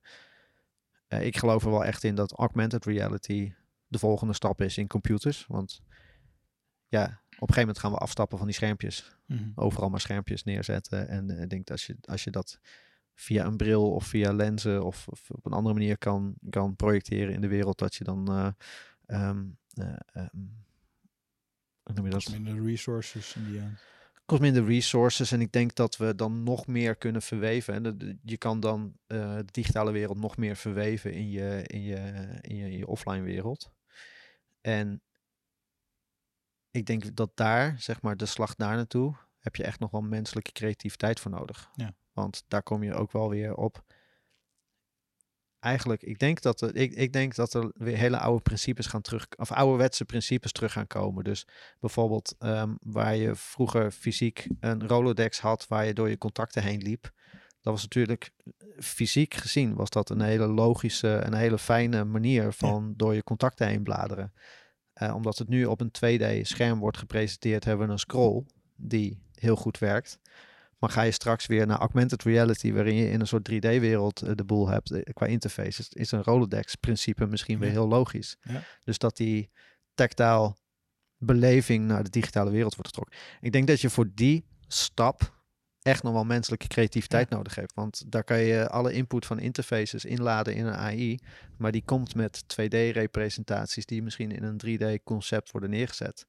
eh, 1.06 1.26
ik 1.26 1.36
geloof 1.36 1.64
er 1.64 1.70
wel 1.70 1.84
echt 1.84 2.04
in 2.04 2.14
dat 2.14 2.32
augmented 2.32 2.84
reality 2.84 3.52
de 3.86 3.98
volgende 3.98 4.32
stap 4.34 4.60
is 4.60 4.78
in 4.78 4.86
computers. 4.86 5.44
Want 5.48 5.80
ja, 6.98 7.04
op 7.04 7.48
een 7.48 7.54
gegeven 7.54 7.60
moment 7.60 7.78
gaan 7.78 7.90
we 7.92 7.96
afstappen 7.98 8.38
van 8.38 8.46
die 8.46 8.56
schermpjes 8.56 9.16
Mhm. 9.26 9.50
overal 9.54 9.88
maar 9.88 10.00
schermpjes 10.00 10.44
neerzetten. 10.44 11.08
En 11.08 11.30
eh, 11.30 11.42
ik 11.42 11.50
denk 11.50 11.66
dat 11.66 11.70
als 11.76 11.86
je, 11.86 11.96
als 12.00 12.24
je 12.24 12.30
dat 12.30 12.58
via 13.14 13.44
een 13.44 13.56
bril 13.56 13.90
of 13.92 14.06
via 14.06 14.32
lenzen 14.32 14.84
of, 14.84 15.08
of 15.08 15.30
op 15.30 15.46
een 15.46 15.52
andere 15.52 15.74
manier 15.74 15.98
kan, 15.98 16.34
kan 16.50 16.76
projecteren 16.76 17.34
in 17.34 17.40
de 17.40 17.48
wereld, 17.48 17.78
dat 17.78 17.94
je 17.94 18.04
dan. 18.04 18.28
eh, 18.28 18.48
ehm, 19.06 19.44
eh, 19.74 19.96
ehm, 20.12 20.28
hoe 21.82 21.94
noem 21.94 22.04
je 22.04 22.10
dat? 22.10 22.28
minder 22.30 22.64
resources 22.64 23.34
in 23.34 23.44
die 23.44 23.58
end. 23.60 23.78
kost 24.24 24.40
minder 24.40 24.64
resources 24.64 25.32
en 25.32 25.40
ik 25.40 25.52
denk 25.52 25.74
dat 25.74 25.96
we 25.96 26.14
dan 26.14 26.42
nog 26.42 26.66
meer 26.66 26.96
kunnen 26.96 27.22
verweven. 27.22 27.74
En 27.74 27.82
de- 27.82 27.96
de- 27.96 28.18
je 28.22 28.36
kan 28.36 28.60
dan 28.60 28.96
eh, 29.06 29.36
de 29.36 29.44
digitale 29.50 29.92
wereld 29.92 30.18
nog 30.18 30.36
meer 30.36 30.56
verweven 30.56 31.12
in 31.12 31.30
je, 31.30 31.62
in 31.66 31.82
je, 31.82 31.96
in 32.40 32.56
je, 32.56 32.64
in 32.70 32.78
je 32.78 32.86
offline 32.86 33.22
wereld. 33.22 33.72
En 34.60 35.02
ik 36.74 36.86
denk 36.86 37.16
dat 37.16 37.30
daar, 37.34 37.74
zeg 37.78 38.02
maar, 38.02 38.16
de 38.16 38.26
slag 38.26 38.54
daar 38.54 38.76
naartoe, 38.76 39.14
heb 39.38 39.56
je 39.56 39.64
echt 39.64 39.78
nog 39.80 39.90
wel 39.90 40.00
menselijke 40.00 40.52
creativiteit 40.52 41.20
voor 41.20 41.30
nodig. 41.30 41.70
Ja. 41.74 41.94
Want 42.12 42.44
daar 42.48 42.62
kom 42.62 42.82
je 42.82 42.94
ook 42.94 43.12
wel 43.12 43.28
weer 43.28 43.54
op. 43.54 43.84
eigenlijk, 45.58 46.02
ik 46.02 46.18
denk 46.18 46.40
dat 46.40 46.60
er, 46.60 46.76
ik, 46.76 46.92
ik 46.92 47.12
denk 47.12 47.34
dat 47.34 47.54
er 47.54 47.70
weer 47.74 47.96
hele 47.96 48.18
oude 48.18 48.42
principes 48.42 48.86
gaan 48.86 49.00
terug, 49.00 49.26
of 49.36 49.52
ouderwetse 49.52 50.04
principes 50.04 50.52
terug 50.52 50.72
gaan 50.72 50.86
komen. 50.86 51.24
Dus 51.24 51.46
bijvoorbeeld 51.80 52.34
ehm, 52.38 52.74
waar 52.80 53.16
je 53.16 53.34
vroeger 53.34 53.90
fysiek 53.90 54.46
een 54.60 54.88
Rolodex 54.88 55.40
had, 55.40 55.66
waar 55.68 55.86
je 55.86 55.94
door 55.94 56.08
je 56.08 56.18
contacten 56.18 56.62
heen 56.62 56.82
liep. 56.82 57.12
Dat 57.60 57.72
was 57.72 57.82
natuurlijk 57.82 58.30
fysiek 58.78 59.34
gezien 59.34 59.74
was 59.74 59.90
dat 59.90 60.10
een 60.10 60.20
hele 60.20 60.46
logische, 60.46 61.08
een 61.08 61.34
hele 61.34 61.58
fijne 61.58 62.04
manier 62.04 62.52
van 62.52 62.94
door 62.96 63.14
je 63.14 63.24
contacten 63.24 63.68
heen 63.68 63.82
bladeren. 63.82 64.32
Eh, 64.94 65.14
omdat 65.14 65.38
het 65.38 65.48
nu 65.48 65.64
op 65.64 65.80
een 65.80 65.90
2D-scherm 65.90 66.78
wordt 66.78 66.98
gepresenteerd, 66.98 67.64
hebben 67.64 67.86
we 67.86 67.92
een 67.92 67.98
scroll 67.98 68.44
die 68.76 69.18
heel 69.34 69.56
goed 69.56 69.78
werkt. 69.78 70.18
Maar 70.78 70.90
ga 70.90 71.02
je 71.02 71.10
straks 71.10 71.46
weer 71.46 71.66
naar 71.66 71.78
augmented 71.78 72.22
reality, 72.22 72.72
waarin 72.72 72.94
je 72.94 73.10
in 73.10 73.20
een 73.20 73.26
soort 73.26 73.50
3D-wereld 73.50 74.22
eh, 74.22 74.34
de 74.34 74.44
boel 74.44 74.68
hebt 74.68 74.90
eh, 74.90 75.02
qua 75.12 75.26
interface, 75.26 75.80
is, 75.80 75.88
is 75.88 76.10
een 76.10 76.22
Rolodex-principe 76.22 77.26
misschien 77.26 77.58
weer 77.58 77.70
heel 77.70 77.88
logisch. 77.88 78.36
Ja. 78.42 78.62
Dus 78.84 78.98
dat 78.98 79.16
die 79.16 79.50
tactile 79.94 80.56
beleving 81.18 81.86
naar 81.86 82.04
de 82.04 82.10
digitale 82.10 82.50
wereld 82.50 82.74
wordt 82.74 82.88
getrokken. 82.88 83.18
Ik 83.40 83.52
denk 83.52 83.66
dat 83.66 83.80
je 83.80 83.90
voor 83.90 84.10
die 84.14 84.44
stap 84.66 85.33
echt 85.84 86.02
nog 86.02 86.12
wel 86.12 86.24
menselijke 86.24 86.66
creativiteit 86.66 87.28
nodig 87.28 87.54
hebt. 87.54 87.74
Want 87.74 88.12
daar 88.12 88.24
kan 88.24 88.38
je 88.38 88.68
alle 88.68 88.92
input 88.92 89.26
van 89.26 89.38
interfaces 89.38 90.04
inladen 90.04 90.54
in 90.54 90.66
een 90.66 90.74
AI. 90.74 91.18
Maar 91.56 91.72
die 91.72 91.82
komt 91.84 92.14
met 92.14 92.42
2D-representaties 92.42 93.86
die 93.86 94.02
misschien 94.02 94.30
in 94.32 94.42
een 94.42 94.60
3D-concept 94.66 95.50
worden 95.50 95.70
neergezet. 95.70 96.26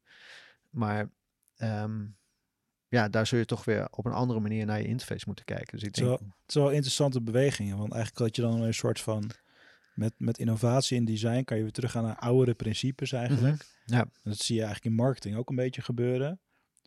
Maar 0.69 1.09
ehm, 1.55 2.05
ja, 2.87 3.09
daar 3.09 3.27
zul 3.27 3.39
je 3.39 3.45
toch 3.45 3.65
weer 3.65 3.87
op 3.91 4.05
een 4.05 4.11
andere 4.11 4.39
manier 4.39 4.65
naar 4.65 4.81
je 4.81 4.87
interface 4.87 5.23
moeten 5.25 5.45
kijken. 5.45 5.77
Dus 5.77 5.87
ik 5.87 5.93
denk, 5.93 6.07
Zo. 6.07 6.13
Het 6.13 6.47
is 6.47 6.55
wel 6.55 6.71
interessante 6.71 7.21
bewegingen, 7.21 7.77
want 7.77 7.93
eigenlijk 7.93 8.23
dat 8.23 8.35
je 8.35 8.41
dan 8.41 8.61
een 8.61 8.73
soort 8.73 8.99
van 8.99 9.31
met, 9.93 10.13
met 10.17 10.37
innovatie 10.37 10.97
in 10.97 11.05
design 11.05 11.43
kan 11.43 11.57
je 11.57 11.63
weer 11.63 11.71
teruggaan 11.71 12.03
naar 12.03 12.19
oudere 12.19 12.53
principes 12.53 13.11
eigenlijk. 13.11 13.65
ja. 13.85 13.99
En 13.99 14.09
dat 14.31 14.37
zie 14.37 14.55
je 14.55 14.63
eigenlijk 14.63 14.95
in 14.95 15.03
marketing 15.03 15.35
ook 15.35 15.49
een 15.49 15.55
beetje 15.55 15.81
gebeuren. 15.81 16.39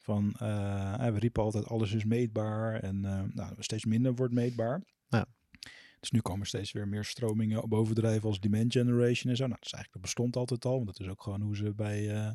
Van, 0.08 0.32
eh, 0.32 1.10
we 1.12 1.18
riepen 1.18 1.42
altijd 1.42 1.66
alles 1.66 1.92
is 1.92 2.04
meetbaar 2.04 2.80
en 2.80 3.04
eh, 3.04 3.22
nou, 3.34 3.54
steeds 3.58 3.84
minder 3.84 4.14
wordt 4.14 4.34
meetbaar. 4.34 4.82
Ja. 5.08 5.26
Dus 6.00 6.10
nu 6.10 6.20
komen 6.20 6.46
steeds 6.46 6.72
weer 6.72 6.88
meer 6.88 7.04
stromingen 7.04 7.68
bovendrijven 7.68 8.28
als 8.28 8.40
demand 8.40 8.72
generation 8.72 9.30
en 9.30 9.36
zo. 9.36 9.46
Nou, 9.46 9.58
dat, 9.60 9.66
is 9.66 9.72
eigenlijk, 9.72 9.92
dat 9.92 10.02
bestond 10.02 10.36
altijd 10.36 10.64
al, 10.64 10.74
want 10.74 10.86
dat 10.86 11.00
is 11.00 11.08
ook 11.08 11.22
gewoon 11.22 11.40
hoe 11.40 11.56
ze 11.56 11.74
bij, 11.74 12.14
eh 12.14 12.30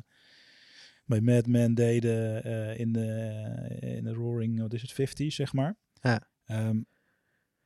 bij 1.04 1.20
Mad 1.20 1.46
Men 1.46 1.74
deden 1.74 2.44
eh, 2.44 2.78
in, 2.78 2.92
de, 2.92 3.08
in 3.80 4.04
de 4.04 4.12
Roaring, 4.12 4.60
wat 4.60 4.72
is 4.72 4.82
het, 4.82 4.92
50 4.92 5.32
zeg 5.32 5.52
maar. 5.52 5.76
Ja. 6.00 6.28
Ehm, 6.44 6.82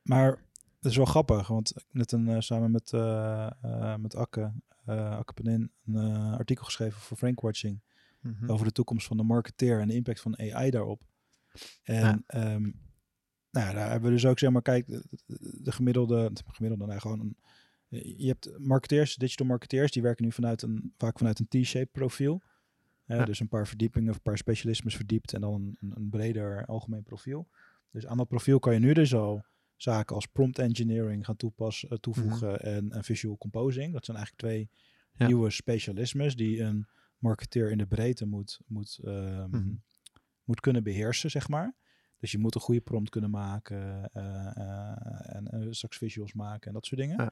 maar 0.01 0.43
dat 0.79 0.91
is 0.91 0.97
wel 0.97 1.05
grappig, 1.05 1.47
want 1.47 1.73
net 1.91 2.11
een, 2.11 2.27
eh, 2.27 2.39
samen 2.39 2.71
met, 2.71 2.93
eh 2.93 3.49
eh, 3.61 3.95
met 3.95 4.15
Akke, 4.15 4.53
eh 4.85 5.17
Akke 5.17 5.33
Penin, 5.33 5.71
een 5.85 5.95
eh, 5.95 6.33
artikel 6.33 6.65
geschreven 6.65 7.01
voor 7.01 7.17
Mhm. 8.21 8.49
over 8.51 8.65
de 8.65 8.71
toekomst 8.71 9.07
van 9.07 9.17
de 9.17 9.23
marketeer 9.23 9.79
en 9.79 9.87
de 9.87 9.93
impact 9.93 10.19
van 10.21 10.39
AI 10.39 10.69
daarop. 10.69 11.01
En 11.83 11.95
Ja. 11.95 12.21
ehm, 12.27 12.61
nou 13.51 13.67
ja, 13.67 13.73
daar 13.73 13.89
hebben 13.89 14.09
we 14.09 14.15
dus 14.15 14.25
ook, 14.25 14.39
zeg 14.39 14.49
maar, 14.51 14.61
kijk, 14.61 14.87
de, 14.87 15.03
de- 15.25 15.59
de 15.63 15.71
gemiddelde, 15.71 16.29
de 16.33 16.41
gemiddelde, 16.47 16.85
nou 16.85 16.99
gewoon 16.99 17.19
een, 17.19 17.37
je 18.17 18.27
hebt 18.27 18.59
marketeers, 18.59 19.15
digital 19.15 19.45
marketeers, 19.47 19.91
die 19.91 20.01
werken 20.01 20.25
nu 20.25 20.31
vanuit 20.31 20.61
een, 20.61 20.93
vaak 20.97 21.17
vanuit 21.17 21.39
een 21.39 21.47
T-shaped 21.47 21.91
profiel. 21.91 22.41
Ja. 23.05 23.25
Dus 23.25 23.39
een 23.39 23.47
paar 23.47 23.67
verdiepingen 23.67 24.09
of 24.09 24.15
een 24.15 24.21
paar 24.21 24.37
specialismes 24.37 24.95
verdiept 24.95 25.33
en 25.33 25.41
dan 25.41 25.75
een, 25.79 25.91
een, 25.95 26.09
breder 26.09 26.65
algemeen 26.65 27.03
profiel. 27.03 27.47
Dus 27.91 28.05
aan 28.07 28.17
dat 28.17 28.27
profiel 28.27 28.59
kan 28.59 28.73
je 28.73 28.79
nu 28.79 28.93
dus 28.93 29.13
al 29.13 29.45
zaken 29.75 30.15
als 30.15 30.25
prompt 30.25 30.59
engineering 30.59 31.25
gaan 31.25 31.35
toepassen, 31.35 31.89
eh, 31.89 31.97
toevoegen 31.97 32.61
en, 32.61 32.91
en 32.91 33.03
visual 33.03 33.37
composing. 33.37 33.93
Dat 33.93 34.05
zijn 34.05 34.17
eigenlijk 34.17 34.47
twee 34.47 34.69
Ja. 35.13 35.25
nieuwe 35.27 35.49
specialismes 35.49 36.35
die 36.35 36.61
een 36.61 36.87
marketeer 37.19 37.71
in 37.71 37.77
de 37.77 37.87
breedte 37.87 38.25
moet, 38.25 38.59
moet, 38.67 38.99
ehm, 39.03 39.49
Mhm. 39.49 39.73
moet 40.43 40.59
kunnen 40.59 40.83
beheersen, 40.83 41.29
zeg 41.31 41.47
maar. 41.47 41.75
Dus 42.19 42.31
je 42.31 42.37
moet 42.37 42.55
een 42.55 42.61
goede 42.61 42.81
prompt 42.81 43.09
kunnen 43.09 43.29
maken 43.29 44.09
eh, 44.13 44.57
eh, 44.57 45.35
en, 45.35 45.47
en 45.47 45.75
straks 45.75 45.97
visuals 45.97 46.33
maken 46.33 46.67
en 46.67 46.73
dat 46.73 46.85
soort 46.85 47.01
dingen. 47.01 47.17
Ja. 47.17 47.31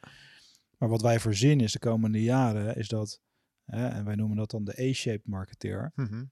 Maar 0.78 0.90
wat 0.90 1.02
wij 1.02 1.20
voorzien 1.20 1.60
is 1.60 1.72
de 1.72 1.80
komende 1.80 2.22
jaren, 2.24 2.76
is 2.76 2.88
dat, 2.88 3.22
en 3.66 4.06
wij 4.06 4.16
noemen 4.16 4.38
dat 4.38 4.52
dan 4.52 4.64
de 4.64 4.80
A-shaped 4.90 5.28
marketeer, 5.28 5.92
Mhm. 5.96 6.26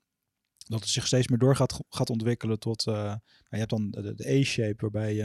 dat 0.68 0.80
het 0.80 0.90
zich 0.90 1.08
steeds 1.08 1.28
meer 1.28 1.38
door 1.40 1.56
gaat, 1.56 1.80
gaat 1.90 2.10
ontwikkelen 2.10 2.60
tot, 2.60 2.88
eh, 2.88 2.94
nou, 2.94 3.20
je 3.50 3.58
hebt 3.58 3.70
dan 3.70 3.90
de, 3.92 4.14
de 4.16 4.40
A-shape 4.40 4.82
waarbij 4.82 5.14
je 5.16 5.24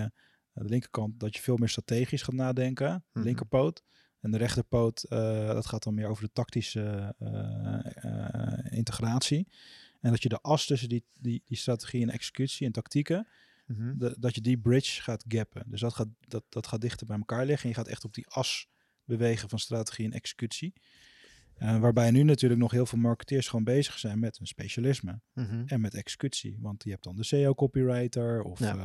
aan 0.52 0.62
de 0.62 0.68
linkerkant 0.68 1.20
dat 1.20 1.36
je 1.36 1.42
veel 1.42 1.56
meer 1.56 1.68
strategisch 1.68 2.22
gaat 2.22 2.34
nadenken, 2.34 2.88
de 3.12 3.18
Mhm. 3.18 3.22
linkerpoot. 3.28 3.82
En 4.20 4.30
de 4.30 4.36
rechterpoot, 4.38 5.02
eh, 5.02 5.46
dat 5.46 5.66
gaat 5.66 5.82
dan 5.82 5.94
meer 5.94 6.06
over 6.08 6.24
de 6.24 6.32
tactische 6.32 7.14
eh, 7.18 7.86
eh, 8.04 8.72
integratie. 8.72 9.48
En 10.00 10.10
dat 10.10 10.22
je 10.22 10.28
de 10.28 10.40
as 10.40 10.66
tussen 10.66 10.88
die, 10.88 11.04
die, 11.20 11.42
die 11.44 11.56
strategie 11.56 12.02
en 12.02 12.10
executie 12.10 12.66
en 12.66 12.72
tactieken, 12.72 13.26
Mhm. 13.66 13.98
de- 13.98 14.16
dat 14.18 14.34
je 14.34 14.40
die 14.40 14.58
bridge 14.58 15.02
gaat 15.02 15.24
gappen. 15.28 15.62
Dus 15.66 15.80
dat 15.80 15.94
gaat, 15.94 16.08
dat, 16.20 16.44
dat 16.48 16.66
gaat 16.66 16.80
dichter 16.80 17.06
bij 17.06 17.16
elkaar 17.18 17.44
liggen. 17.46 17.62
En 17.62 17.68
je 17.68 17.74
gaat 17.74 17.88
echt 17.88 18.04
op 18.04 18.14
die 18.14 18.26
as 18.28 18.68
bewegen 19.04 19.48
van 19.48 19.58
strategie 19.58 20.04
en 20.04 20.12
executie. 20.12 20.72
Waarbij 21.58 22.10
nu 22.10 22.22
natuurlijk 22.22 22.60
nog 22.60 22.70
heel 22.70 22.86
veel 22.86 22.98
marketeers 22.98 23.48
gewoon 23.48 23.64
bezig 23.64 23.98
zijn 23.98 24.18
met 24.18 24.38
een 24.40 24.46
specialisme 24.46 25.20
Mhm. 25.32 25.62
en 25.66 25.80
met 25.80 25.94
executie. 25.94 26.56
Want 26.60 26.84
je 26.84 26.90
hebt 26.90 27.04
dan 27.04 27.16
de 27.16 27.24
SEO-copywriter 27.24 28.42
of 28.42 28.58
Ja. 28.58 28.76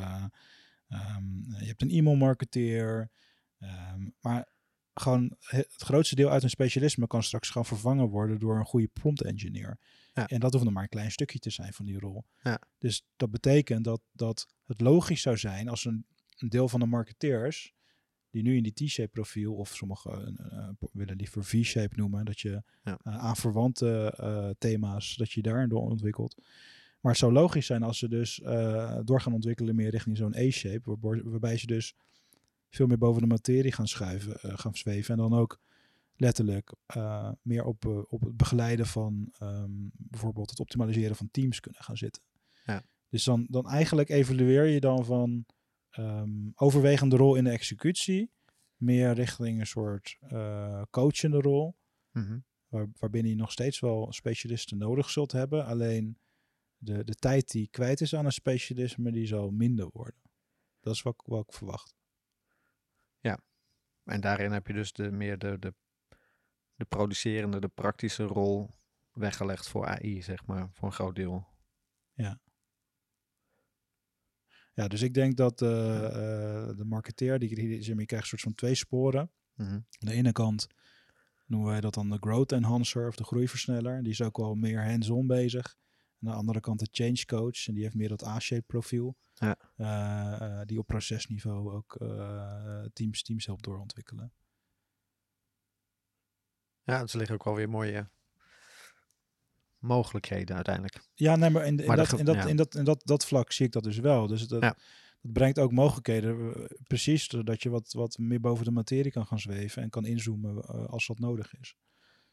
eh, 0.90 1.00
ehm, 1.00 1.24
je 1.60 1.66
hebt 1.66 1.82
een 1.82 1.90
e-mail-marketeer. 1.90 3.10
ehm, 3.60 4.10
maar 4.22 4.48
gewoon 5.02 5.36
he- 5.40 5.58
het 5.58 5.82
grootste 5.82 6.16
deel 6.16 6.30
uit 6.30 6.44
een 6.44 6.50
specialisme 6.50 7.08
kan 7.08 7.24
straks 7.24 7.50
gewoon 7.50 7.66
vervangen 7.66 8.08
worden 8.08 8.40
door 8.40 8.58
een 8.60 8.66
goede 8.66 8.88
prompt 8.94 9.22
engineer. 9.22 9.80
Ja. 10.14 10.28
En 10.28 10.40
dat 10.40 10.52
hoeft 10.52 10.64
nog 10.66 10.74
maar 10.74 10.84
een 10.84 10.90
klein 10.90 11.12
stukje 11.12 11.40
te 11.40 11.50
zijn 11.50 11.74
van 11.74 11.86
die 11.86 12.00
rol. 12.00 12.24
Ja. 12.44 12.60
Dus 12.78 13.06
dat 13.16 13.32
betekent 13.32 13.84
dat, 13.84 14.02
dat 14.12 14.48
het 14.66 14.82
logisch 14.82 15.22
zou 15.22 15.38
zijn 15.38 15.68
als 15.70 15.86
een, 15.86 16.06
een 16.38 16.50
deel 16.50 16.70
van 16.70 16.80
de 16.80 16.86
marketeers 16.86 17.74
die 18.30 18.44
nu 18.44 18.56
in 18.56 18.64
die 18.64 18.74
T-shape 18.74 19.10
profiel 19.10 19.54
of 19.56 19.76
sommigen 19.76 20.38
eh, 20.52 20.70
willen 20.92 21.16
liever 21.16 21.44
V-shape 21.46 21.96
noemen, 21.96 22.26
dat 22.26 22.40
je 22.40 22.64
Ja. 22.84 22.98
eh, 23.04 23.18
aan 23.18 23.36
verwante 23.36 24.56
thema's, 24.58 25.16
dat 25.16 25.32
je 25.32 25.42
daarin 25.42 25.70
door 25.70 25.82
ontwikkelt. 25.82 26.36
Maar 27.02 27.12
het 27.12 27.22
zou 27.22 27.34
logisch 27.34 27.66
zijn 27.66 27.84
als 27.84 27.98
ze 27.98 28.08
dus 28.08 28.42
door 29.04 29.22
gaan 29.22 29.34
ontwikkelen 29.34 29.76
meer 29.76 29.90
richting 29.90 30.18
zo'n 30.18 30.36
A-shape, 30.36 30.98
waarbij 31.24 31.58
ze 31.58 31.66
dus 31.66 31.96
veel 32.76 32.88
meer 32.88 32.98
boven 32.98 33.22
de 33.22 33.28
materie 33.28 33.72
gaan 33.72 33.88
schuiven, 33.88 34.40
eh, 34.42 34.52
gaan 34.58 34.76
zweven 34.76 35.12
en 35.14 35.20
dan 35.30 35.34
ook 35.40 35.60
letterlijk 36.16 36.74
eh, 36.86 37.32
meer 37.42 37.64
op, 37.64 37.86
eh, 37.86 37.98
op 38.08 38.22
het 38.22 38.38
begeleiden 38.38 38.86
van 38.86 39.34
ehm, 39.40 39.72
bijvoorbeeld 39.92 40.50
het 40.50 40.60
optimaliseren 40.60 41.16
van 41.16 41.30
teams 41.32 41.60
kunnen 41.60 41.84
gaan 41.84 41.98
zitten. 41.98 42.24
Ja. 42.66 42.84
Dus 43.10 43.24
dan, 43.24 43.48
dan 43.50 43.68
eigenlijk 43.70 44.10
evalueer 44.10 44.66
je 44.66 44.80
dan 44.80 45.06
van 45.06 45.46
ehm, 45.90 46.50
overwegende 46.56 47.16
rol 47.16 47.36
in 47.36 47.44
de 47.44 47.50
executie, 47.50 48.32
meer 48.76 49.14
richting 49.14 49.60
een 49.60 49.68
soort 49.68 50.18
eh, 50.20 50.82
coachende 50.90 51.42
rol, 51.42 51.76
Mhm. 52.12 52.40
waar, 52.68 52.88
waarbinnen 53.00 53.32
je 53.32 53.38
nog 53.38 53.52
steeds 53.52 53.80
wel 53.80 54.08
specialisten 54.14 54.78
nodig 54.78 55.10
zult 55.10 55.32
hebben. 55.32 55.66
Alleen 55.66 56.18
de, 56.78 57.04
de 57.04 57.14
tijd 57.16 57.52
die 57.52 57.68
kwijt 57.72 58.02
is 58.02 58.16
aan 58.16 58.26
een 58.26 58.32
specialisme, 58.32 59.12
die 59.12 59.28
zal 59.28 59.50
minder 59.52 59.90
worden. 59.94 60.20
Dat 60.80 60.94
is 60.94 61.02
wat, 61.02 61.14
ik- 61.14 61.26
wat 61.26 61.44
ik 61.48 61.54
verwacht. 61.54 61.96
En 64.06 64.22
daarin 64.22 64.52
heb 64.52 64.68
je 64.68 64.74
dus 64.74 64.94
de, 64.94 65.12
meer 65.12 65.38
de, 65.38 65.60
de, 65.60 65.74
de 66.76 66.86
producerende, 66.86 67.60
de 67.60 67.68
praktische 67.68 68.24
rol 68.24 68.70
weggelegd 69.12 69.68
voor 69.68 69.86
AI, 69.86 70.22
zeg 70.22 70.46
maar, 70.46 70.70
voor 70.72 70.88
een 70.88 70.94
groot 70.94 71.16
deel. 71.16 71.48
Ja, 74.76 74.88
dus 74.88 75.02
ik 75.02 75.14
denk 75.14 75.38
dat 75.38 75.62
eh, 75.62 75.70
de 76.78 76.86
marketeer, 76.86 77.40
die, 77.40 77.56
die, 77.56 77.96
die, 77.96 78.06
krijgt 78.06 78.12
een 78.24 78.30
soort 78.30 78.42
van 78.42 78.56
twee 78.56 78.76
sporen. 78.76 79.32
Mhm. 79.54 79.74
Aan 79.74 79.84
de 80.00 80.12
ene 80.12 80.32
kant 80.32 80.68
noemen 81.46 81.70
wij 81.70 81.82
dat 81.82 81.94
dan 81.94 82.10
de 82.10 82.18
growth 82.20 82.52
enhancer 82.52 83.08
of 83.08 83.16
de 83.16 83.24
groeiversneller. 83.24 84.04
Die 84.04 84.12
is 84.12 84.22
ook 84.22 84.38
wel 84.38 84.56
meer 84.56 84.86
hands-on 84.90 85.28
bezig. 85.28 85.76
Aan 86.22 86.32
de 86.32 86.38
andere 86.38 86.60
kant 86.60 86.80
de 86.80 86.88
change 86.92 87.26
coach. 87.26 87.68
En 87.68 87.74
die 87.74 87.84
heeft 87.84 87.96
meer 87.96 88.10
dat 88.10 88.26
A-shape 88.26 88.64
profiel. 88.68 89.16
Ja. 89.34 89.58
Eh, 89.76 90.60
eh, 90.60 90.68
die 90.68 90.80
op 90.80 90.88
procesniveau 90.88 91.74
ook 91.74 91.96
eh, 91.96 92.84
teams, 92.94 93.24
teams 93.24 93.46
helpt 93.46 93.64
doorontwikkelen. 93.64 94.34
Ja, 96.84 97.02
dus 97.02 97.12
er 97.12 97.18
liggen 97.18 97.36
ook 97.36 97.44
wel 97.44 97.56
weer 97.56 97.70
mooie 97.70 98.10
mogelijkheden 99.78 100.56
uiteindelijk. 100.56 101.08
Ja, 101.14 101.36
nee, 101.36 101.50
maar 101.50 101.66
in, 101.66 101.80
in, 101.80 101.88
Maar 101.88 101.96
de 101.96 102.08
dat, 102.10 102.20
in, 102.20 102.26
dat, 102.26 102.36
ja. 102.36 102.46
in, 102.46 102.56
dat, 102.56 102.76
in 102.76 102.84
dat, 102.84 103.02
dat 103.06 103.26
vlak 103.26 103.52
zie 103.52 103.66
ik 103.66 103.72
dat 103.72 103.84
dus 103.84 103.98
wel. 103.98 104.28
Dus 104.28 104.48
dat, 104.48 104.62
Ja. 104.62 104.76
dat 105.22 105.32
brengt 105.34 105.60
ook 105.60 105.72
mogelijkheden. 105.72 106.54
Precies, 106.84 107.26
zodat 107.26 107.64
je 107.64 107.70
wat, 107.70 107.94
wat 107.94 108.18
meer 108.18 108.40
boven 108.40 108.66
de 108.66 108.72
materie 108.72 109.12
kan 109.12 109.28
gaan 109.28 109.40
zweven 109.40 109.82
en 109.82 109.90
kan 109.90 110.06
inzoomen 110.06 110.66
als 110.88 111.08
dat 111.08 111.20
nodig 111.20 111.58
is. 111.60 111.76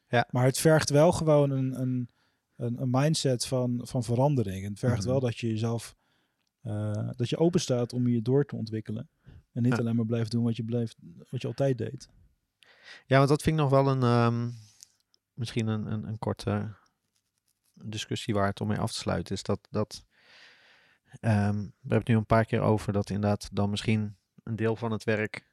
Ja. 0.09 0.28
Maar 0.30 0.45
het 0.45 0.59
vergt 0.59 0.91
wel 0.91 1.12
gewoon 1.12 1.51
een, 1.51 1.80
een, 1.80 2.11
een, 2.57 2.81
een 2.83 2.91
mindset 2.91 3.47
van, 3.47 3.81
van 3.83 4.05
verandering. 4.05 4.65
En 4.65 4.71
het 4.71 4.79
vergt 4.79 4.99
Mhm. 4.99 5.07
wel 5.09 5.21
dat 5.21 5.39
je 5.39 5.49
jezelf, 5.49 5.97
eh, 6.61 7.11
dat 7.17 7.29
je 7.29 7.37
open 7.39 7.61
staat 7.61 7.93
om 7.93 8.09
je 8.09 8.23
door 8.23 8.45
te 8.45 8.57
ontwikkelen. 8.57 9.09
En 9.53 9.63
niet 9.63 9.73
Ja. 9.73 9.79
alleen 9.79 9.97
maar 9.97 10.07
blijft 10.07 10.31
doen 10.31 10.45
wat 10.45 10.57
je, 10.57 10.65
blijft, 10.65 10.97
wat 11.31 11.43
je 11.43 11.49
altijd 11.49 11.79
deed. 11.79 12.09
Ja, 13.07 13.17
want 13.17 13.29
dat 13.29 13.43
vind 13.43 13.57
ik 13.57 13.63
nog 13.63 13.71
wel 13.71 13.89
een, 13.89 14.03
ehm, 14.03 14.51
misschien 15.33 15.67
een, 15.67 15.93
een, 15.93 16.05
een 16.09 16.19
korte 16.19 16.75
discussie 17.75 18.35
waard 18.35 18.61
om 18.61 18.69
mee 18.69 18.79
af 18.79 18.93
te 18.93 18.99
sluiten. 18.99 19.35
Is 19.35 19.43
dat, 19.43 19.69
dat 19.71 20.05
ehm, 21.21 21.57
we 21.59 21.71
hebben 21.81 21.99
het 21.99 22.09
nu 22.09 22.17
een 22.17 22.27
paar 22.27 22.45
keer 22.45 22.61
over 22.61 22.93
dat 22.93 23.11
inderdaad 23.11 23.49
dan 23.53 23.71
misschien 23.71 24.17
een 24.43 24.57
deel 24.57 24.77
van 24.77 24.91
het 24.93 25.05
werk 25.05 25.51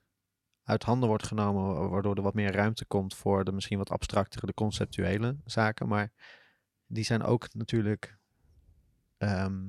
uit 0.64 0.84
handen 0.84 1.10
wordt 1.10 1.24
genomen, 1.28 1.64
wa- 1.74 1.88
waardoor 1.88 2.16
er 2.16 2.22
wat 2.22 2.34
meer 2.34 2.52
ruimte 2.52 2.86
komt 2.86 3.16
voor 3.16 3.43
de 3.43 3.52
misschien 3.52 3.78
wat 3.78 3.89
abstractere, 3.89 4.45
de 4.45 4.54
conceptuele 4.54 5.38
zaken. 5.45 5.88
Maar 5.88 6.12
die 6.89 7.03
zijn 7.03 7.23
ook 7.23 7.53
natuurlijk 7.53 8.17
ehm, 9.17 9.61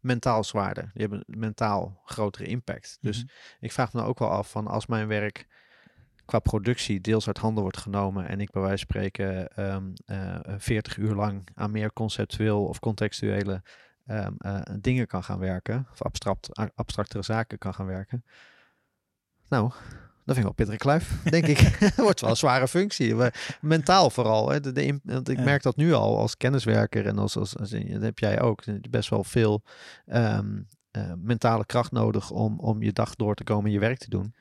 mentaal 0.00 0.44
zwaarder. 0.44 0.90
Die 0.92 1.00
hebben 1.06 1.24
mentaal 1.26 2.00
grotere 2.04 2.44
impact. 2.44 2.98
Dus 3.00 3.18
Mhm. 3.18 3.26
ik 3.60 3.72
vraag 3.72 3.92
me 3.92 3.98
nou 3.98 4.10
ook 4.10 4.18
wel 4.18 4.30
af 4.30 4.50
van 4.50 4.66
als 4.66 4.86
mijn 4.86 5.06
werk 5.08 5.46
qua 6.24 6.38
productie 6.38 7.00
deels 7.00 7.26
uit 7.26 7.38
handen 7.38 7.62
wordt 7.62 7.76
genomen 7.76 8.28
en 8.28 8.40
ik 8.40 8.50
bij 8.50 8.62
wijze 8.62 8.86
van 8.86 8.96
spreken 8.96 9.48
ehm, 9.56 9.92
eh, 10.04 10.54
40 10.58 10.96
uur 10.96 11.14
lang 11.14 11.48
aan 11.54 11.70
meer 11.70 11.92
conceptueel 11.92 12.64
of 12.64 12.78
contextuele 12.78 13.62
ehm, 14.06 14.34
eh, 14.38 14.60
dingen 14.80 15.06
kan 15.06 15.24
gaan 15.24 15.38
werken, 15.38 15.86
of 15.92 16.02
abstract, 16.02 16.72
abstractere 16.74 17.22
zaken 17.22 17.58
kan 17.58 17.74
gaan 17.74 17.86
werken. 17.86 18.24
Nou, 19.48 19.72
vind 20.34 20.46
ik 20.46 20.56
wel 20.56 20.66
pittige 20.66 20.76
kluif, 20.76 21.22
denk 21.30 21.46
ik. 21.46 21.78
Wordt 21.96 22.20
wel 22.20 22.30
een 22.30 22.36
zware 22.36 22.68
functie. 22.68 23.14
Maar 23.14 23.58
Mentaal 23.60 24.10
vooral. 24.10 24.50
Hè. 24.50 24.60
De, 24.60 24.72
de, 24.72 25.00
want 25.02 25.28
ik 25.28 25.38
merk 25.38 25.62
dat 25.62 25.76
nu 25.76 25.92
al 25.92 26.18
als 26.18 26.36
kenniswerker 26.36 27.06
en 27.06 27.18
als, 27.18 27.36
als, 27.36 27.56
als 27.56 27.70
dat 27.70 28.02
heb 28.02 28.18
jij 28.18 28.40
ook 28.40 28.62
best 28.90 29.10
wel 29.10 29.24
veel 29.24 29.62
ehm, 30.06 30.60
eh, 30.90 31.12
mentale 31.16 31.66
kracht 31.66 31.92
nodig 31.92 32.30
om, 32.30 32.58
om 32.58 32.82
je 32.82 32.92
dag 32.92 33.14
door 33.14 33.34
te 33.34 33.44
komen 33.44 33.64
en 33.64 33.72
je 33.72 33.78
werk 33.78 33.98
te 33.98 34.10
doen. 34.10 34.34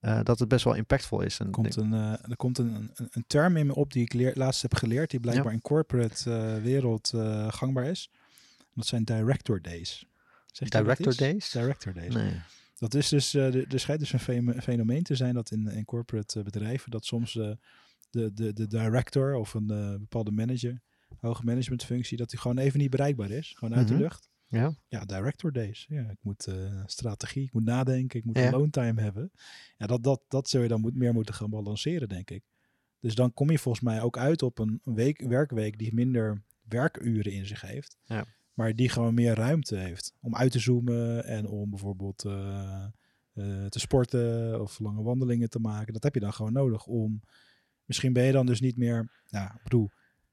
Eh, 0.00 0.20
dat 0.22 0.38
het 0.38 0.48
best 0.48 0.64
wel 0.64 0.74
impactvol 0.74 1.20
is. 1.20 1.38
En 1.38 1.46
Er 1.46 1.52
komt, 1.52 1.76
een, 1.76 1.92
eh, 1.92 2.30
er 2.30 2.36
komt 2.36 2.58
een, 2.58 2.90
een, 2.94 3.08
een 3.10 3.24
term 3.26 3.56
in 3.56 3.66
me 3.66 3.74
op 3.74 3.92
die 3.92 4.02
ik 4.02 4.12
leer, 4.12 4.32
laatst 4.34 4.62
heb 4.62 4.74
geleerd, 4.74 5.10
die 5.10 5.20
blijkbaar 5.20 5.52
in 5.52 5.60
corporate 5.60 6.30
eh, 6.34 6.62
wereld 6.62 7.12
eh, 7.14 7.52
gangbaar 7.52 7.84
is. 7.84 8.10
Dat 8.74 8.86
zijn 8.86 9.04
director 9.04 9.62
days. 9.62 10.06
Director 10.52 11.16
days? 11.16 11.50
Director 11.50 11.92
days. 11.92 12.14
nee. 12.14 12.40
Dat 12.82 12.94
is 12.94 13.08
dus, 13.08 13.34
eh, 13.34 13.52
de- 13.52 13.66
er 13.68 13.80
schijnt 13.80 14.00
dus 14.00 14.12
een 14.12 14.52
fenomeen 14.62 15.02
te 15.02 15.14
zijn 15.14 15.34
dat 15.34 15.50
in, 15.50 15.66
in 15.68 15.84
corporate 15.84 16.38
eh, 16.38 16.44
bedrijven, 16.44 16.90
dat 16.90 17.04
soms 17.04 17.36
eh, 17.36 17.50
de, 18.10 18.32
de, 18.32 18.52
de 18.52 18.66
director 18.66 19.34
of 19.34 19.54
een 19.54 19.66
bepaalde 19.98 20.30
manager, 20.30 20.80
hoge 21.20 21.44
managementfunctie, 21.44 22.16
dat 22.16 22.30
die 22.30 22.38
gewoon 22.38 22.58
even 22.58 22.78
niet 22.78 22.90
bereikbaar 22.90 23.30
is. 23.30 23.52
Gewoon 23.58 23.74
uit 23.74 23.86
Mhm. 23.88 23.96
de 23.96 24.02
lucht. 24.02 24.28
Ja, 24.46 24.74
Ja, 24.88 25.04
director 25.04 25.52
days. 25.52 25.86
Ja, 25.88 26.10
ik 26.10 26.18
moet 26.20 26.48
strategie, 26.86 27.42
ik 27.44 27.52
moet 27.52 27.64
nadenken, 27.64 28.18
ik 28.18 28.24
moet 28.24 28.38
Ja. 28.38 28.46
alone 28.52 28.70
time 28.70 29.00
hebben. 29.00 29.30
Ja, 29.76 29.86
dat, 29.86 30.02
dat, 30.02 30.22
dat 30.28 30.48
zul 30.48 30.62
je 30.62 30.68
dan 30.68 30.80
moet, 30.80 30.94
meer 30.94 31.12
moeten 31.12 31.34
gaan 31.34 31.50
balanceren, 31.50 32.08
denk 32.08 32.30
ik. 32.30 32.42
Dus 33.00 33.14
dan 33.14 33.32
kom 33.32 33.50
je 33.50 33.58
volgens 33.58 33.84
mij 33.84 34.00
ook 34.02 34.18
uit 34.18 34.42
op 34.42 34.58
een 34.58 34.80
een 34.84 34.94
week, 34.94 35.20
werkweek 35.20 35.78
die 35.78 35.94
minder 35.94 36.42
werkuren 36.68 37.32
in 37.32 37.46
zich 37.46 37.60
heeft. 37.60 37.96
Ja. 38.04 38.24
Maar 38.54 38.74
die 38.74 38.88
gewoon 38.88 39.14
meer 39.14 39.34
ruimte 39.34 39.76
heeft 39.76 40.14
om 40.20 40.36
uit 40.36 40.52
te 40.52 40.58
zoomen 40.58 41.24
en 41.24 41.46
om 41.46 41.70
bijvoorbeeld 41.70 42.24
eh, 42.24 42.84
eh, 43.32 43.66
te 43.66 43.78
sporten 43.78 44.60
of 44.60 44.78
lange 44.78 45.02
wandelingen 45.02 45.50
te 45.50 45.58
maken. 45.58 45.92
Dat 45.92 46.02
heb 46.02 46.14
je 46.14 46.20
dan 46.20 46.32
gewoon 46.32 46.52
nodig 46.52 46.86
om. 46.86 47.22
Misschien 47.84 48.12
ben 48.12 48.24
je 48.24 48.32
dan 48.32 48.46
dus 48.46 48.60
niet 48.60 48.76
meer. 48.76 49.22
Nou, 49.28 49.54
ik 49.54 49.62
bedoel, 49.62 49.90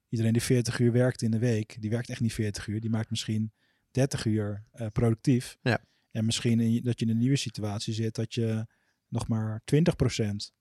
iedereen 0.09 0.33
die 0.33 0.41
40 0.41 0.79
uur 0.79 0.91
werkt 0.91 1.21
in 1.21 1.31
de 1.31 1.39
week, 1.39 1.81
die 1.81 1.89
werkt 1.89 2.09
echt 2.09 2.21
niet 2.21 2.33
40 2.33 2.67
uur. 2.67 2.79
Die 2.79 2.89
maakt 2.89 3.09
misschien 3.09 3.53
30 3.91 4.25
uur 4.25 4.63
eh, 4.71 4.87
productief. 4.87 5.57
Ja. 5.61 5.85
En 6.11 6.25
misschien 6.25 6.59
in, 6.59 6.83
dat 6.83 6.99
je 6.99 7.05
in 7.05 7.11
een 7.11 7.17
nieuwe 7.17 7.35
situatie 7.35 7.93
zit 7.93 8.15
dat 8.15 8.33
je 8.33 8.67
nog 9.07 9.27
maar 9.27 9.61
20% 9.75 9.75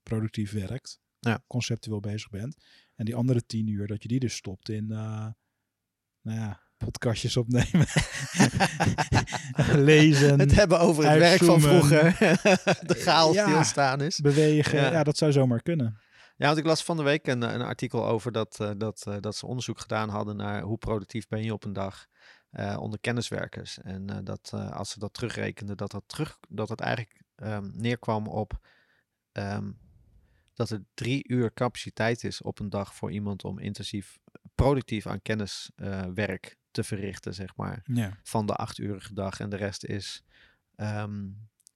productief 0.03 0.53
werkt. 0.53 1.01
Ja. 1.21 1.45
Conceptueel 1.47 2.01
bezig 2.01 2.31
bent. 2.31 2.57
En 2.95 3.05
die 3.05 3.15
andere 3.15 3.47
10 3.47 3.67
uur, 3.67 3.87
dat 3.87 4.03
je 4.03 4.09
die 4.09 4.21
dus 4.21 4.35
stopt 4.35 4.69
in, 4.69 4.87
nou 4.87 5.35
ja, 6.23 6.68
podcastjes 6.79 7.37
opnemen. 7.37 7.87
Lezen. 9.91 10.39
het 10.39 10.55
hebben 10.55 10.81
over 10.81 11.11
het 11.11 11.19
werk 11.19 11.45
van 11.45 11.61
vroeger. 11.61 12.17
de 12.91 12.95
chaos 12.95 13.45
die 13.45 13.57
ontstaan 13.57 14.01
is. 14.01 14.19
bewegen. 14.21 14.81
Ja. 14.81 14.93
Ja. 14.93 15.03
dat 15.03 15.17
zou 15.17 15.33
zomaar 15.33 15.63
kunnen. 15.63 15.99
Ja, 16.37 16.47
want 16.47 16.59
ik 16.59 16.65
las 16.65 16.85
van 16.85 16.97
de 16.97 17.03
week 17.03 17.27
een, 17.27 17.43
een 17.43 17.63
artikel 17.63 18.07
over 18.07 18.33
dat, 18.33 18.61
eh, 18.61 18.71
dat, 18.77 19.05
eh, 19.07 19.17
dat 19.21 19.37
ze 19.37 19.47
onderzoek 19.47 19.81
gedaan 19.81 20.09
hadden 20.09 20.37
naar 20.37 20.63
hoe 20.63 20.79
productief 20.79 21.29
ben 21.29 21.43
je 21.43 21.53
op 21.53 21.65
een 21.65 21.73
dag 21.73 22.07
eh, 22.51 22.77
onder 22.81 23.01
kenniswerkers. 23.01 23.79
En 23.79 24.25
dat 24.25 24.53
als 24.53 24.91
ze 24.91 24.99
dat 24.99 25.15
terugrekenden, 25.15 25.77
dat 25.77 25.91
dat, 25.91 26.05
terug, 26.07 26.39
dat 26.49 26.69
het 26.69 26.81
eigenlijk 26.81 27.23
ehm, 27.35 27.71
neerkwam 27.73 28.27
op 28.27 28.59
ehm, 29.33 29.71
dat 30.55 30.71
er 30.71 30.85
drie 30.95 31.29
uur 31.29 31.53
capaciteit 31.55 32.25
is 32.25 32.43
op 32.43 32.59
een 32.59 32.71
dag 32.71 32.95
voor 32.95 33.13
iemand 33.13 33.45
om 33.45 33.59
intensief 33.59 34.19
productief 34.55 35.07
aan 35.07 35.23
kenniswerk 35.23 36.57
te 36.83 36.85
verrichten, 36.85 37.35
zeg 37.35 37.57
maar 37.57 37.81
Ja. 37.85 38.19
van 38.23 38.47
de 38.47 38.55
achturige 38.55 39.15
dag. 39.15 39.41
En 39.41 39.51
de 39.51 39.57
rest 39.57 39.85
is 39.85 40.23
ehm 40.77 41.27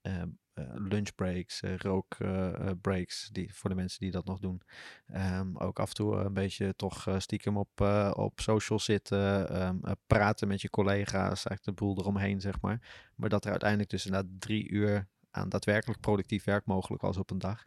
eh, 0.03 0.23
eh, 0.55 0.65
lunchbreaks, 0.75 1.61
eh, 1.63 1.77
rookbreaks, 1.77 3.29
die 3.33 3.55
voor 3.55 3.71
de 3.71 3.77
mensen 3.77 4.01
die 4.01 4.11
dat 4.11 4.25
nog 4.25 4.39
doen. 4.39 4.63
Ehm, 5.07 5.57
ook 5.57 5.79
af 5.79 5.89
en 5.89 5.95
toe 5.95 6.17
een 6.17 6.33
beetje 6.33 6.75
toch 6.77 7.07
eh, 7.07 7.19
stiekem 7.19 7.57
op, 7.57 7.81
eh, 7.81 8.11
op 8.15 8.41
social 8.41 8.79
zitten, 8.79 9.49
ehm, 9.51 9.77
eh, 9.83 9.93
praten 10.07 10.49
met 10.49 10.61
je 10.61 10.71
collega's, 10.71 11.45
eigenlijk 11.47 11.65
de 11.65 11.73
boel 11.73 11.99
eromheen, 11.99 12.41
zeg 12.41 12.61
maar. 12.61 13.11
Maar 13.17 13.29
dat 13.29 13.45
er 13.45 13.51
uiteindelijk 13.51 13.91
dus 13.91 14.07
inderdaad 14.07 14.31
drie 14.39 14.69
uur 14.71 15.09
aan 15.31 15.49
daadwerkelijk 15.49 16.01
productief 16.01 16.45
werk 16.45 16.67
mogelijk 16.67 17.03
was 17.03 17.17
op 17.17 17.31
een 17.31 17.39
dag. 17.39 17.61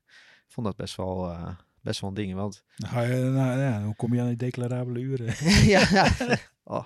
Ik 0.45 0.51
vond 0.51 0.65
dat 0.67 0.75
best 0.75 0.95
wel, 0.95 1.31
eh, 1.31 1.55
best 1.81 1.99
wel 2.01 2.09
een 2.09 2.15
ding, 2.15 2.33
want 2.33 2.63
ga 2.75 3.01
je, 3.01 3.23
nou, 3.23 3.59
ja, 3.59 3.83
hoe 3.83 3.95
kom 3.95 4.13
je 4.13 4.21
aan 4.21 4.27
die 4.27 4.35
declarabele 4.35 4.99
uren? 4.99 5.25
ja, 5.75 5.87
ja. 5.91 6.07
Oh, 6.67 6.85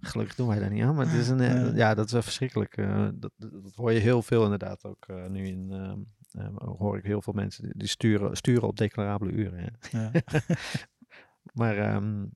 gelukkig 0.00 0.36
doen 0.36 0.48
wij 0.48 0.58
daar 0.58 0.70
niet 0.70 0.82
aan. 0.82 0.94
Maar 0.94 1.06
het 1.06 1.14
is 1.20 1.28
een, 1.28 1.40
eh, 1.40 1.54
Ja. 1.66 1.74
ja, 1.74 1.94
dat 1.94 2.06
is 2.06 2.12
wel 2.12 2.22
verschrikkelijk. 2.22 2.76
eh, 2.76 3.08
dat, 3.14 3.32
dat, 3.36 3.50
hoor 3.74 3.92
je 3.92 3.98
heel 4.00 4.22
veel 4.22 4.42
inderdaad 4.44 4.84
ook 4.84 5.04
eh, 5.06 5.26
nu 5.26 5.46
in. 5.46 5.70
hoor 6.58 6.96
ik 6.98 7.04
heel 7.04 7.22
veel 7.22 7.32
mensen 7.32 7.72
die, 7.78 7.88
sturen, 7.88 8.36
sturen 8.36 8.68
op 8.68 8.76
declarabele 8.76 9.30
uren. 9.32 9.78
Ja. 9.90 10.10
Maar, 11.52 11.76
ehm, 11.78 12.26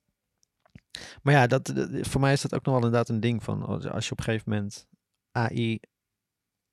maar 1.22 1.34
ja, 1.34 1.46
dat, 1.46 1.66
dat- 1.66 1.90
voor 2.08 2.20
mij 2.20 2.32
is 2.32 2.40
dat 2.40 2.54
ook 2.54 2.64
nog 2.64 2.74
wel 2.74 2.84
inderdaad 2.84 3.08
een 3.08 3.20
ding 3.20 3.42
van 3.42 3.62
als 3.62 3.86
als 3.86 4.04
je 4.06 4.12
op 4.12 4.18
een 4.18 4.24
gegeven 4.24 4.50
moment 4.50 4.86
AI, 5.30 5.80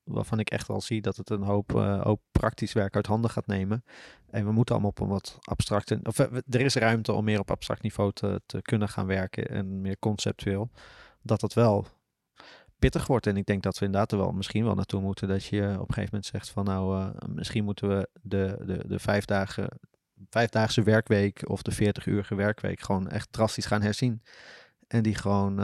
waarvan 0.03 0.39
ik 0.39 0.49
echt 0.49 0.67
wel 0.67 0.81
zie 0.81 1.01
dat 1.01 1.17
het 1.17 1.29
een 1.29 1.43
hoop, 1.43 1.75
eh, 1.75 2.01
hoop 2.01 2.21
praktisch 2.31 2.73
werk 2.73 2.95
uit 2.95 3.05
handen 3.05 3.29
gaat 3.29 3.47
nemen. 3.47 3.83
En 4.29 4.45
we 4.45 4.51
moeten 4.51 4.73
allemaal 4.73 4.91
op 4.91 4.99
een 4.99 5.07
wat 5.07 5.37
abstracte, 5.41 5.99
of 6.03 6.19
eh, 6.19 6.37
er 6.49 6.61
is 6.61 6.75
ruimte 6.75 7.13
om 7.13 7.23
meer 7.23 7.39
op 7.39 7.51
abstract 7.51 7.81
niveau 7.81 8.11
te, 8.11 8.41
te 8.45 8.61
kunnen 8.61 8.89
gaan 8.89 9.05
werken 9.05 9.47
en 9.47 9.81
meer 9.81 9.99
conceptueel. 9.99 10.69
Dat 11.21 11.39
dat 11.39 11.53
wel 11.53 11.87
pittig 12.79 13.07
wordt. 13.07 13.27
En 13.27 13.37
ik 13.37 13.45
denk 13.45 13.63
dat 13.63 13.79
we 13.79 13.85
inderdaad 13.85 14.11
er 14.11 14.17
wel 14.17 14.31
misschien 14.31 14.63
wel 14.63 14.75
naartoe 14.75 15.01
moeten 15.01 15.27
dat 15.27 15.45
je 15.45 15.61
op 15.61 15.87
een 15.87 15.93
gegeven 15.93 16.03
moment 16.03 16.25
zegt 16.25 16.49
van 16.49 16.65
nou, 16.65 16.99
eh, 16.99 17.09
misschien 17.27 17.63
moeten 17.63 17.87
we 17.87 18.09
de, 18.21 18.61
de, 18.65 18.87
de 18.87 18.99
vijf 18.99 19.25
dagen 19.25 19.79
vijfdaagse 20.29 20.83
werkweek 20.83 21.49
of 21.49 21.61
de 21.61 21.73
40-urige 21.73 22.35
werkweek 22.35 22.79
gewoon 22.79 23.09
echt 23.09 23.27
drastisch 23.31 23.65
gaan 23.65 23.81
herzien. 23.81 24.23
En 24.87 25.03
die 25.03 25.15
gewoon 25.15 25.59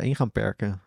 in 0.00 0.16
gaan 0.16 0.30
perken. 0.30 0.82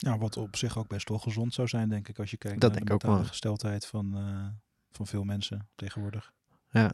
Ja, 0.00 0.18
wat 0.18 0.36
op 0.36 0.56
zich 0.56 0.78
ook 0.78 0.88
best 0.88 1.08
wel 1.08 1.18
gezond 1.18 1.54
zou 1.54 1.68
zijn, 1.68 1.88
denk 1.88 2.08
ik, 2.08 2.18
als 2.18 2.30
je 2.30 2.36
kijkt 2.36 2.60
Dat 2.60 2.70
naar 2.70 2.78
denk 2.78 2.88
de 2.90 2.94
ook 2.94 3.02
mentale 3.02 3.28
gesteldheid 3.28 3.86
van, 3.86 4.16
eh, 4.16 4.46
van 4.90 5.06
veel 5.06 5.24
mensen 5.24 5.68
tegenwoordig. 5.74 6.32
Ja. 6.70 6.92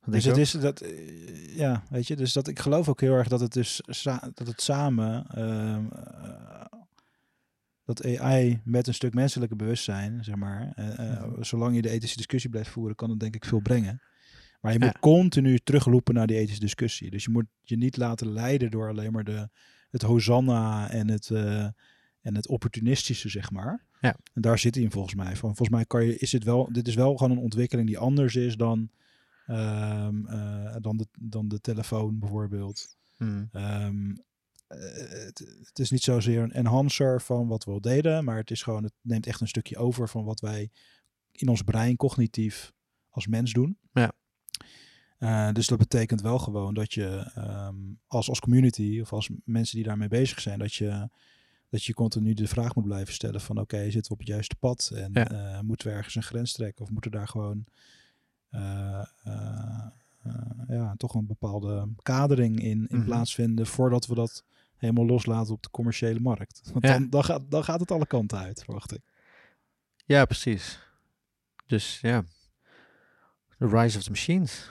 Dat 0.00 0.14
Dus 0.14 0.24
het 0.24 0.36
is 0.36 0.50
dat, 0.50 0.80
eh, 0.80 1.56
ja, 1.56 1.82
weet 1.90 2.06
je, 2.06 2.16
dus 2.16 2.32
dat 2.32 2.48
ik 2.48 2.58
geloof 2.58 2.88
ook 2.88 3.00
heel 3.00 3.14
erg 3.14 3.28
dat 3.28 3.40
het 3.40 3.52
dus 3.52 3.80
dat 4.34 4.46
het 4.46 4.60
samen, 4.62 5.26
ehm, 5.26 5.86
eh, 5.86 6.64
dat 7.84 8.04
AI 8.04 8.60
met 8.64 8.86
een 8.86 8.94
stuk 8.94 9.14
menselijke 9.14 9.56
bewustzijn, 9.56 10.24
zeg 10.24 10.34
maar, 10.34 10.72
Mhm. 10.76 11.42
zolang 11.42 11.74
je 11.74 11.82
de 11.82 11.90
ethische 11.90 12.16
discussie 12.16 12.50
blijft 12.50 12.70
voeren, 12.70 12.96
kan 12.96 13.10
het 13.10 13.20
denk 13.20 13.34
ik 13.34 13.44
veel 13.44 13.60
brengen. 13.60 14.02
Maar 14.60 14.72
je 14.72 14.78
Ja. 14.78 14.84
moet 14.86 14.98
continu 14.98 15.58
terugroepen 15.58 16.14
naar 16.14 16.26
die 16.26 16.36
ethische 16.36 16.60
discussie. 16.60 17.10
Dus 17.10 17.24
je 17.24 17.30
moet 17.30 17.46
je 17.62 17.76
niet 17.76 17.96
laten 17.96 18.32
leiden 18.32 18.70
door 18.70 18.88
alleen 18.88 19.12
maar 19.12 19.24
de, 19.24 19.48
het 19.90 20.02
hosanna 20.02 20.90
en 20.90 21.08
het, 21.08 21.30
eh, 21.30 21.64
en 22.20 22.34
het 22.34 22.48
opportunistische, 22.48 23.28
zeg 23.28 23.50
maar. 23.50 23.86
Ja. 24.00 24.16
En 24.34 24.42
daar 24.42 24.58
zit 24.58 24.74
hij 24.74 24.84
in 24.84 24.90
volgens 24.90 25.14
mij. 25.14 25.36
Van, 25.36 25.56
volgens 25.56 25.68
mij 25.68 25.84
kan 25.84 26.04
je, 26.04 26.18
is 26.18 26.32
het 26.32 26.44
wel, 26.44 26.72
dit 26.72 26.88
is 26.88 26.94
wel 26.94 27.16
gewoon 27.16 27.36
een 27.36 27.42
ontwikkeling 27.42 27.86
die 27.88 27.98
anders 27.98 28.36
is 28.36 28.56
dan, 28.56 28.90
ehm, 29.46 30.26
eh, 30.26 30.76
dan, 30.80 30.96
de, 30.96 31.06
dan 31.20 31.48
de 31.48 31.60
telefoon 31.60 32.18
bijvoorbeeld. 32.18 32.96
Hmm. 33.16 33.48
Ehm, 33.52 34.10
eh, 34.66 34.78
het, 35.24 35.38
het 35.62 35.78
is 35.78 35.90
niet 35.90 36.02
zozeer 36.02 36.42
een 36.42 36.52
enhancer 36.52 37.20
van 37.20 37.46
wat 37.46 37.64
we 37.64 37.70
al 37.70 37.80
deden, 37.80 38.24
maar 38.24 38.36
het 38.36 38.50
is 38.50 38.62
gewoon, 38.62 38.82
het 38.82 38.94
neemt 39.00 39.26
echt 39.26 39.40
een 39.40 39.48
stukje 39.48 39.76
over 39.76 40.08
van 40.08 40.24
wat 40.24 40.40
wij 40.40 40.70
in 41.32 41.48
ons 41.48 41.62
brein 41.62 41.96
cognitief 41.96 42.72
als 43.08 43.26
mens 43.26 43.52
doen. 43.52 43.78
Ja. 43.92 44.12
Eh, 45.18 45.52
dus 45.52 45.66
dat 45.66 45.78
betekent 45.78 46.20
wel 46.20 46.38
gewoon 46.38 46.74
dat 46.74 46.94
je 46.94 47.30
ehm, 47.34 47.74
als, 48.06 48.28
als 48.28 48.40
community 48.40 48.98
of 49.02 49.12
als 49.12 49.30
mensen 49.44 49.76
die 49.76 49.84
daarmee 49.84 50.08
bezig 50.08 50.40
zijn, 50.40 50.58
dat 50.58 50.74
je, 50.74 51.08
dat 51.70 51.84
je 51.84 51.94
continu 51.94 52.34
de 52.34 52.48
vraag 52.48 52.74
moet 52.74 52.84
blijven 52.84 53.14
stellen 53.14 53.40
van 53.40 53.58
oké, 53.60 53.82
zitten 53.90 54.02
we 54.02 54.10
op 54.12 54.18
het 54.18 54.28
juiste 54.28 54.56
pad? 54.56 54.90
En 54.94 55.10
Ja. 55.12 55.30
eh, 55.30 55.60
moeten 55.60 55.88
we 55.88 55.92
ergens 55.94 56.14
een 56.14 56.22
grens 56.22 56.52
trekken? 56.52 56.84
Of 56.84 56.90
moeten 56.90 57.10
we 57.10 57.16
daar 57.16 57.28
gewoon 57.28 57.64
eh, 58.50 59.06
ja, 60.68 60.94
toch 60.96 61.14
een 61.14 61.26
bepaalde 61.26 61.88
kadering 62.02 62.60
in, 62.60 62.86
in 62.88 62.96
Mhm. 62.98 63.04
plaatsvinden 63.06 63.66
voordat 63.66 64.06
we 64.06 64.14
dat 64.14 64.44
helemaal 64.76 65.06
loslaten 65.06 65.52
op 65.54 65.62
de 65.62 65.70
commerciële 65.70 66.20
markt? 66.20 66.60
Want 66.72 66.84
Ja. 66.86 66.92
dan, 66.92 67.10
dan, 67.10 67.24
gaat, 67.24 67.50
dan 67.50 67.64
gaat 67.64 67.80
het 67.80 67.90
alle 67.90 68.06
kanten 68.06 68.38
uit, 68.38 68.64
verwacht 68.64 68.92
ik. 68.94 69.00
Ja, 70.06 70.24
precies. 70.24 70.78
Dus 71.66 71.98
ja. 72.00 72.24
The 73.58 73.66
Rise 73.66 73.96
of 73.98 74.02
the 74.04 74.10
Machines. 74.10 74.70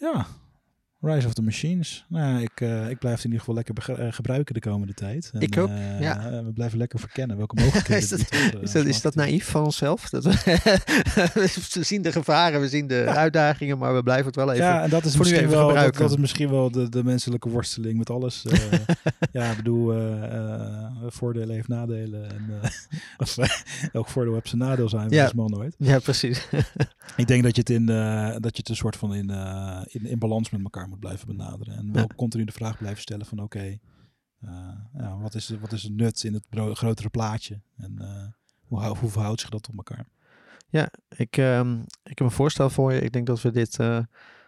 Ja, 0.00 0.26
Rise 1.02 1.26
of 1.26 1.32
the 1.34 1.42
Machines. 1.42 2.04
Nou, 2.08 2.42
ik, 2.42 2.60
eh, 2.60 2.90
ik 2.90 2.98
blijf 2.98 3.14
het 3.16 3.24
in 3.24 3.30
ieder 3.30 3.38
geval 3.38 3.54
lekker 3.54 3.98
eh, 4.00 4.12
gebruiken 4.12 4.54
de 4.54 4.60
komende 4.60 4.94
tijd. 4.94 5.30
En, 5.34 5.40
Ik 5.40 5.58
ook, 5.58 5.68
eh, 5.68 6.00
ja. 6.00 6.42
we 6.44 6.52
blijven 6.52 6.78
lekker 6.78 6.98
verkennen 6.98 7.36
welke 7.36 7.54
mogelijkheden 7.54 8.02
Is 8.02 8.08
dat- 8.08 8.62
Is 8.62 8.72
dat, 8.72 8.84
is 8.86 9.00
dat 9.00 9.14
naïef 9.14 9.48
van 9.50 9.64
onszelf? 9.64 10.08
Dat 10.08 10.24
we, 10.24 10.32
we 11.72 11.82
zien 11.84 12.02
de 12.02 12.12
gevaren, 12.12 12.60
we 12.60 12.68
zien 12.68 12.86
de 12.86 13.04
uitdagingen, 13.06 13.78
maar 13.78 13.94
we 13.94 14.02
blijven 14.02 14.26
het 14.26 14.36
wel 14.36 14.52
even. 14.52 14.64
Ja, 14.64 14.82
en 14.82 14.90
dat 14.90 15.04
is 15.04 15.16
misschien 15.16 15.38
even 15.38 15.50
wel, 15.50 15.60
dat, 15.60 15.68
gebruiken. 15.68 16.00
dat 16.00 16.10
is 16.10 16.16
misschien 16.16 16.50
wel 16.50 16.70
de, 16.70 16.88
de 16.88 17.04
menselijke 17.04 17.48
worsteling 17.48 17.98
met 17.98 18.10
alles. 18.10 18.42
Ja, 19.32 19.50
ik 19.50 19.56
bedoel, 19.56 19.94
voordelen 21.06 21.54
heeft 21.54 21.68
nadelen. 21.68 22.30
En, 22.30 22.50
of, 23.18 23.36
elk 23.92 24.08
voordeel 24.08 24.34
heeft 24.34 24.48
zijn 24.48 24.60
nadeel 24.60 24.88
zijn, 24.88 25.10
Ja. 25.10 25.24
is 25.24 25.32
man 25.32 25.50
nooit. 25.50 25.74
Ja, 25.78 25.98
precies. 25.98 26.48
Ik 27.16 27.26
denk 27.26 27.42
dat 27.42 27.54
je 27.54 27.60
het, 27.60 27.70
in, 27.70 27.86
dat 28.40 28.56
je 28.56 28.60
het 28.62 28.68
een 28.68 28.76
soort 28.76 28.96
van 28.96 29.14
in, 29.14 29.30
in, 29.86 30.06
in 30.06 30.18
balans 30.18 30.50
met 30.50 30.60
elkaar 30.62 30.88
moet 30.90 31.00
blijven 31.00 31.26
benaderen. 31.26 31.76
En 31.76 31.92
wel 31.92 32.02
Ja. 32.02 32.14
continu 32.16 32.44
de 32.44 32.52
vraag 32.52 32.78
blijven 32.78 33.00
stellen 33.02 33.26
van 33.26 33.38
oké, 33.42 33.78
eh, 34.40 34.50
ja, 34.92 35.16
wat, 35.18 35.34
is, 35.34 35.48
wat 35.60 35.72
is 35.72 35.82
het 35.82 35.92
nut 35.92 36.24
in 36.24 36.34
het 36.34 36.44
grotere 36.78 37.08
plaatje? 37.08 37.60
En 37.76 37.98
eh, 37.98 38.26
hoe, 38.66 38.96
hoe 38.98 39.10
verhoudt 39.10 39.40
zich 39.40 39.50
dat 39.50 39.62
tot 39.62 39.76
elkaar? 39.76 40.06
Ik, 41.16 41.36
ehm, 41.36 41.78
ik 42.02 42.18
heb 42.18 42.20
een 42.20 42.30
voorstel 42.30 42.70
voor 42.70 42.92
je. 42.92 43.00
Ik 43.00 43.12
denk 43.12 43.26
dat 43.26 43.42
we 43.42 43.50
dit 43.50 43.78
eh, 43.78 43.98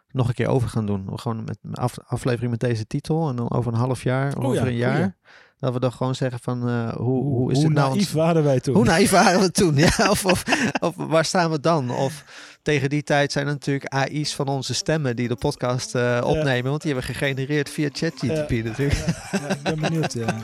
nog 0.08 0.28
een 0.28 0.34
keer 0.34 0.46
over 0.48 0.68
gaan 0.68 0.86
doen. 0.86 1.10
We 1.10 1.18
Gewoon 1.18 1.44
met 1.44 1.58
een 1.62 1.74
af, 1.74 1.98
aflevering 1.98 2.50
met 2.50 2.60
deze 2.60 2.86
titel. 2.86 3.28
En 3.28 3.36
dan 3.36 3.50
over 3.50 3.72
een 3.72 3.78
half 3.78 4.02
jaar, 4.02 4.36
Oh 4.36 4.44
over 4.44 4.56
ja, 4.62 4.66
een 4.66 4.76
jaar. 4.76 4.94
goeie. 4.96 5.14
Dat 5.58 5.72
we 5.72 5.80
dan 5.80 5.92
gewoon 5.92 6.14
zeggen 6.14 6.40
van 6.40 6.58
hoe, 6.90 7.22
hoe, 7.24 7.50
is 7.50 7.56
hoe 7.56 7.66
het 7.66 7.74
nou? 7.74 7.90
naïef 7.94 8.12
waren 8.12 8.42
wij 8.44 8.60
toen? 8.60 8.74
Hoe 8.74 8.84
naïef 8.84 9.10
waren 9.10 9.40
we 9.40 9.50
toen? 9.50 9.74
Ja, 9.76 9.92
of, 10.10 10.24
of, 10.24 10.44
of 10.80 10.96
waar 10.96 11.24
staan 11.24 11.50
we 11.50 11.60
dan? 11.60 11.90
Of 11.90 12.24
tegen 12.62 12.90
die 12.90 13.02
tijd 13.02 13.32
zijn 13.32 13.46
er 13.46 13.52
natuurlijk 13.52 13.92
AI's 13.92 14.34
van 14.34 14.46
onze 14.48 14.74
stemmen 14.74 15.16
die 15.16 15.28
de 15.28 15.36
podcast 15.36 15.94
eh, 15.94 16.20
opnemen. 16.24 16.70
Want 16.70 16.82
die 16.82 16.92
hebben 16.92 17.14
gegenereerd 17.14 17.70
via 17.70 17.88
ChatGPT 17.92 18.50
Ja. 18.50 18.62
natuurlijk. 18.62 19.04
Ja, 19.32 19.48
ik 19.48 19.62
ben 19.62 19.80
benieuwd. 19.80 20.12
Ja. 20.12 20.34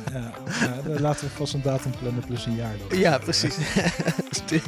Laten 0.99 1.27
we 1.27 1.31
vast 1.35 1.55
een 1.55 1.63
datum 1.63 1.93
plannen 2.01 2.25
plus 2.27 2.47
een 2.47 2.57
jaar. 2.57 2.75
Dan. 2.89 2.99
Ja, 2.99 3.19
precies. 3.19 3.55
Stuur, 4.31 4.63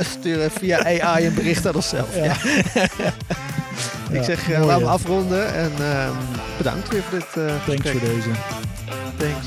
sturen 0.00 0.50
via 0.50 1.00
AI 1.00 1.26
een 1.26 1.34
bericht 1.34 1.66
aan 1.66 1.74
onszelf. 1.74 2.16
Ik 4.12 4.22
zeg, 4.22 4.50
eh, 4.50 4.60
we 4.60 4.66
ja. 4.66 4.74
afronden. 4.74 5.54
En 5.54 5.72
ehm, 5.78 6.12
bedankt 6.56 6.88
weer 6.88 7.02
voor 7.02 7.18
dit 7.18 7.44
eh 7.46 7.64
Thanks 7.66 7.90
voor 7.90 8.00
deze. 8.00 8.30
Thanks. 9.16 9.46